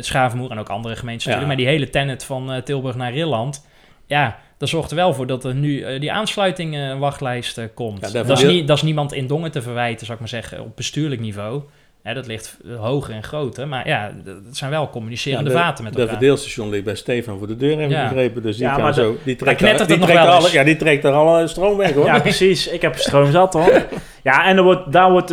[0.00, 1.46] Schavenmoer en ook andere natuurlijk...
[1.46, 3.66] maar die hele tennet van Tilburg naar Rilland...
[4.06, 8.12] ja, dat zorgt er wel voor dat er nu die aansluiting wachtlijst komt.
[8.12, 10.76] Dat, is niet, dat is niemand in Dongen te verwijten, zou ik maar zeggen, op
[10.76, 11.62] bestuurlijk niveau...
[12.02, 13.68] Hè, dat ligt hoger en groter.
[13.68, 16.16] Maar ja, d- het zijn wel communicerende Ja, de- vaten met De elkaar.
[16.16, 18.02] verdeelstation ligt bij Stefan voor de deur, heb ik Ja.
[18.08, 18.42] begrepen.
[18.42, 21.04] Dus die, Ja, kan zo, die trekt, daar, die nog wel alle, ja, die trekt
[21.04, 22.04] er alle stroom weg hoor.
[22.04, 22.68] Ja, precies.
[22.68, 23.82] Ik heb stroom zat hoor.
[24.22, 25.28] Ja, en er wordt, daar wordt,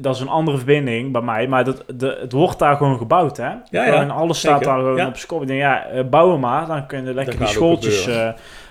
[0.00, 3.36] dat is een andere verbinding bij mij, maar dat, de, het wordt daar gewoon gebouwd,
[3.36, 3.50] hè?
[3.70, 4.66] ja, Gewoon alles staat zeker.
[4.74, 5.40] daar gewoon op school.
[5.42, 8.06] Ik denk, ja, eh, bouwen maar, dan kunnen lekker Dat die schooltjes...
[8.06, 8.28] eh,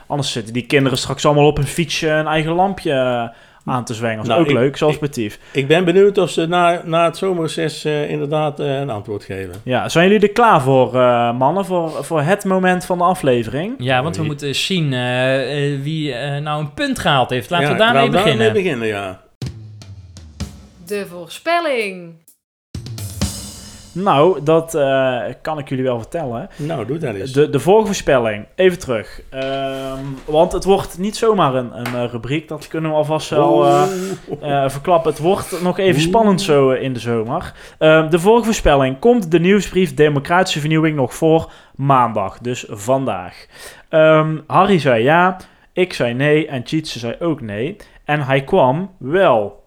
[0.08, 3.28] anders zitten die kinderen straks allemaal op een fietsje een eigen lampje eh,
[3.66, 4.16] aan te zwengen.
[4.18, 5.40] Dat is Nou, ook ik- leuk, zoals Betief.
[5.52, 9.54] Ik ben benieuwd of ze na, na het zomerreces eh, inderdaad eh, een antwoord geven.
[9.64, 13.74] Ja, zijn jullie er klaar voor, eh, mannen, voor, voor het moment van de aflevering?
[13.78, 14.90] Ja, want we moeten eens zien
[15.82, 17.50] wie nou een punt gehaald heeft.
[17.50, 18.46] Laten Ja, we daarmee laten we beginnen.
[18.46, 19.22] daarmee beginnen, ja.
[20.86, 22.14] De voorspelling.
[23.96, 26.50] Nou, dat eh, kan ik jullie wel vertellen.
[26.56, 27.32] Nou, doe dat eens.
[27.32, 29.22] De, de vorige voorspelling, even terug.
[29.30, 33.66] Ehm, want het wordt niet zomaar een, een eh, rubriek, dat kunnen we alvast wel
[33.66, 35.12] eh, verklappen.
[35.12, 37.54] Het wordt nog even spannend zo in de zomer.
[37.78, 43.46] Ehm, de vorige voorspelling, komt de nieuwsbrief Democratische Vernieuwing nog voor maandag, dus vandaag.
[43.90, 45.38] Ehm, Harry zei ja,
[45.74, 47.76] ik zei nee en Tjitse zei ook nee.
[48.06, 49.64] En hij kwam wel.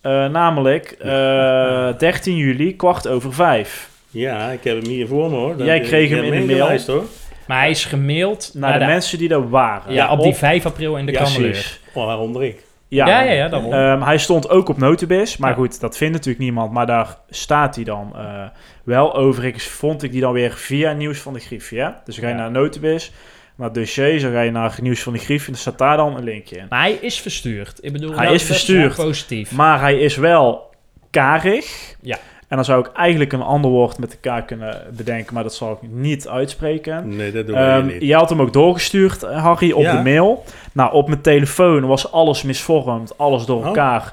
[0.00, 3.88] Eh, namelijk eh, 13 juli, kwart over vijf.
[4.10, 5.56] Ja, ik heb hem hier voor me hoor.
[5.56, 6.78] Dat- Jij kreeg ik hem in de mail.
[6.86, 7.04] hoor.
[7.46, 9.92] Maar hij is gemaild Naar de mensen die er waren.
[9.92, 11.78] Ja, op die Op- 5 april in de Ja, Kamerleur.
[11.94, 12.66] Oh, waaronder ik.
[12.88, 13.72] Ja, Ja, ja, ja, daarom.
[13.72, 15.56] Ehm, hij stond ook op Notibis, maar Ja.
[15.56, 16.72] goed, dat vindt natuurlijk niemand.
[16.72, 18.42] Maar daar staat hij dan eh,
[18.84, 19.14] wel.
[19.14, 21.78] Overigens vond ik die dan weer via Nieuws van de Griffie.
[22.04, 22.40] Dus dan ga je Ja.
[22.40, 23.12] naar Notibis,
[23.58, 26.16] naar dossier, dan ga je naar Nieuws van de Griffie en dan staat daar dan
[26.16, 26.66] een linkje in.
[26.68, 27.78] Maar hij is verstuurd.
[27.80, 28.94] Ik bedoel, Hij is verstuurd.
[28.94, 29.52] positief.
[29.52, 30.70] Maar hij is wel
[31.10, 31.94] karig.
[32.00, 32.16] Ja.
[32.48, 35.54] En dan zou ik eigenlijk een ander woord met de K kunnen bedenken, maar dat
[35.54, 37.16] zal ik niet uitspreken.
[37.16, 38.02] Nee, dat doen wij Ehm, niet.
[38.02, 39.96] je had hem ook doorgestuurd, eh, Harry, op Ja.
[39.96, 40.44] de mail.
[40.72, 43.66] Nou, op mijn telefoon was alles misvormd, alles door Oh.
[43.66, 44.12] elkaar.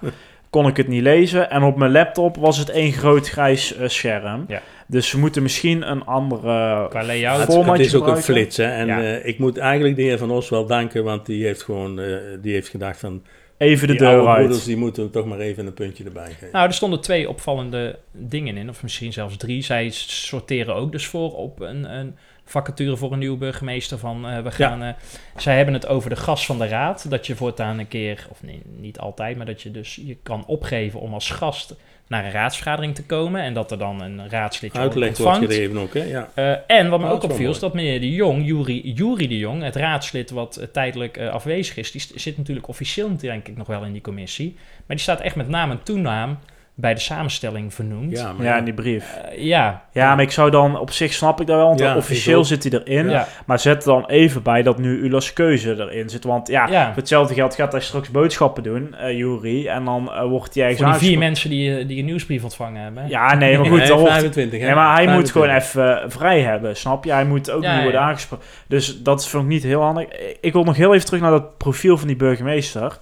[0.50, 1.50] Kon ik het niet lezen.
[1.50, 4.46] En op mijn laptop was het één groot grijs eh, scherm.
[4.48, 4.62] Ja.
[4.88, 7.38] Dus we moeten misschien een andere Qua layout.
[7.40, 8.66] Het, formatje het is ook een flits, hè.
[8.66, 9.02] En Ja.
[9.04, 12.18] eh, ik moet eigenlijk de heer Van Os wel danken, want die heeft gewoon, eh,
[12.42, 13.24] die heeft gedacht van...
[13.58, 14.38] Even de die deur oude uit.
[14.40, 16.50] broeders, die moeten toch maar even een puntje erbij geven.
[16.52, 19.62] Nou, er stonden twee opvallende dingen in, of misschien zelfs drie.
[19.62, 22.16] Zij sorteren ook dus voor op een, een
[22.46, 23.98] vacature voor een nieuwe burgemeester.
[23.98, 24.82] Van eh, we gaan.
[24.84, 24.94] eh,
[25.38, 27.10] zij hebben het over de gas van de raad.
[27.10, 30.44] Dat je voortaan een keer, of nee, niet altijd, maar dat je dus je kan
[30.46, 31.76] opgeven om als gast
[32.08, 33.42] naar een raadsvergadering te komen.
[33.42, 36.04] En dat er dan een raadslid Uitleg wordt gegeven ook, hè.
[36.04, 36.30] Ja.
[36.34, 39.64] Eh, en wat me ook opviel, is dat meneer de Jong, Jury, Jury de Jong,
[39.64, 43.68] het raadslid wat eh, tijdelijk eh, afwezig is, die zit natuurlijk officieel denk ik nog
[43.68, 44.54] wel in die commissie.
[44.56, 46.40] Maar die staat echt met naam en toenaam
[46.78, 48.18] bij de samenstelling vernoemd.
[48.18, 49.16] Ja, maar Ja, in die brief.
[49.32, 49.84] Eh, ja.
[49.92, 52.64] Ja, maar ik zou dan op zich snap ik dat wel, want Ja, officieel zit
[52.64, 53.10] hij erin.
[53.10, 53.28] Ja.
[53.46, 56.24] Maar zet er dan even bij dat nu Ulas keuze erin zit.
[56.24, 56.86] Want ja, Ja.
[56.88, 59.68] voor hetzelfde geld gaat hij straks boodschappen doen, eh Jury.
[59.68, 62.82] En dan eh, wordt hij ergens Voor die vier mensen die, die een nieuwsbrief ontvangen
[62.82, 63.08] hebben.
[63.08, 63.78] Ja, nee, maar goed.
[63.78, 64.66] Nee, dan wordt- 25, hè.
[64.66, 65.72] Nee, maar hij moet 25.
[65.72, 67.12] gewoon even vrij hebben, snap je?
[67.12, 68.08] Hij moet ook Ja, niet worden ja.
[68.08, 68.46] aangesproken.
[68.68, 70.06] Dus dat vind ik niet heel handig.
[70.42, 72.98] Ik wil nog heel even terug naar dat profiel van die burgemeester.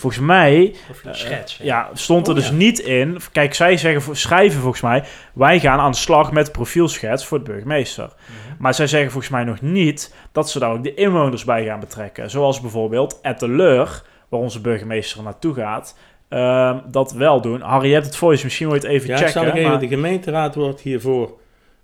[0.00, 0.74] Volgens mij
[1.04, 2.54] eh, schets, ja, stond er Oh, dus ja.
[2.54, 3.18] niet in.
[3.32, 5.04] Kijk, zij zeggen, schrijven volgens mij...
[5.32, 8.04] wij gaan aan de slag met profielschets voor de burgemeester.
[8.04, 8.62] Mhm.
[8.62, 10.14] Maar zij zeggen volgens mij nog niet...
[10.32, 12.30] dat ze daar ook de inwoners bij gaan betrekken.
[12.30, 15.98] Zoals bijvoorbeeld Etteleur, waar onze burgemeester naartoe gaat...
[16.28, 17.60] ehm, dat wel doen.
[17.60, 19.32] Harry, je hebt het voor je, dus misschien wil je het even Ja, checken.
[19.32, 21.38] zal ik even, maar- de gemeenteraad wordt hiervoor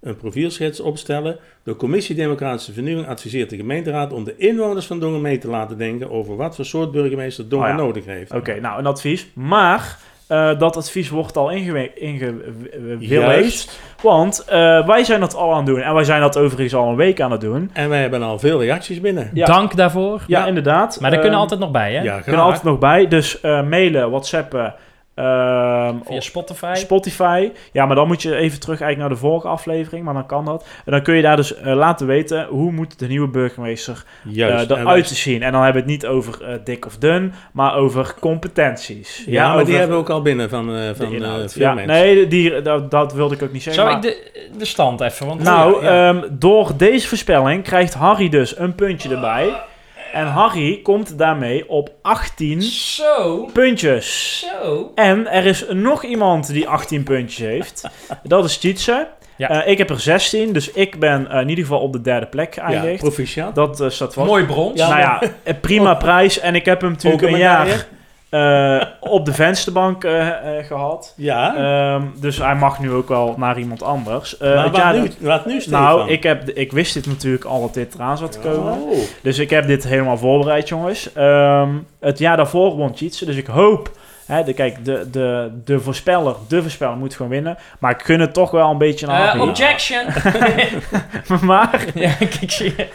[0.06, 1.36] een profielschets opstellen.
[1.62, 5.78] De Commissie Democratische Vernieuwing adviseert de gemeenteraad om de inwoners van Dongen mee te laten
[5.78, 7.82] denken over wat voor soort burgemeester Dongen Oh ja.
[7.82, 8.32] nodig heeft.
[8.34, 9.26] Oké, nou een advies.
[9.34, 11.96] Maar eh, dat advies wordt al ingewilligd.
[11.98, 12.34] Inge
[14.02, 15.80] want eh, wij zijn dat al aan het doen.
[15.80, 17.70] En wij zijn dat overigens al een week aan het doen.
[17.72, 19.30] En wij hebben al veel reacties binnen.
[19.34, 19.46] Ja.
[19.46, 20.22] Dank daarvoor.
[20.26, 20.46] Ja, Ja.
[20.46, 21.00] inderdaad.
[21.00, 22.02] Maar daar kunnen Ehm, altijd nog bij, hè?
[22.02, 23.08] Ja, kunnen altijd nog bij.
[23.08, 24.74] Dus eh, mailen, whatsappen.
[25.16, 26.72] Ehm, Via Spotify.
[26.74, 27.50] Spotify.
[27.72, 30.04] Ja, maar dan moet je even terug eigenlijk naar de vorige aflevering.
[30.04, 30.66] Maar dan kan dat.
[30.84, 34.70] En dan kun je daar dus eh, laten weten hoe moet de nieuwe burgemeester Juist.
[34.70, 35.42] eh eruit te zien.
[35.42, 39.24] En dan hebben we het niet over eh, dik of dun, maar over competenties.
[39.26, 41.52] Ja, maar die hebben we ook al binnen van, eh, van eh, inhoud.
[41.52, 41.94] veel ja, mensen.
[41.94, 43.82] nee, die, dat, dat wilde ik ook niet zeggen.
[43.82, 44.16] Zou maar- ik
[44.52, 45.26] de, de stand even?
[45.26, 46.08] Want nou, ja, ja.
[46.14, 49.48] ehm, door deze voorspelling krijgt Harry dus een puntje erbij.
[50.16, 53.48] En Harry komt daarmee op 18 Zo.
[53.52, 54.38] puntjes.
[54.38, 54.92] Zo.
[54.94, 57.82] En er is nog iemand die 18 puntjes heeft.
[58.22, 59.08] Dat is Tietse.
[59.36, 59.48] Ja.
[59.48, 62.26] Eh, ik heb er 16, dus ik ben eh, in ieder geval op de derde
[62.26, 63.00] plek ja, geëindigd.
[63.00, 63.54] proficiat.
[63.54, 64.26] dat eh, staat vast.
[64.26, 64.80] Mooi brons.
[64.80, 65.22] nou ja,
[65.60, 66.38] prima prijs.
[66.38, 67.86] En ik heb hem natuurlijk een jaar
[68.28, 71.12] eh, op de vensterbank eh, eh, gehad.
[71.16, 74.38] Ja, Ehm, dus hij mag nu ook wel naar iemand anders.
[74.38, 75.80] Maar wat, jaar- nu, wat nu, Stefan?
[75.82, 78.72] nou, ik, heb, ik wist dit natuurlijk al dat dit eraan zat te komen.
[78.72, 78.98] Oh.
[79.22, 81.12] Dus ik heb dit helemaal voorbereid, jongens.
[81.12, 81.68] Ehm,
[82.00, 83.90] het jaar daarvoor won Tjitse, dus ik hoop...
[84.26, 87.56] Hè, de, kijk, de, de, de voorspeller, de voorspeller moet gewoon winnen.
[87.78, 89.48] Maar ik gun het toch wel een beetje naar Eh, Harry.
[89.48, 90.02] objection.
[91.46, 92.10] maar, ja,
[92.40, 92.86] ik zie je.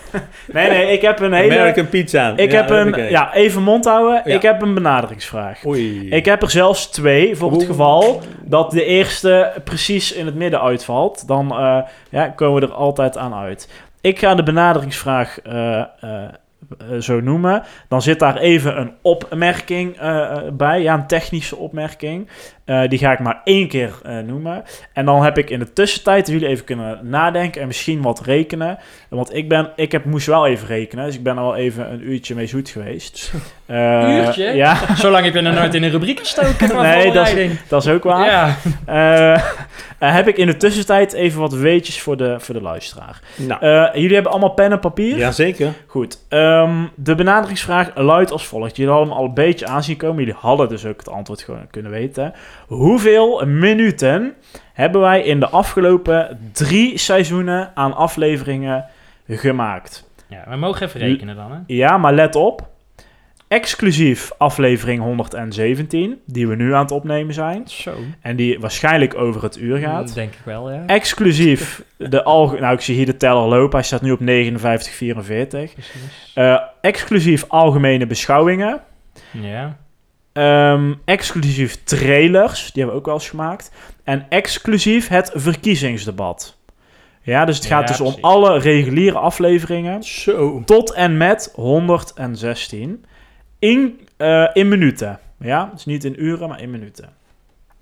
[0.53, 1.55] nee, nee, ik heb een hele...
[1.59, 2.33] American pizza.
[2.35, 2.93] Ik Ja, heb een...
[2.93, 3.09] ik.
[3.09, 4.21] Ja, even mond houden.
[4.25, 4.35] Ja.
[4.35, 5.65] Ik heb een benaderingsvraag.
[5.65, 6.09] Oei.
[6.09, 10.61] Ik heb er zelfs twee voor het geval dat de eerste precies in het midden
[10.61, 11.27] uitvalt.
[11.27, 11.77] Dan eh,
[12.09, 13.69] ja, komen we er altijd aan uit.
[14.01, 15.81] Ik ga de benaderingsvraag eh,
[16.77, 17.63] eh, zo noemen.
[17.87, 20.81] Dan zit daar even een opmerking eh, eh, bij.
[20.81, 22.27] Ja, een technische opmerking.
[22.87, 23.93] Die ga ik maar één keer
[24.25, 24.63] noemen.
[24.93, 28.77] En dan heb ik in de tussentijd jullie even kunnen nadenken en misschien wat rekenen.
[29.09, 32.09] Want ik, ben, ik heb, moest wel even rekenen, dus ik ben wel even een
[32.09, 33.33] uurtje mee zoet geweest.
[33.71, 34.43] Eh, Uurtje?
[34.43, 37.91] Ja, Zolang heb je nog nooit in een rubriek gestoken Nee, dat is- dat is
[37.91, 38.25] ook waar.
[38.25, 38.55] Ja.
[38.85, 39.33] Eh,
[39.99, 43.19] eh, heb ik in de tussentijd even wat weetjes voor de, voor de luisteraar.
[43.35, 45.17] Nou, Eh, jullie hebben allemaal pen en papier?
[45.17, 45.73] jazeker.
[45.87, 46.17] Goed.
[46.29, 48.75] Ehm, de benaderingsvraag luidt als volgt.
[48.75, 50.17] Jullie hadden hem al een beetje aanzien komen.
[50.23, 52.33] Jullie hadden dus ook het antwoord gewoon kunnen weten.
[52.67, 54.33] Hoeveel minuten
[54.73, 58.85] hebben wij in de afgelopen drie seizoenen aan afleveringen
[59.27, 60.09] gemaakt?
[60.27, 61.57] ja, we mogen even rekenen dan, hè?
[61.67, 62.69] Ja, maar let op.
[63.51, 67.67] Exclusief aflevering 117, die we nu aan het opnemen zijn.
[67.67, 67.93] Zo.
[68.21, 70.13] En die waarschijnlijk over het uur gaat.
[70.13, 70.83] Denk ik wel, ja.
[70.85, 73.77] Exclusief de alge Nou, ik zie hier de teller lopen.
[73.77, 74.25] Hij staat nu op 59,44.
[74.25, 76.31] Precies.
[76.33, 78.81] Eh exclusief algemene beschouwingen.
[79.31, 79.77] Ja.
[80.33, 83.71] Ehm, exclusief trailers, die hebben we ook wel eens gemaakt.
[84.03, 86.57] En exclusief het verkiezingsdebat.
[87.21, 90.03] Ja, dus het gaat Ja, dus om alle reguliere afleveringen.
[90.03, 90.61] Zo.
[90.65, 93.05] Tot en met 116.
[93.61, 95.19] In, eh, in minuten.
[95.39, 97.09] Ja, dus niet in uren, maar in minuten.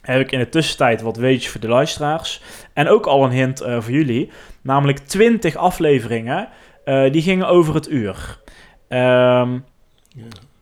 [0.01, 2.41] Heb ik in de tussentijd wat weetjes voor de luisteraars.
[2.73, 4.31] En ook al een hint eh, voor jullie.
[4.61, 6.49] Namelijk 20 afleveringen.
[6.83, 8.39] eh, die gingen over het uur.
[8.87, 9.59] Ehm,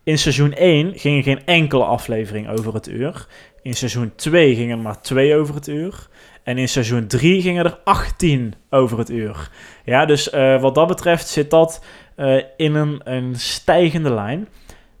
[0.02, 3.26] in seizoen 1 ging er geen enkele aflevering over het uur.
[3.62, 6.08] In seizoen 2 gingen er maar twee over het uur.
[6.42, 9.50] En in seizoen 3 gingen er 18 over het uur.
[9.84, 10.30] Ja, dus
[10.60, 11.84] wat dat betreft zit dat
[12.56, 14.48] in een, een stijgende lijn.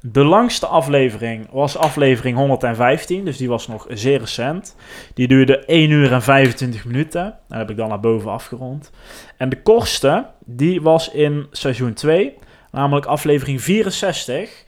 [0.00, 4.76] De langste aflevering was aflevering 115, dus die was nog zeer recent.
[5.14, 7.34] Die duurde 1 uur en 25 minuten.
[7.48, 8.90] Dat heb ik dan naar boven afgerond.
[9.36, 12.34] En de kortste, die was in seizoen 2,
[12.70, 14.64] namelijk aflevering 64.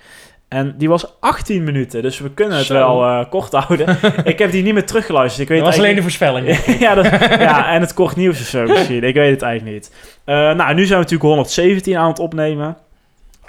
[0.48, 2.74] En die was 18 minuten, dus we kunnen het Zo.
[2.74, 3.98] wel eh, kort houden.
[4.24, 5.42] ik heb die niet meer teruggeluisterd.
[5.42, 6.64] Ik weet Dat was alleen de voorspelling.
[6.78, 9.04] ja, dat, ja, en het kort nieuws of zo misschien.
[9.04, 9.94] Ik weet het eigenlijk niet.
[10.24, 12.76] Eh, nou, nu zijn we natuurlijk 117 aan het opnemen.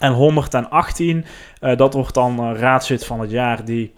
[0.01, 1.25] En 118,
[1.59, 3.93] eh, dat wordt dan eh, raadzit van het jaar die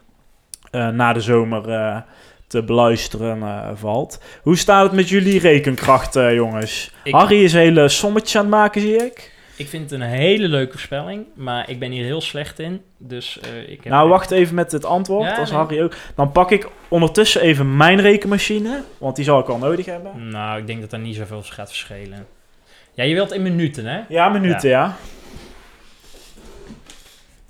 [0.72, 2.04] eh, na de zomer
[2.48, 4.22] te beluisteren valt.
[4.42, 6.92] Hoe staat het met jullie rekenkracht, jongens?
[7.04, 9.32] Ik- Harry is hele sommetjes aan het maken, zie ik.
[9.56, 12.82] Ik vind het een hele leuke voorspelling, maar ik ben hier heel slecht in.
[12.98, 15.60] Dus ik heb Nou, wacht even met het antwoord, Ja, als nee.
[15.60, 15.94] Harry ook.
[16.16, 20.30] Dan pak ik ondertussen even mijn rekenmachine, want die zal ik wel nodig hebben.
[20.30, 22.26] Nou, ik denk dat er niet zoveel gaat verschillen.
[22.94, 24.00] Ja, je wilt in minuten, hè?
[24.10, 24.96] Ja, minuten, ja.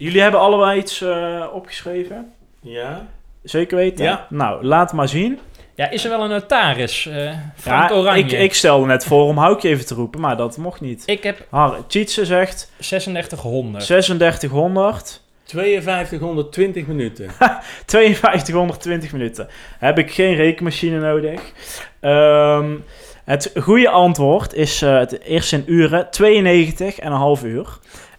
[0.04, 2.32] Jullie hebben allebei iets eh, opgeschreven?
[2.62, 3.08] Ja.
[3.44, 4.06] Zeker weten?
[4.06, 4.28] Ja.
[4.30, 5.40] Nou, laat maar zien.
[5.76, 7.06] Ja, is er wel een notaris?
[7.06, 8.24] eh Frank ja, Oranje.
[8.24, 11.04] ik, ik stelde net voor om Houkje even te roepen, maar dat mocht niet.
[11.06, 13.86] Ik heb Har Tjitse zegt 3600.
[13.86, 17.32] 3600, 5220 minuten.
[17.86, 19.48] 5220 minuten.
[19.80, 21.42] Heb ik geen rekenmachine nodig.
[22.00, 22.76] Ehm,
[23.26, 26.08] het goede antwoord is eh, het eerst in uren
[27.40, 27.68] 92,5 uur.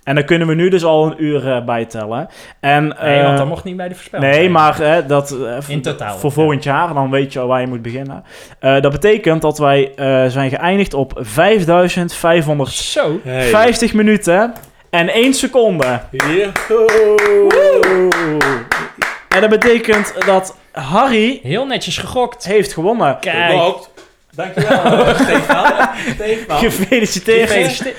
[0.04, 2.28] En dan kunnen we nu dus al een uur eh, bijtellen.
[2.60, 4.30] En, Nee, want eh, dat mocht niet bij de voorspelling.
[4.30, 4.52] Nee, zijn.
[4.52, 6.34] maar hè, dat, eh, In totaal, voor ja.
[6.34, 8.24] volgend jaar, dan weet je al waar je moet beginnen.
[8.58, 13.20] Eh, dat betekent dat wij eh, zijn geëindigd op 5550 Zo.
[13.96, 14.52] minuten
[14.90, 16.00] en 1 seconde.
[19.28, 22.44] En dat betekent dat Harry Heel netjes gegokt.
[22.44, 23.18] heeft gewonnen.
[23.20, 23.92] Kijk.
[24.36, 25.66] Dankjewel, Stefan.
[26.14, 26.58] Stefan.
[26.58, 27.50] Gefeliciteerd.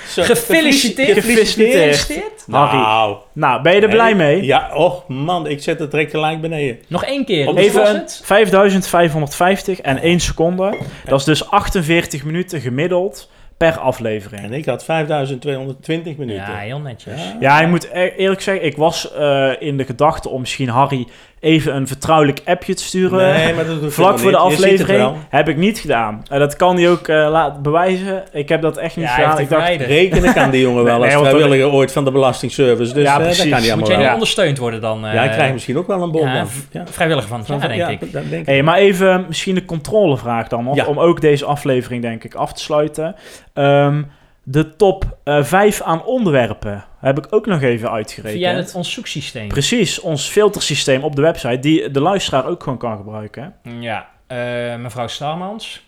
[0.07, 1.13] Gefeliciteerd.
[1.13, 2.43] Gefeliciteerd.
[2.47, 3.15] Nou.
[3.33, 4.43] Nou, ben je er blij mee?
[4.43, 6.79] Ja, och man, ik zet het direct gelijk beneden.
[6.87, 7.55] Nog één keer.
[7.55, 8.21] Even het?
[8.23, 10.77] 5550 en 1 seconde.
[11.05, 14.43] Dat is dus 48 minuten gemiddeld per aflevering.
[14.43, 16.43] En ik had 5220 minuten.
[16.51, 17.21] Ja, heel netjes.
[17.21, 17.37] Ja.
[17.39, 21.07] Ja, ik moet e- eerlijk zeggen, ik was eh, in de gedachte om misschien Harry
[21.45, 23.33] even een vertrouwelijk appje te sturen.
[23.33, 25.13] Nee, maar dat Vlak voor de aflevering.
[25.29, 26.23] Heb ik niet gedaan.
[26.29, 28.23] En dat kan hij ook eh, laten bewijzen.
[28.31, 29.31] Ik heb dat echt niet Ja, gedaan.
[29.31, 29.75] Ik die dacht.
[29.75, 32.93] Rekenen kan die jongen wel Nee, als vrijwilliger ooit van de Belastingservice.
[32.93, 33.51] Dus Ja, dat precies.
[33.51, 34.99] kan hij Moet jij ondersteund worden dan?
[35.01, 36.83] Ja, ik eh, krijg misschien ook wel een bon ja, Ja.
[36.85, 37.99] Vrijwilliger van het jaar, denk ja, ik.
[37.99, 38.45] dat denk ik.
[38.45, 40.75] Hey, maar even misschien een controlevraag dan nog.
[40.75, 40.85] Ja.
[40.85, 43.15] Om ook deze aflevering denk ik af te sluiten.
[43.53, 44.01] Ehm,
[44.47, 48.37] de top 5 aan onderwerpen heb ik ook nog even uitgerekend.
[48.43, 49.47] Via het, ons zoeksysteem.
[49.47, 53.55] Precies, ons filtersysteem op de website, die de luisteraar ook gewoon kan gebruiken.
[53.79, 54.07] Ja.
[54.27, 55.83] eh, mevrouw Starmans.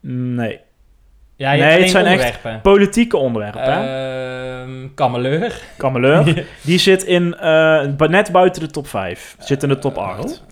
[0.00, 0.60] Nee.
[1.36, 2.62] Ja, je Nee, hebt het zijn echt.
[2.62, 3.62] Politieke onderwerpen.
[3.62, 4.04] hè?
[4.62, 5.60] Ehm Kameleur.
[5.76, 6.46] Kameleur.
[6.64, 9.36] Die zit in, eh, net buiten de top 5.
[9.38, 10.42] Zit in de top 8.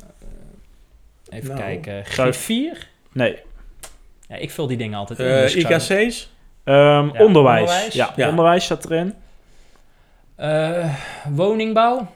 [1.28, 1.60] Even Nou.
[1.60, 2.04] kijken.
[2.12, 2.78] Zou- G4?
[3.12, 3.38] Nee.
[4.28, 5.26] Ja, ik vul die dingen altijd in.
[5.26, 6.32] Eh, dus IKC's?
[6.64, 7.60] Ehm, Ja, onderwijs.
[7.60, 7.94] onderwijs.
[7.94, 8.28] Ja, Ja.
[8.28, 9.14] onderwijs staat erin.
[10.36, 10.94] Eh,
[11.30, 12.06] woningbouw?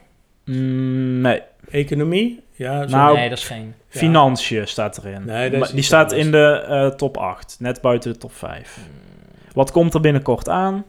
[0.45, 1.43] Mm, nee.
[1.71, 2.43] Economie?
[2.53, 2.97] Ja, zo.
[2.97, 3.75] Nou, nee, dat is geen.
[3.91, 3.99] Ja.
[3.99, 5.25] Financiën staat erin.
[5.25, 6.25] Nee, dat is Maar die staat anders.
[6.25, 7.57] in de eh, top 8.
[7.59, 8.79] Net buiten de top 5.
[9.53, 10.85] Wat komt er binnenkort aan?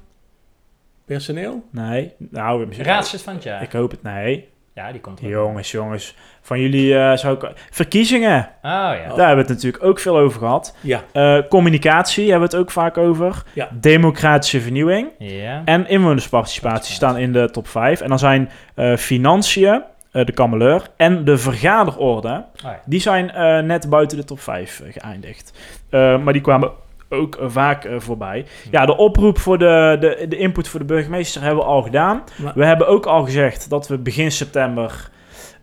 [1.06, 1.64] Personeel?
[1.72, 2.14] Nee.
[2.18, 3.61] Nou, misschien- Raadslid van het jaar.
[3.61, 4.03] Ik hoop het.
[4.03, 4.49] Nee.
[4.80, 5.28] Ja, die komt er.
[5.28, 6.16] Jongens, jongens.
[6.42, 7.52] Van jullie eh, zou ik...
[7.72, 8.40] Verkiezingen.
[8.40, 8.92] Oh ja.
[8.94, 10.76] Daar hebben we het natuurlijk ook veel over gehad.
[10.82, 11.04] Ja.
[11.12, 13.44] Eh, communicatie hebben we het ook vaak over.
[13.54, 13.70] Ja.
[13.72, 15.08] Democratische vernieuwing.
[15.18, 15.62] Ja.
[15.66, 18.02] En inwonersparticipatie staan in de top 5.
[18.02, 22.30] En dan zijn eh, financiën, eh, de kameleur en de vergaderorde.
[22.30, 22.80] Oh ja.
[22.86, 25.54] Die zijn eh, net buiten de top 5 eh, geëindigd.
[25.90, 26.72] Eh, maar die kwamen
[27.10, 28.45] ook eh, vaak eh, voorbij.
[28.72, 32.23] Ja, de oproep voor de, de, de input voor de burgemeester hebben we al gedaan.
[32.44, 35.10] Maar- We hebben ook al gezegd dat we begin september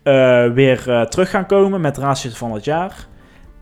[0.02, 3.06] eh, weer eh, terug gaan komen met raadslid van het jaar.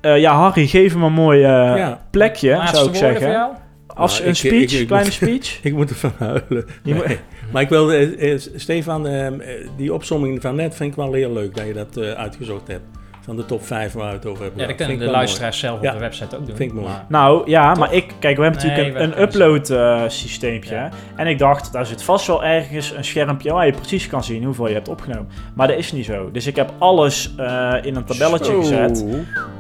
[0.01, 2.01] Eh, ja, Harry, geef hem een mooi eh, Ja.
[2.11, 3.20] plekje, Laatste zou ik zeggen.
[3.23, 3.52] voor jou?
[3.86, 5.59] Als Nou, een ik- speech, ik- ik kleine moet- speech.
[5.62, 6.65] ik moet ervan huilen.
[6.85, 7.19] Moet-.
[7.52, 9.35] Maar ik wil, eh, eh, Stefan, eh, eh,
[9.77, 12.85] die opsomming van net vind ik wel heel leuk dat je dat eh, uitgezocht hebt.
[13.25, 14.61] Van de top 5 waar we het over hebben.
[14.61, 15.67] Ja, dat kunnen de luisteraars mooi.
[15.67, 16.57] zelf op Ja, de website ook doen.
[16.57, 16.89] Vind ik mooi.
[16.89, 17.79] Maar- Nou ja, Toch?
[17.79, 20.89] maar ik, kijk, we hebben Nee, natuurlijk een, upload eh, systeempje.
[21.17, 24.45] En ik dacht, daar zit vast wel ergens een schermpje waar je precies kan zien
[24.45, 25.29] hoeveel je hebt opgenomen.
[25.55, 26.31] Maar dat is niet zo.
[26.33, 28.61] Dus ik heb alles eh, in een tabelletje Zo.
[28.61, 29.05] gezet.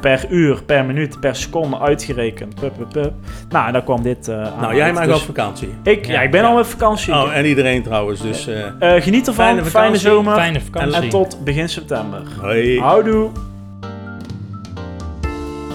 [0.00, 2.54] Per uur, per minuut, per seconde uitgerekend.
[2.60, 3.12] Pup, pup, pup.
[3.48, 4.60] Nou, en dan kwam dit eh aan.
[4.60, 5.74] Nou, jij mag Dus op vakantie.
[5.82, 7.12] Ik, ja, ik ben al op vakantie.
[7.14, 8.20] Oh, en iedereen trouwens.
[8.22, 8.66] Dus, eh,
[8.96, 10.34] Eh, geniet ervan, fijne, vakantie, zomer.
[10.34, 11.00] fijne vakantie.
[11.02, 12.22] En tot begin september.
[12.40, 12.80] Hoi.
[12.80, 13.30] Houdoe.